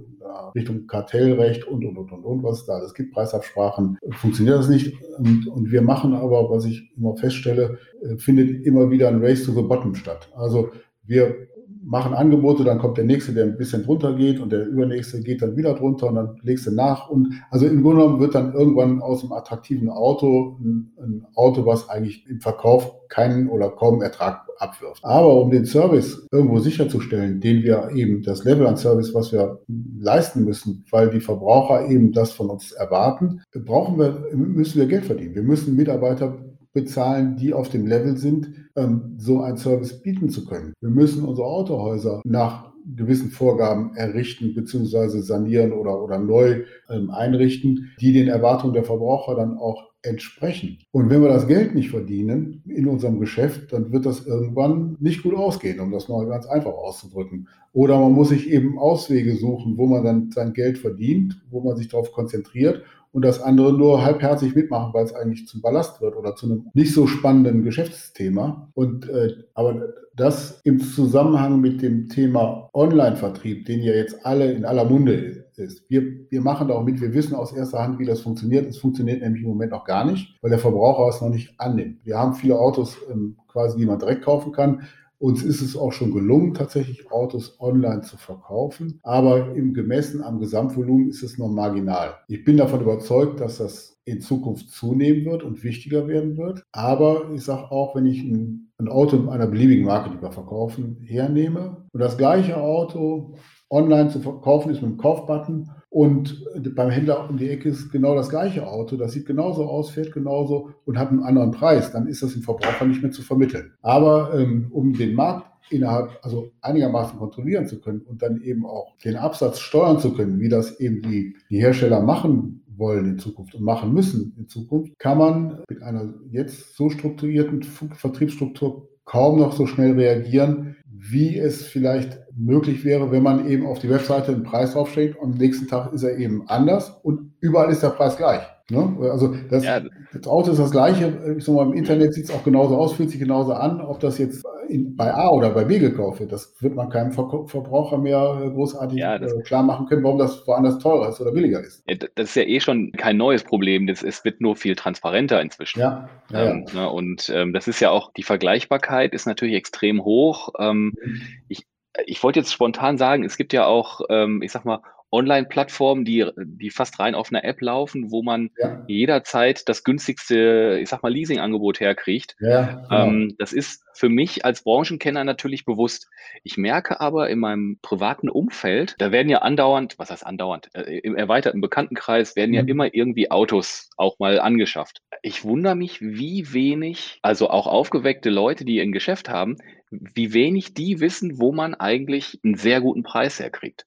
Richtung 0.54 0.88
Kartellrecht 0.88 1.68
und, 1.68 1.84
und, 1.84 1.98
und, 1.98 2.12
und, 2.12 2.24
und, 2.24 2.44
was 2.44 2.62
es 2.62 2.66
da 2.66 2.74
alles 2.74 2.94
gibt, 2.94 3.14
Preisabsprachen, 3.14 3.98
funktioniert 4.12 4.58
das 4.58 4.70
nicht. 4.70 4.94
Und, 5.18 5.48
und 5.48 5.72
wir 5.72 5.82
machen 5.82 6.14
aber, 6.14 6.50
was 6.50 6.66
ich 6.66 6.94
immer 6.96 7.16
feststelle, 7.18 7.78
äh, 8.02 8.18
findet 8.18 8.66
immer 8.66 8.90
wieder 8.90 9.10
ein 9.10 9.22
Race 9.22 9.44
to 9.44 9.52
the 9.52 9.62
Bottom 9.62 9.96
statt. 9.96 10.30
Also 10.34 10.72
wir 11.04 11.48
machen 11.86 12.14
Angebote, 12.14 12.64
dann 12.64 12.80
kommt 12.80 12.98
der 12.98 13.06
nächste, 13.06 13.34
der 13.34 13.46
ein 13.46 13.58
bisschen 13.58 13.84
drunter 13.84 14.14
geht 14.14 14.40
und 14.40 14.52
der 14.52 14.66
übernächste 14.66 15.22
geht 15.22 15.42
dann 15.42 15.56
wieder 15.56 15.76
drunter 15.76 16.08
und 16.08 16.16
dann 16.16 16.40
legst 16.42 16.66
du 16.66 16.72
nach. 16.72 17.10
Und 17.10 17.34
also 17.52 17.68
im 17.68 17.84
Grunde 17.84 18.02
genommen 18.02 18.20
wird 18.20 18.36
dann 18.36 18.54
irgendwann 18.54 19.02
aus 19.02 19.22
einem 19.22 19.34
attraktiven 19.34 19.90
Auto 19.90 20.58
ein, 20.60 20.92
ein 21.00 21.26
Auto, 21.36 21.66
was 21.66 21.90
eigentlich 21.90 22.28
im 22.28 22.42
Verkauf 22.42 23.08
keinen 23.08 23.50
oder 23.50 23.70
kaum 23.70 24.02
Ertrag 24.02 24.48
abwirft. 24.58 25.04
Aber 25.04 25.42
um 25.42 25.52
den 25.52 25.66
Service 25.66 26.28
irgendwo 26.32 26.60
sicherzustellen, 26.60 27.40
den 27.40 27.64
wir 27.64 27.92
eben, 27.94 28.24
das 28.24 28.44
Level 28.44 28.66
an 28.68 28.78
Service, 28.78 29.14
was 29.14 29.32
wir 29.32 29.62
leisten 30.00 30.44
müssen, 30.44 30.86
weil 30.90 31.10
die 31.10 31.20
Verbraucher 31.20 31.88
eben 31.88 32.12
das 32.12 32.32
von 32.32 32.50
uns 32.50 32.72
erwarten, 32.72 33.42
brauchen 33.54 34.00
wir, 34.00 34.26
müssen 34.34 34.80
wir 34.80 34.88
Geld 34.88 35.06
verdienen. 35.06 35.36
Wir 35.36 35.44
müssen 35.44 35.76
Mitarbeiter 35.76 36.38
bezahlen, 36.76 37.38
die 37.38 37.54
auf 37.54 37.70
dem 37.70 37.88
Level 37.88 38.18
sind, 38.18 38.50
ähm, 38.76 39.16
so 39.18 39.42
einen 39.42 39.58
Service 39.58 40.04
bieten 40.04 40.30
zu 40.30 40.46
können. 40.46 40.74
Wir 40.82 40.92
müssen 40.92 41.24
unsere 41.24 41.48
Autohäuser 41.48 42.22
nach 42.26 42.74
gewissen 42.96 43.32
Vorgaben 43.32 43.96
errichten 43.96 44.54
bzw. 44.54 45.22
sanieren 45.22 45.72
oder, 45.72 46.04
oder 46.04 46.20
neu 46.20 46.66
ähm, 46.90 47.10
einrichten, 47.10 47.92
die 48.00 48.14
den 48.14 48.28
Erwartungen 48.28 48.74
der 48.74 48.84
Verbraucher 48.84 49.36
dann 49.36 49.58
auch 49.58 49.86
entsprechen. 50.04 50.78
Und 50.92 51.10
wenn 51.10 51.22
wir 51.22 51.30
das 51.30 51.48
Geld 51.48 51.74
nicht 51.74 51.90
verdienen 51.90 52.62
in 52.68 52.88
unserem 52.88 53.20
Geschäft, 53.20 53.74
dann 53.74 53.92
wird 53.92 54.06
das 54.06 54.28
irgendwann 54.28 54.98
nicht 55.00 55.24
gut 55.24 55.34
ausgehen, 55.34 55.80
um 55.80 55.92
das 55.92 56.10
mal 56.10 56.28
ganz 56.28 56.46
einfach 56.46 56.74
auszudrücken. 56.74 57.48
Oder 57.74 58.00
man 58.00 58.12
muss 58.12 58.30
sich 58.30 58.52
eben 58.52 58.78
Auswege 58.78 59.36
suchen, 59.36 59.78
wo 59.78 59.88
man 59.88 60.04
dann 60.04 60.32
sein 60.32 60.54
Geld 60.54 60.78
verdient, 60.78 61.42
wo 61.50 61.62
man 61.62 61.76
sich 61.78 61.88
darauf 61.88 62.12
konzentriert 62.12 62.84
und 63.16 63.22
das 63.22 63.42
andere 63.42 63.72
nur 63.72 64.04
halbherzig 64.04 64.56
mitmachen, 64.56 64.94
weil 64.94 65.06
es 65.06 65.16
eigentlich 65.16 65.48
zum 65.48 65.62
Ballast 65.62 66.02
wird 66.02 66.18
oder 66.18 66.36
zu 66.36 66.48
einem 66.48 66.66
nicht 66.74 66.94
so 66.94 67.08
spannenden 67.08 67.64
Geschäftsthema. 67.64 68.70
Und 68.74 69.08
äh, 69.08 69.30
aber 69.54 69.94
das 70.18 70.60
im 70.66 70.82
Zusammenhang 70.82 71.62
mit 71.62 71.82
dem 71.82 72.10
Thema 72.10 72.70
Online-Vertrieb, 72.74 73.68
den 73.68 73.82
ja 73.82 73.94
jetzt 73.94 74.26
alle 74.26 74.52
in 74.52 74.66
aller 74.66 74.84
Munde 74.84 75.14
ist. 75.14 75.90
Wir, 75.90 76.04
wir 76.30 76.42
machen 76.42 76.68
da 76.68 76.74
auch 76.74 76.84
mit, 76.84 77.00
wir 77.00 77.14
wissen 77.14 77.36
aus 77.36 77.54
erster 77.54 77.80
Hand, 77.80 78.00
wie 78.00 78.06
das 78.06 78.20
funktioniert. 78.20 78.68
Es 78.68 78.80
funktioniert 78.80 79.22
nämlich 79.22 79.44
im 79.44 79.50
Moment 79.50 79.72
noch 79.72 79.86
gar 79.86 80.04
nicht, 80.04 80.38
weil 80.42 80.50
der 80.50 80.60
Verbraucher 80.60 81.08
es 81.08 81.22
noch 81.22 81.30
nicht 81.30 81.58
annimmt. 81.58 82.06
Wir 82.06 82.18
haben 82.18 82.34
viele 82.34 82.60
Autos 82.60 82.98
ähm, 83.10 83.38
quasi, 83.48 83.78
die 83.78 83.86
man 83.86 83.98
direkt 83.98 84.26
kaufen 84.26 84.52
kann. 84.52 84.82
Uns 85.26 85.42
ist 85.42 85.64
es 85.64 85.76
auch 85.76 85.92
schon 85.92 86.14
gelungen, 86.14 86.54
tatsächlich 86.54 87.12
Autos 87.12 87.60
online 87.60 88.02
zu 88.02 88.16
verkaufen, 88.16 89.00
aber 89.02 89.56
im 89.56 89.74
gemessen 89.74 90.22
am 90.24 90.40
Gesamtvolumen 90.40 91.10
ist 91.10 91.24
es 91.24 91.40
noch 91.40 91.50
marginal. 91.50 92.18
Ich 92.28 92.44
bin 92.44 92.58
davon 92.58 92.82
überzeugt, 92.82 93.40
dass 93.40 93.58
das 93.58 93.98
in 94.06 94.22
Zukunft 94.22 94.70
zunehmen 94.70 95.26
wird 95.26 95.42
und 95.42 95.64
wichtiger 95.64 96.08
werden 96.08 96.38
wird. 96.38 96.64
Aber 96.72 97.32
ich 97.34 97.44
sage 97.44 97.72
auch, 97.72 97.96
wenn 97.96 98.06
ich 98.06 98.22
ein, 98.22 98.72
ein 98.78 98.88
Auto 98.88 99.28
einer 99.28 99.48
beliebigen 99.48 99.86
Marke, 99.86 100.12
die 100.12 100.22
wir 100.22 100.32
verkaufen, 100.32 100.98
hernehme 101.02 101.88
und 101.92 102.00
das 102.00 102.20
gleiche 102.20 102.58
Auto 102.58 103.34
online 103.72 104.10
zu 104.10 104.20
verkaufen 104.20 104.70
ist 104.70 104.84
mit 104.84 104.92
dem 104.92 104.98
Kaufbutton 104.98 105.72
und 105.96 106.44
beim 106.76 106.90
Händler 106.90 107.30
um 107.30 107.38
die 107.38 107.48
Ecke 107.48 107.70
ist 107.70 107.90
genau 107.90 108.16
das 108.16 108.28
gleiche 108.28 108.68
Auto, 108.68 108.98
das 108.98 109.14
sieht 109.14 109.26
genauso 109.26 109.64
aus, 109.64 109.92
fährt 109.92 110.12
genauso 110.12 110.72
und 110.84 111.00
hat 111.00 111.08
einen 111.08 111.24
anderen 111.24 111.52
Preis, 111.52 111.94
dann 111.94 112.08
ist 112.08 112.22
das 112.22 112.34
dem 112.34 112.42
Verbraucher 112.42 112.86
nicht 112.86 113.02
mehr 113.02 113.14
zu 113.14 113.22
vermitteln. 113.22 113.72
Aber 113.82 114.38
ähm, 114.38 114.68
um 114.72 114.92
den 114.92 115.16
Markt 115.16 115.48
innerhalb, 115.70 116.20
also 116.22 116.52
einigermaßen 116.60 117.18
kontrollieren 117.18 117.66
zu 117.66 117.80
können 117.80 118.02
und 118.02 118.22
dann 118.22 118.42
eben 118.42 118.66
auch 118.66 118.98
den 119.06 119.16
Absatz 119.16 119.60
steuern 119.60 119.98
zu 119.98 120.12
können, 120.12 120.42
wie 120.42 120.50
das 120.50 120.82
eben 120.82 121.02
die, 121.02 121.38
die 121.50 121.60
Hersteller 121.60 122.02
machen 122.02 122.66
wollen 122.76 123.12
in 123.12 123.18
Zukunft 123.18 123.56
und 123.56 123.64
machen 123.64 123.94
müssen 123.94 124.36
in 124.38 124.50
Zukunft, 124.50 125.00
kann 125.00 125.18
man 125.18 125.64
mit 125.70 125.82
einer 125.82 126.14
jetzt 126.30 126.76
so 126.76 126.90
strukturierten 126.90 127.64
Vertriebsstruktur 127.64 128.90
kaum 129.06 129.40
noch 129.40 129.54
so 129.54 129.66
schnell 129.66 129.94
reagieren, 129.94 130.76
wie 130.98 131.38
es 131.38 131.66
vielleicht 131.66 132.20
möglich 132.36 132.86
wäre, 132.86 133.12
wenn 133.12 133.24
man 133.24 133.48
eben 133.48 133.66
auf 133.66 133.80
die 133.80 133.90
Webseite 133.90 134.32
einen 134.32 134.44
Preis 134.44 134.74
draufschlägt 134.74 135.18
und 135.18 135.34
am 135.34 135.38
nächsten 135.38 135.68
Tag 135.68 135.94
ist 135.94 136.04
er 136.04 136.18
eben 136.18 136.48
anders 136.48 136.90
und 137.04 137.34
überall 137.40 137.72
ist 137.72 137.84
der 137.84 137.90
Preis 137.90 138.18
gleich. 138.18 138.42
Ne? 138.72 138.98
Also 139.12 139.36
das, 139.50 139.64
ja. 139.64 139.80
das, 140.12 140.26
Auto 140.26 140.52
ist 140.52 140.60
das 140.60 140.72
gleiche. 140.72 141.36
Ich 141.38 141.46
sag 141.46 141.54
mal, 141.54 141.68
Im 141.68 141.74
Internet 141.74 142.16
sieht 142.16 142.26
es 142.26 142.32
auch 142.32 142.44
genauso 142.44 142.76
aus, 142.78 142.94
fühlt 142.94 143.12
sich 143.12 143.20
genauso 143.20 143.54
an. 143.54 143.80
Ob 143.80 144.00
das 144.00 144.18
jetzt 144.18 144.44
in, 144.68 144.96
bei 144.96 145.14
A 145.14 145.30
oder 145.30 145.52
bei 145.52 145.66
B 145.66 145.78
gekauft 145.78 146.20
wird, 146.20 146.32
das 146.32 146.56
wird 146.62 146.74
man 146.74 146.90
keinem 146.90 147.12
Ver 147.12 147.46
Verbraucher 147.46 148.00
mehr 148.00 148.42
äh, 148.44 148.50
großartig 148.50 148.98
ja, 148.98 149.18
äh, 149.18 149.42
klar 149.44 149.62
machen 149.62 149.86
können, 149.86 150.04
warum 150.04 150.18
das 150.18 150.48
woanders 150.48 150.80
teurer 150.80 151.10
ist 151.10 151.22
oder 151.22 151.32
billiger 151.32 151.62
ist. 151.62 151.84
Ja, 151.88 151.96
das 152.16 152.30
ist 152.30 152.36
ja 152.36 152.42
eh 152.42 152.60
schon 152.60 152.92
kein 152.94 153.18
neues 153.18 153.44
Problem. 153.44 153.86
Das, 153.86 154.02
es 154.02 154.26
wird 154.26 154.42
nur 154.42 154.56
viel 154.56 154.76
transparenter 154.76 155.42
inzwischen. 155.42 155.82
Ja, 155.82 156.10
ähm, 156.34 156.66
ne? 156.74 156.90
Und 156.90 157.30
ähm, 157.30 157.54
das 157.54 157.68
ist 157.68 157.80
ja 157.82 157.92
auch, 157.92 158.14
die 158.14 158.24
Vergleichbarkeit 158.24 159.14
ist 159.14 159.28
natürlich 159.28 159.56
extrem 159.56 160.04
hoch. 160.04 160.50
Ähm, 160.58 160.96
mhm. 161.04 161.22
ich, 161.50 161.68
ich 162.08 162.24
wollte 162.24 162.40
jetzt 162.40 162.52
spontan 162.52 162.98
sagen, 162.98 163.24
es 163.24 163.38
gibt 163.38 163.54
ja 163.54 163.68
auch, 163.68 164.02
ähm, 164.10 164.42
ich 164.42 164.52
sag 164.52 164.66
mal, 164.66 164.82
Online-Plattformen, 165.16 166.04
die, 166.04 166.30
die 166.38 166.70
fast 166.70 167.00
rein 167.00 167.16
auf 167.16 167.32
einer 167.32 167.44
App 167.44 167.62
laufen, 167.62 168.12
wo 168.12 168.22
man 168.22 168.52
ja. 168.58 168.84
jederzeit 168.88 169.68
das 169.70 169.84
günstigste, 169.84 170.78
ich 170.82 170.90
sag 170.90 171.02
mal, 171.04 171.12
Leasing-Angebot 171.12 171.80
herkriegt. 171.80 172.36
Ja, 172.40 172.86
genau. 172.90 173.08
ähm, 173.08 173.36
das 173.40 173.54
ist 173.54 173.84
für 173.94 174.10
mich 174.10 174.44
als 174.44 174.64
Branchenkenner 174.64 175.24
natürlich 175.24 175.64
bewusst. 175.66 176.10
Ich 176.44 176.58
merke 176.58 177.00
aber 177.00 177.30
in 177.30 177.40
meinem 177.40 177.80
privaten 177.82 178.30
Umfeld, 178.30 178.96
da 178.98 179.12
werden 179.12 179.30
ja 179.30 179.40
andauernd, 179.40 179.98
was 179.98 180.12
heißt 180.12 180.26
andauernd, 180.26 180.70
äh, 180.74 181.00
im 181.00 181.16
erweiterten 181.16 181.62
Bekanntenkreis 181.62 182.36
werden 182.36 182.52
mhm. 182.52 182.56
ja 182.56 182.64
immer 182.66 182.94
irgendwie 182.94 183.32
Autos 183.32 183.90
auch 183.96 184.20
mal 184.20 184.40
angeschafft. 184.40 185.02
Ich 185.22 185.46
wundere 185.46 185.76
mich, 185.76 186.02
wie 186.02 186.54
wenig, 186.54 187.20
also 187.22 187.50
auch 187.50 187.68
aufgeweckte 187.68 188.30
Leute, 188.30 188.66
die 188.66 188.82
ein 188.82 188.92
Geschäft 188.92 189.30
haben, 189.30 189.58
wie 189.90 190.34
wenig 190.34 190.74
die 190.74 191.00
wissen, 191.00 191.40
wo 191.40 191.52
man 191.52 191.74
eigentlich 191.74 192.40
einen 192.44 192.56
sehr 192.56 192.82
guten 192.82 193.04
Preis 193.04 193.40
herkriegt. 193.40 193.86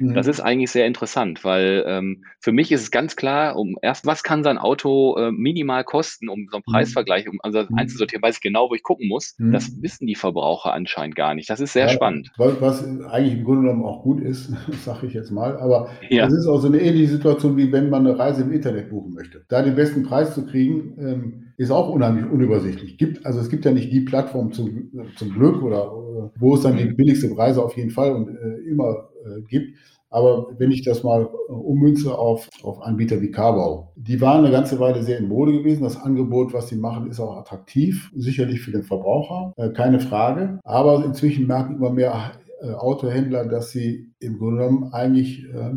Das 0.00 0.26
mhm. 0.26 0.30
ist 0.30 0.40
eigentlich 0.40 0.70
sehr 0.70 0.86
interessant, 0.86 1.44
weil 1.44 1.84
ähm, 1.86 2.24
für 2.40 2.52
mich 2.52 2.70
ist 2.70 2.82
es 2.82 2.90
ganz 2.90 3.16
klar, 3.16 3.56
um 3.56 3.76
erst, 3.82 4.06
was 4.06 4.22
kann 4.22 4.44
sein 4.44 4.58
Auto 4.58 5.16
äh, 5.16 5.32
minimal 5.32 5.84
kosten, 5.84 6.28
um 6.28 6.46
so 6.50 6.56
einen 6.56 6.64
mhm. 6.66 6.72
Preisvergleich, 6.72 7.28
um 7.28 7.38
also 7.42 7.62
mhm. 7.62 7.76
einzusortieren, 7.76 8.22
weiß 8.22 8.36
ich 8.36 8.40
genau, 8.40 8.70
wo 8.70 8.74
ich 8.74 8.82
gucken 8.82 9.08
muss. 9.08 9.34
Mhm. 9.38 9.52
Das 9.52 9.70
wissen 9.82 10.06
die 10.06 10.14
Verbraucher 10.14 10.72
anscheinend 10.72 11.16
gar 11.16 11.34
nicht. 11.34 11.50
Das 11.50 11.60
ist 11.60 11.72
sehr 11.72 11.86
ja, 11.86 11.92
spannend. 11.92 12.30
Was, 12.36 12.84
eigentlich 12.84 13.34
im 13.34 13.44
Grunde 13.44 13.62
genommen 13.62 13.84
auch 13.84 14.02
gut 14.02 14.20
ist, 14.20 14.52
sage 14.84 15.06
ich 15.06 15.14
jetzt 15.14 15.30
mal, 15.30 15.56
aber 15.58 15.90
ja. 16.08 16.26
es 16.26 16.32
ist 16.32 16.46
auch 16.46 16.60
so 16.60 16.68
eine 16.68 16.80
ähnliche 16.80 17.08
Situation, 17.08 17.56
wie 17.56 17.72
wenn 17.72 17.90
man 17.90 18.06
eine 18.06 18.18
Reise 18.18 18.42
im 18.42 18.52
Internet 18.52 18.90
buchen 18.90 19.14
möchte. 19.14 19.44
Da 19.48 19.62
den 19.62 19.74
besten 19.74 20.04
Preis 20.04 20.34
zu 20.34 20.46
kriegen, 20.46 20.94
ähm, 20.98 21.48
ist 21.58 21.72
auch 21.72 21.90
unheimlich 21.90 22.24
unübersichtlich. 22.24 22.98
Gibt, 22.98 23.26
also 23.26 23.40
es 23.40 23.50
gibt 23.50 23.64
ja 23.64 23.72
nicht 23.72 23.92
die 23.92 24.02
Plattform 24.02 24.52
zum, 24.52 24.90
zum 25.16 25.30
Glück 25.30 25.60
oder, 25.60 25.92
oder 25.92 26.32
wo 26.38 26.54
es 26.54 26.62
dann 26.62 26.76
die 26.76 26.84
billigste 26.84 27.28
Preise 27.34 27.62
auf 27.62 27.76
jeden 27.76 27.90
Fall 27.90 28.12
und 28.12 28.28
äh, 28.28 28.70
immer 28.70 29.08
äh, 29.17 29.17
gibt. 29.48 29.76
Aber 30.10 30.46
wenn 30.58 30.70
ich 30.70 30.82
das 30.82 31.02
mal 31.02 31.22
äh, 31.22 31.52
ummünze 31.52 32.16
auf, 32.16 32.48
auf 32.62 32.80
Anbieter 32.82 33.20
wie 33.20 33.30
Carbau, 33.30 33.92
die 33.96 34.20
waren 34.20 34.44
eine 34.44 34.50
ganze 34.50 34.80
Weile 34.80 35.02
sehr 35.02 35.18
in 35.18 35.28
Mode 35.28 35.52
gewesen. 35.52 35.82
Das 35.82 36.00
Angebot, 36.00 36.54
was 36.54 36.68
sie 36.68 36.76
machen, 36.76 37.10
ist 37.10 37.20
auch 37.20 37.36
attraktiv, 37.36 38.10
sicherlich 38.16 38.60
für 38.60 38.72
den 38.72 38.84
Verbraucher, 38.84 39.52
äh, 39.56 39.70
keine 39.70 40.00
Frage. 40.00 40.60
Aber 40.64 41.04
inzwischen 41.04 41.46
merken 41.46 41.76
immer 41.76 41.90
mehr 41.90 42.32
äh, 42.60 42.72
Autohändler, 42.72 43.44
dass 43.44 43.70
sie 43.70 44.10
im 44.18 44.38
Grunde 44.38 44.62
genommen 44.62 44.92
eigentlich 44.92 45.44
äh, 45.44 45.70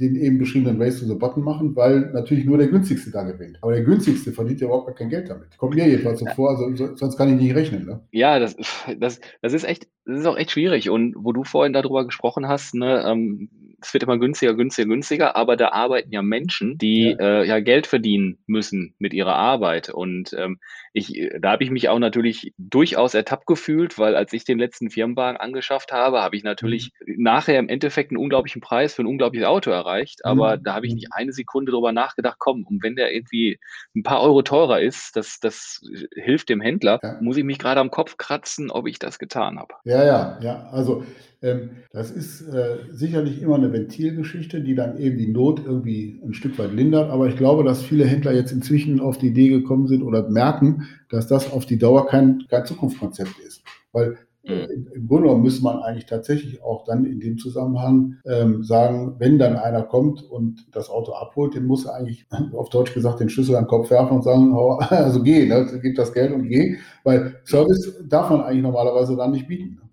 den 0.00 0.14
eben 0.14 0.38
beschriebenen 0.38 0.80
Race 0.80 1.00
to 1.00 1.06
the 1.06 1.14
Bottom 1.14 1.42
machen, 1.42 1.74
weil 1.74 2.10
natürlich 2.12 2.44
nur 2.44 2.56
der 2.56 2.68
günstigste 2.68 3.10
da 3.10 3.24
gewinnt. 3.24 3.58
Aber 3.62 3.72
der 3.72 3.82
günstigste 3.82 4.30
verdient 4.32 4.60
ja 4.60 4.68
überhaupt 4.68 4.86
gar 4.86 4.94
kein 4.94 5.08
Geld 5.08 5.28
damit. 5.28 5.58
Kommt 5.58 5.74
mir 5.74 5.88
jedenfalls 5.88 6.20
so 6.20 6.26
vor, 6.26 6.50
also, 6.50 6.74
so, 6.76 6.94
sonst 6.94 7.16
kann 7.16 7.28
ich 7.28 7.40
nicht 7.40 7.54
rechnen. 7.54 7.84
Ne? 7.84 8.00
Ja, 8.12 8.38
das, 8.38 8.56
das, 8.98 9.20
das 9.42 9.52
ist 9.52 9.64
echt, 9.64 9.88
das 10.04 10.20
ist 10.20 10.26
auch 10.26 10.36
echt 10.36 10.52
schwierig. 10.52 10.88
Und 10.88 11.14
wo 11.18 11.32
du 11.32 11.42
vorhin 11.42 11.72
darüber 11.72 12.04
gesprochen 12.04 12.46
hast, 12.46 12.74
ne, 12.74 13.04
ähm, 13.06 13.48
es 13.82 13.92
wird 13.92 14.02
immer 14.02 14.18
günstiger, 14.18 14.54
günstiger, 14.54 14.88
günstiger, 14.88 15.36
aber 15.36 15.56
da 15.56 15.70
arbeiten 15.70 16.12
ja 16.12 16.22
Menschen, 16.22 16.78
die 16.78 17.16
ja, 17.18 17.40
äh, 17.40 17.46
ja 17.46 17.60
Geld 17.60 17.86
verdienen 17.86 18.38
müssen 18.46 18.94
mit 18.98 19.14
ihrer 19.14 19.34
Arbeit. 19.34 19.88
Und 19.88 20.32
ähm, 20.38 20.58
ich, 20.92 21.30
da 21.40 21.52
habe 21.52 21.62
ich 21.62 21.70
mich 21.70 21.88
auch 21.88 21.98
natürlich 21.98 22.52
durchaus 22.58 23.14
ertappt 23.14 23.46
gefühlt, 23.46 23.98
weil 23.98 24.16
als 24.16 24.32
ich 24.32 24.44
den 24.44 24.58
letzten 24.58 24.90
Firmenwagen 24.90 25.40
angeschafft 25.40 25.92
habe, 25.92 26.20
habe 26.20 26.36
ich 26.36 26.42
natürlich 26.42 26.92
mhm. 27.06 27.22
nachher 27.22 27.58
im 27.58 27.68
Endeffekt 27.68 28.10
einen 28.10 28.18
unglaublichen 28.18 28.60
Preis 28.60 28.94
für 28.94 29.02
ein 29.02 29.06
unglaubliches 29.06 29.46
Auto 29.46 29.70
erreicht. 29.70 30.24
Aber 30.24 30.56
mhm. 30.56 30.64
da 30.64 30.74
habe 30.74 30.86
ich 30.86 30.94
nicht 30.94 31.08
eine 31.12 31.32
Sekunde 31.32 31.72
drüber 31.72 31.92
nachgedacht, 31.92 32.36
komm, 32.38 32.64
und 32.64 32.82
wenn 32.82 32.96
der 32.96 33.14
irgendwie 33.14 33.58
ein 33.94 34.02
paar 34.02 34.20
Euro 34.20 34.42
teurer 34.42 34.80
ist, 34.80 35.14
das, 35.16 35.38
das 35.40 35.80
hilft 36.14 36.48
dem 36.48 36.60
Händler, 36.60 36.98
ja. 37.02 37.18
muss 37.20 37.36
ich 37.36 37.44
mich 37.44 37.58
gerade 37.58 37.80
am 37.80 37.90
Kopf 37.90 38.16
kratzen, 38.16 38.70
ob 38.70 38.88
ich 38.88 38.98
das 38.98 39.18
getan 39.18 39.58
habe. 39.58 39.74
Ja, 39.84 40.04
ja, 40.04 40.38
ja. 40.42 40.68
Also 40.70 41.04
ähm, 41.42 41.70
das 41.92 42.10
ist 42.10 42.42
äh, 42.48 42.78
sicherlich 42.90 43.40
immer 43.40 43.54
eine 43.54 43.72
Ventilgeschichte, 43.72 44.60
die 44.60 44.74
dann 44.74 44.98
eben 44.98 45.16
die 45.16 45.28
Not 45.28 45.62
irgendwie 45.64 46.20
ein 46.22 46.34
Stück 46.34 46.58
weit 46.58 46.74
lindert. 46.74 47.10
Aber 47.10 47.28
ich 47.28 47.36
glaube, 47.36 47.64
dass 47.64 47.82
viele 47.82 48.04
Händler 48.04 48.32
jetzt 48.32 48.52
inzwischen 48.52 49.00
auf 49.00 49.16
die 49.16 49.28
Idee 49.28 49.48
gekommen 49.48 49.86
sind 49.86 50.02
oder 50.02 50.28
merken, 50.28 50.79
dass 51.10 51.26
das 51.26 51.52
auf 51.52 51.66
die 51.66 51.78
Dauer 51.78 52.06
kein, 52.06 52.44
kein 52.48 52.66
Zukunftskonzept 52.66 53.38
ist. 53.46 53.62
Weil 53.92 54.18
äh, 54.42 54.64
im 54.94 55.06
Grunde 55.06 55.24
genommen 55.24 55.42
müsste 55.42 55.62
man 55.62 55.80
eigentlich 55.80 56.06
tatsächlich 56.06 56.62
auch 56.62 56.84
dann 56.84 57.04
in 57.04 57.20
dem 57.20 57.38
Zusammenhang 57.38 58.16
ähm, 58.26 58.62
sagen, 58.62 59.16
wenn 59.18 59.38
dann 59.38 59.56
einer 59.56 59.82
kommt 59.82 60.22
und 60.22 60.66
das 60.72 60.88
Auto 60.88 61.12
abholt, 61.12 61.54
den 61.54 61.66
muss 61.66 61.84
er 61.84 61.94
eigentlich 61.94 62.26
auf 62.54 62.70
Deutsch 62.70 62.94
gesagt 62.94 63.20
den 63.20 63.28
Schlüssel 63.28 63.56
an 63.56 63.64
den 63.64 63.68
Kopf 63.68 63.90
werfen 63.90 64.16
und 64.16 64.24
sagen, 64.24 64.54
also 64.88 65.22
geh, 65.22 65.46
ne, 65.46 65.66
gib 65.82 65.96
das 65.96 66.12
Geld 66.12 66.32
und 66.32 66.48
geh, 66.48 66.76
weil 67.04 67.36
Service 67.44 68.02
darf 68.08 68.30
man 68.30 68.40
eigentlich 68.40 68.62
normalerweise 68.62 69.16
dann 69.16 69.32
nicht 69.32 69.46
bieten. 69.46 69.74
Ne? 69.74 69.90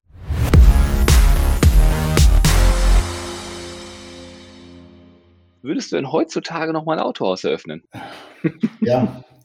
Würdest 5.67 5.91
du 5.91 5.97
denn 5.97 6.09
heutzutage 6.13 6.71
noch 6.71 6.85
mal 6.85 6.93
ein 6.93 7.03
Autohaus 7.03 7.43
eröffnen? 7.43 7.83
Ja, 8.79 9.21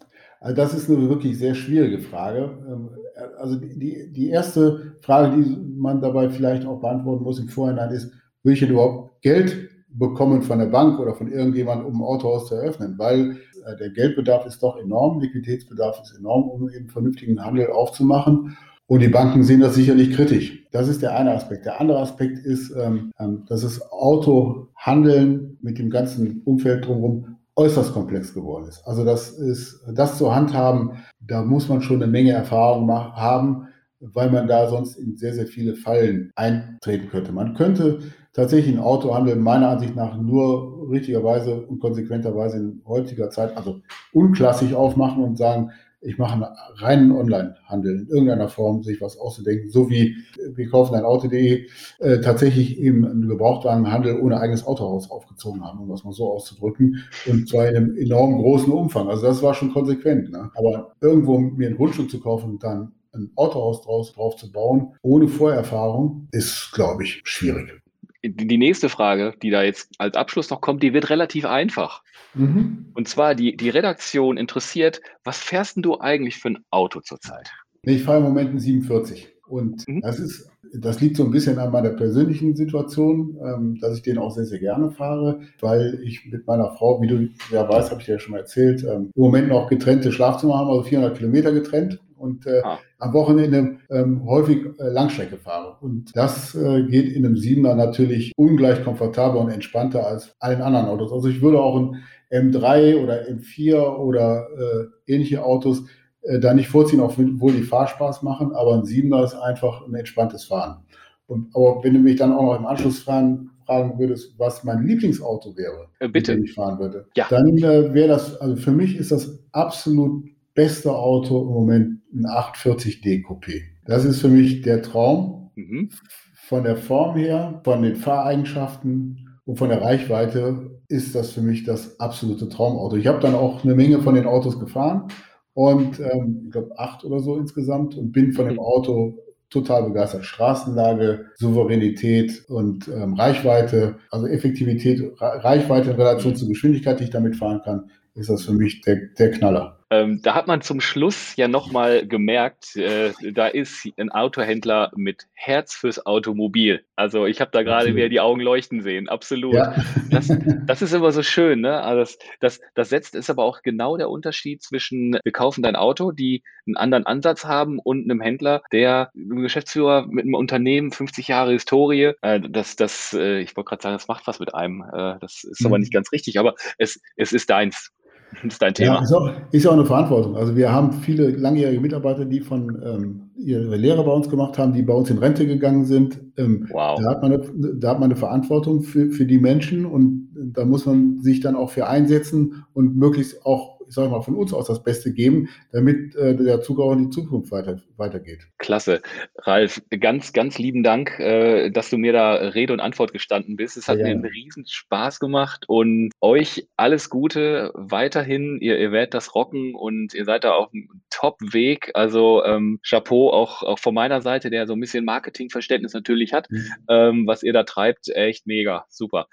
also 0.43 0.57
das 0.57 0.75
ist 0.75 0.91
eine 0.91 1.09
wirklich 1.09 1.39
sehr 1.39 1.55
schwierige 1.55 2.01
Frage. 2.01 2.51
Ähm, 2.69 2.91
also 3.39 3.57
die, 3.57 4.13
die 4.13 4.29
erste 4.29 4.97
Frage, 5.01 5.37
die 5.37 5.57
man 5.77 6.01
dabei 6.01 6.31
vielleicht 6.31 6.67
auch 6.67 6.81
beantworten 6.81 7.23
muss 7.23 7.39
im 7.39 7.49
Vorhinein 7.49 7.93
ist, 7.93 8.11
will 8.43 8.55
ich 8.55 8.61
denn 8.61 8.71
überhaupt 8.71 9.23
Geld 9.23 9.69
bekommen 9.89 10.43
von 10.43 10.59
der 10.59 10.67
Bank 10.67 10.99
oder 10.99 11.15
von 11.15 11.31
irgendjemandem, 11.31 11.87
um 11.87 11.97
ein 11.97 12.07
Autohaus 12.07 12.49
zu 12.49 12.57
eröffnen? 12.57 12.95
Weil 12.99 13.37
äh, 13.67 13.77
der 13.79 13.91
Geldbedarf 13.91 14.45
ist 14.47 14.63
doch 14.63 14.77
enorm, 14.79 15.21
Liquiditätsbedarf 15.21 16.01
ist 16.03 16.19
enorm, 16.19 16.49
um 16.49 16.69
eben 16.69 16.89
vernünftigen 16.89 17.45
Handel 17.45 17.69
aufzumachen. 17.69 18.57
Und 18.87 19.01
die 19.01 19.09
Banken 19.09 19.45
sehen 19.45 19.61
das 19.61 19.77
sicherlich 19.77 20.13
kritisch. 20.13 20.67
Das 20.73 20.89
ist 20.89 21.03
der 21.03 21.17
eine 21.17 21.33
Aspekt. 21.33 21.67
Der 21.67 21.81
andere 21.81 22.01
Aspekt 22.01 22.45
ist, 22.45 22.75
ähm, 22.77 23.13
ähm, 23.21 23.45
dass 23.47 23.63
das 23.63 23.93
Autohandeln 23.93 25.57
mit 25.63 25.79
dem 25.79 25.89
ganzen 25.89 26.43
Umfeld 26.45 26.87
drumherum 26.87 27.37
äußerst 27.62 27.92
komplex 27.92 28.35
geworden 28.35 28.68
ist. 28.68 28.83
Also 28.87 29.05
das 29.05 29.31
ist, 29.31 29.85
das 29.94 30.18
zu 30.18 30.35
handhaben, 30.35 31.03
da 31.20 31.42
muss 31.42 31.68
man 31.68 31.81
schon 31.81 32.03
eine 32.03 32.11
Menge 32.11 32.33
Erfahrung 32.33 32.90
haben, 32.90 33.68
weil 34.01 34.31
man 34.31 34.48
da 34.48 34.68
sonst 34.68 34.96
in 34.96 35.16
sehr, 35.16 35.33
sehr 35.33 35.46
viele 35.46 35.75
Fallen 35.75 36.33
eintreten 36.35 37.09
könnte. 37.09 37.33
Man 37.33 37.55
könnte 37.55 38.01
tatsächlich 38.33 38.75
einen 38.75 38.85
Autohandel 38.85 39.37
meiner 39.37 39.68
Ansicht 39.68 39.94
nach 39.94 40.16
nur 40.16 40.90
richtigerweise 40.90 41.66
und 41.66 41.79
konsequenterweise 41.79 42.57
in 42.57 42.83
heutiger 42.85 43.31
Zeit, 43.31 43.57
also 43.57 43.81
unklassisch 44.12 44.75
aufmachen 44.75 45.22
und 45.22 45.38
sagen, 45.38 45.70
ich 46.03 46.19
mache 46.19 46.35
einen 46.35 46.45
reinen 46.77 47.12
Online-Handel 47.12 48.01
in 48.01 48.09
irgendeiner 48.09 48.49
Form, 48.49 48.83
sich 48.83 49.01
was 49.01 49.19
auszudenken, 49.19 49.71
so 49.71 49.88
wie 49.88 50.17
wir 50.55 50.69
kaufen 50.69 50.95
ein 50.95 51.05
Auto.de 51.05 51.67
äh, 52.01 52.21
tatsächlich 52.21 52.79
eben 52.79 53.07
einen 53.07 53.29
Gebrauchtwagenhandel 53.29 54.21
ohne 54.21 54.41
eigenes 54.41 54.67
Autohaus 54.67 55.11
aufgezogen 55.11 55.62
haben, 55.62 55.81
um 55.81 55.88
das 55.88 56.05
mal 56.05 56.12
so 56.12 56.33
auszudrücken, 56.33 57.03
und 57.27 57.49
zwar 57.49 57.69
in 57.69 57.77
einem 57.77 57.97
enorm 57.97 58.38
großen 58.38 58.73
Umfang. 58.73 59.09
Also 59.09 59.27
das 59.27 59.43
war 59.43 59.55
schon 59.55 59.73
konsequent. 59.73 60.31
Ne? 60.31 60.51
Aber 60.55 60.93
irgendwo 61.01 61.38
mir 61.38 61.69
ein 61.69 61.77
Grundstück 61.77 62.11
zu 62.11 62.21
kaufen 62.21 62.51
und 62.51 62.62
dann 62.62 62.93
ein 63.15 63.31
Autohaus 63.37 63.83
draus, 63.83 64.12
drauf 64.12 64.37
zu 64.37 64.51
bauen, 64.51 64.95
ohne 65.03 65.29
Vorerfahrung, 65.29 66.29
ist, 66.33 66.73
glaube 66.73 67.05
ich, 67.05 67.21
schwierig 67.25 67.82
die 68.23 68.59
nächste 68.59 68.89
Frage, 68.89 69.35
die 69.43 69.51
da 69.51 69.63
jetzt 69.63 69.91
als 69.99 70.17
Abschluss 70.17 70.51
noch 70.51 70.61
kommt, 70.61 70.83
die 70.83 70.93
wird 70.93 71.11
relativ 71.11 71.45
einfach. 71.45 72.03
Mhm. 72.35 72.87
Und 72.95 73.09
zwar, 73.09 73.35
die, 73.35 73.57
die 73.57 73.71
Redaktion 73.71 74.37
interessiert, 74.37 75.01
was 75.25 75.39
fährst 75.39 75.77
denn 75.77 75.83
du 75.83 75.99
eigentlich 75.99 76.37
für 76.37 76.51
ein 76.51 76.65
Auto 76.71 77.01
zurzeit? 77.01 77.51
Ich 77.83 78.05
fahre 78.05 78.19
im 78.19 78.25
Moment 78.25 78.51
einen 78.51 78.61
47. 78.61 79.29
Und 79.47 79.87
mhm. 79.89 80.01
das 80.01 80.21
ist 80.21 80.53
das 80.75 81.01
liegt 81.01 81.17
so 81.17 81.25
ein 81.25 81.31
bisschen 81.31 81.59
an 81.59 81.71
meiner 81.71 81.91
persönlichen 81.91 82.57
Situation, 82.57 83.37
ähm, 83.45 83.79
dass 83.81 83.97
ich 83.97 84.03
den 84.03 84.19
auch 84.19 84.31
sehr, 84.31 84.45
sehr 84.45 84.59
gerne 84.59 84.91
fahre, 84.91 85.41
weil 85.61 86.01
ich 86.03 86.25
mit 86.31 86.47
meiner 86.47 86.71
Frau, 86.71 87.01
wie 87.03 87.07
du 87.07 87.29
ja 87.51 87.69
weißt, 87.69 87.91
habe 87.91 88.01
ich 88.01 88.07
dir 88.07 88.13
ja 88.13 88.19
schon 88.19 88.33
mal 88.33 88.39
erzählt, 88.39 88.83
ähm, 88.85 89.11
im 89.15 89.23
Moment 89.23 89.49
noch 89.49 89.69
getrennte 89.69 90.13
Schlafzimmer 90.13 90.59
haben, 90.59 90.71
also 90.71 90.83
400 90.83 91.17
Kilometer 91.17 91.53
getrennt 91.53 92.01
und 92.23 92.47
äh, 92.47 92.61
ah. 92.63 92.79
am 92.99 93.13
Wochenende 93.13 93.79
ähm, 93.91 94.25
häufig 94.25 94.65
äh, 94.79 94.89
Langstrecke 94.89 95.37
fahre. 95.37 95.77
Und 95.81 96.17
das 96.17 96.55
äh, 96.55 96.85
geht 96.85 97.13
in 97.13 97.27
einem 97.27 97.37
Siebener 97.37 97.75
natürlich 97.75 98.33
ungleich 98.37 98.85
komfortabler 98.85 99.41
und 99.41 99.51
entspannter 99.51 100.07
als 100.07 100.35
allen 100.39 100.63
anderen 100.63 100.87
Autos. 100.87 101.13
Also 101.13 101.29
ich 101.29 101.43
würde 101.43 101.61
auch 101.61 101.77
ein 101.77 102.03
M3 102.31 103.03
oder 103.03 103.29
M4 103.29 103.97
oder 103.97 104.47
äh, 104.57 105.13
ähnliche 105.13 105.45
Autos 105.45 105.85
äh, 106.23 106.39
da 106.39 106.55
nicht 106.55 106.69
vorziehen, 106.69 107.01
obwohl 107.01 107.53
die 107.53 107.63
Fahrspaß 107.63 108.23
machen, 108.23 108.53
aber 108.53 108.75
ein 108.75 108.85
Siebener 108.85 109.25
ist 109.25 109.35
einfach 109.35 109.87
ein 109.87 109.95
entspanntes 109.95 110.45
Fahren. 110.45 110.85
Und, 111.27 111.49
aber 111.55 111.83
wenn 111.83 111.95
du 111.95 112.01
mich 112.01 112.17
dann 112.17 112.33
auch 112.33 112.43
noch 112.43 112.59
im 112.59 112.67
Anschluss 112.67 113.01
fragen, 113.01 113.51
fragen 113.67 113.99
würdest, 113.99 114.39
was 114.39 114.65
mein 114.65 114.87
Lieblingsauto 114.87 115.57
wäre, 115.57 115.89
äh, 115.99 116.09
bitte. 116.09 116.35
wenn 116.35 116.45
ich 116.45 116.55
fahren 116.55 116.79
würde, 116.79 117.07
ja. 117.17 117.27
dann 117.29 117.59
äh, 117.59 117.93
wäre 117.93 118.09
das, 118.09 118.41
also 118.41 118.57
für 118.57 118.73
mich 118.73 118.97
ist 118.97 119.13
das 119.13 119.39
absolut 119.53 120.25
beste 120.55 120.94
Auto 120.94 121.42
im 121.42 121.53
Moment 121.53 122.00
ein 122.13 122.27
840D 122.27 123.25
Coupé. 123.25 123.63
Das 123.87 124.05
ist 124.05 124.21
für 124.21 124.29
mich 124.29 124.63
der 124.63 124.83
Traum. 124.83 125.50
Mhm. 125.55 125.90
Von 126.35 126.65
der 126.65 126.77
Form 126.77 127.17
her, 127.17 127.61
von 127.65 127.83
den 127.83 127.96
Fahreigenschaften 127.96 129.38
und 129.44 129.57
von 129.57 129.71
der 129.71 129.81
Reichweite 129.81 130.81
ist 130.88 131.15
das 131.15 131.33
für 131.33 131.40
mich 131.40 131.65
das 131.65 131.98
absolute 131.98 132.48
Traumauto. 132.48 132.96
Ich 132.96 133.07
habe 133.07 133.21
dann 133.21 133.35
auch 133.35 133.65
eine 133.65 133.75
Menge 133.75 134.00
von 134.00 134.15
den 134.15 134.27
Autos 134.27 134.61
gefahren 134.61 135.09
und 135.55 135.98
ähm, 136.00 136.42
ich 136.44 136.50
glaube 136.53 136.79
acht 136.79 137.05
oder 137.05 137.21
so 137.21 137.37
insgesamt 137.38 137.96
und 137.96 138.13
bin 138.13 138.33
von 138.33 138.46
dem 138.46 138.55
mhm. 138.55 138.61
Auto 138.61 139.19
total 139.50 139.85
begeistert. 139.85 140.25
Straßenlage, 140.25 141.27
Souveränität 141.37 142.44
und 142.48 142.88
ähm, 142.88 143.15
Reichweite, 143.15 143.96
also 144.11 144.27
Effektivität, 144.27 145.03
Reichweite 145.19 145.90
in 145.90 145.96
Relation 145.96 146.33
mhm. 146.33 146.37
zur 146.37 146.48
Geschwindigkeit, 146.48 147.00
die 147.00 147.05
ich 147.05 147.11
damit 147.11 147.37
fahren 147.37 147.61
kann, 147.65 147.90
ist 148.15 148.31
das 148.31 148.44
für 148.44 148.53
mich 148.53 148.81
der, 148.83 148.96
der 149.19 149.31
Knaller. 149.31 149.79
Ähm, 149.93 150.23
da 150.23 150.35
hat 150.35 150.47
man 150.47 150.63
zum 150.63 150.81
Schluss 150.81 151.37
ja 151.37 151.49
nochmal 151.49 152.07
gemerkt, 152.07 152.77
äh, 152.77 153.13
da 153.33 153.47
ist 153.47 153.87
ein 153.99 154.11
Autohändler 154.11 154.90
mit 154.97 155.27
Herz 155.35 155.75
fürs 155.75 156.07
Automobil. 156.07 156.83
Also 156.97 157.27
ich 157.27 157.43
habe 157.43 157.51
da 157.53 157.63
gerade 157.63 157.95
wieder 157.95 158.09
die 158.09 158.21
Augen 158.21 158.40
leuchten 158.40 158.81
sehen, 158.81 159.11
absolut. 159.11 159.53
Ja. 159.53 159.75
Das, 160.11 160.29
das, 160.67 160.81
ist 160.81 160.95
immer 160.95 161.13
so 161.13 161.23
schön. 161.23 161.61
Ne? 161.61 161.79
Also 161.83 162.01
das, 162.01 162.19
das, 162.40 162.61
das 162.75 162.88
setzt 162.88 163.15
ist 163.15 163.29
aber 163.29 163.45
auch 163.45 163.61
genau 163.61 163.99
der 163.99 164.09
Unterschied 164.09 164.63
zwischen, 164.63 165.19
wir 165.23 165.33
kaufen 165.33 165.63
dein 165.63 165.77
Auto, 165.77 166.11
die 166.11 166.43
einen 166.67 166.79
anderen 166.79 167.05
Ansatz 167.05 167.45
haben 167.45 167.79
und 167.79 168.05
einem 168.05 168.23
Händler, 168.23 168.63
der 168.73 169.11
einem 169.15 169.43
Geschäftsführer 169.43 170.07
mit 170.07 170.25
einem 170.25 170.35
Unternehmen, 170.35 170.90
50 170.90 171.29
Jahre 171.29 171.53
Historie, 171.53 172.13
äh, 172.23 172.40
das, 172.40 172.77
das, 172.77 173.13
äh, 173.13 173.40
ich 173.40 173.55
wollte 173.57 173.69
gerade 173.69 173.83
sagen, 173.83 173.97
das 173.97 174.09
macht 174.09 174.27
was 174.27 174.40
mit 174.40 174.55
einem. 174.55 174.83
Äh, 174.90 175.19
das 175.21 175.45
ist 175.45 175.61
mhm. 175.61 175.67
aber 175.67 175.79
nicht 175.79 175.93
ganz 175.93 176.13
richtig, 176.13 176.38
aber 176.38 176.55
es, 176.79 176.99
es 177.17 177.35
ist 177.35 177.51
deins. 177.51 177.93
Das 178.43 178.55
ist 178.55 178.63
dein 178.63 178.75
Thema. 178.75 178.95
Ja, 178.95 179.03
ist 179.03 179.13
auch, 179.13 179.31
ist 179.53 179.67
auch 179.67 179.73
eine 179.73 179.85
Verantwortung. 179.85 180.37
Also 180.37 180.57
wir 180.57 180.73
haben 180.73 180.93
viele 180.93 181.31
langjährige 181.31 181.81
Mitarbeiter, 181.81 182.25
die 182.25 182.41
von 182.41 182.81
ähm, 182.85 183.31
ihre 183.37 183.77
Lehre 183.77 184.05
bei 184.05 184.13
uns 184.13 184.29
gemacht 184.29 184.59
haben, 184.59 184.73
die 184.73 184.83
bei 184.83 184.95
uns 184.95 185.11
in 185.11 185.19
Rente 185.19 185.47
gegangen 185.47 185.85
sind. 185.85 186.21
Ähm, 186.37 186.67
wow. 186.71 186.99
Da 187.01 187.11
hat 187.11 187.23
man 187.23 187.33
eine, 187.33 187.43
da 187.79 187.91
hat 187.91 188.01
man 188.01 188.11
eine 188.11 188.17
Verantwortung 188.17 188.83
für, 188.83 189.11
für 189.11 189.27
die 189.27 189.39
Menschen 189.39 189.85
und 189.85 190.31
da 190.35 190.65
muss 190.65 190.87
man 190.87 191.21
sich 191.21 191.41
dann 191.41 191.57
auch 191.57 191.71
für 191.71 191.87
einsetzen 191.87 192.65
und 192.73 192.97
möglichst 192.97 193.45
auch 193.45 193.81
ich 193.93 193.97
sage 193.97 194.09
mal, 194.09 194.23
von 194.23 194.37
uns 194.37 194.55
aus 194.55 194.69
das 194.69 194.83
Beste 194.83 195.13
geben, 195.13 195.51
damit 195.71 196.17
äh, 196.17 196.35
der 196.35 196.63
Zug 196.63 196.81
auch 196.81 196.93
in 196.93 197.11
die 197.11 197.11
Zukunft 197.11 197.53
weiter, 197.53 197.79
weitergeht. 197.99 198.49
Klasse. 198.57 199.03
Ralf, 199.37 199.83
ganz, 200.01 200.33
ganz 200.33 200.59
lieben 200.59 200.83
Dank, 200.83 201.21
äh, 201.21 201.69
dass 201.69 201.90
du 201.90 201.99
mir 201.99 202.15
da 202.15 202.33
Rede 202.37 202.73
und 202.73 202.81
Antwort 202.81 203.13
gestanden 203.13 203.57
bist. 203.57 203.77
Es 203.77 203.88
hat 203.88 203.99
ja, 203.99 204.05
mir 204.05 204.13
einen 204.13 204.25
riesen 204.25 204.65
Spaß 204.67 205.21
gemacht 205.21 205.67
und 205.69 206.11
euch 206.23 206.67
alles 206.79 207.11
Gute 207.11 207.71
weiterhin. 207.75 208.57
Ihr, 208.63 208.79
ihr 208.79 208.93
werdet 208.93 209.13
das 209.13 209.35
rocken 209.35 209.75
und 209.75 210.15
ihr 210.15 210.25
seid 210.25 210.45
da 210.45 210.53
auf 210.53 210.73
einem 210.73 210.88
Top-Weg. 211.11 211.90
Also 211.93 212.43
ähm, 212.47 212.81
Chapeau 212.83 213.31
auch, 213.31 213.63
auch 213.63 213.79
von 213.79 213.93
meiner 213.93 214.23
Seite, 214.23 214.49
der 214.49 214.67
so 214.67 214.73
ein 214.73 214.81
bisschen 214.81 215.05
Marketingverständnis 215.05 215.93
natürlich 215.93 216.33
hat, 216.33 216.51
mhm. 216.51 216.67
ähm, 216.88 217.27
was 217.27 217.43
ihr 217.43 217.53
da 217.53 217.65
treibt. 217.65 218.09
Echt 218.09 218.47
mega. 218.47 218.87
Super. 218.88 219.27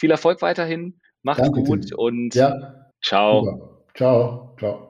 Viel 0.00 0.10
Erfolg 0.10 0.40
weiterhin. 0.40 0.98
Macht's 1.22 1.42
Danke, 1.42 1.62
gut 1.62 1.88
Tim. 1.88 1.98
und 1.98 2.34
ja. 2.34 2.88
ciao. 3.02 3.44
Super. 3.44 3.77
Ciao. 3.98 4.54
Ciao. 4.56 4.87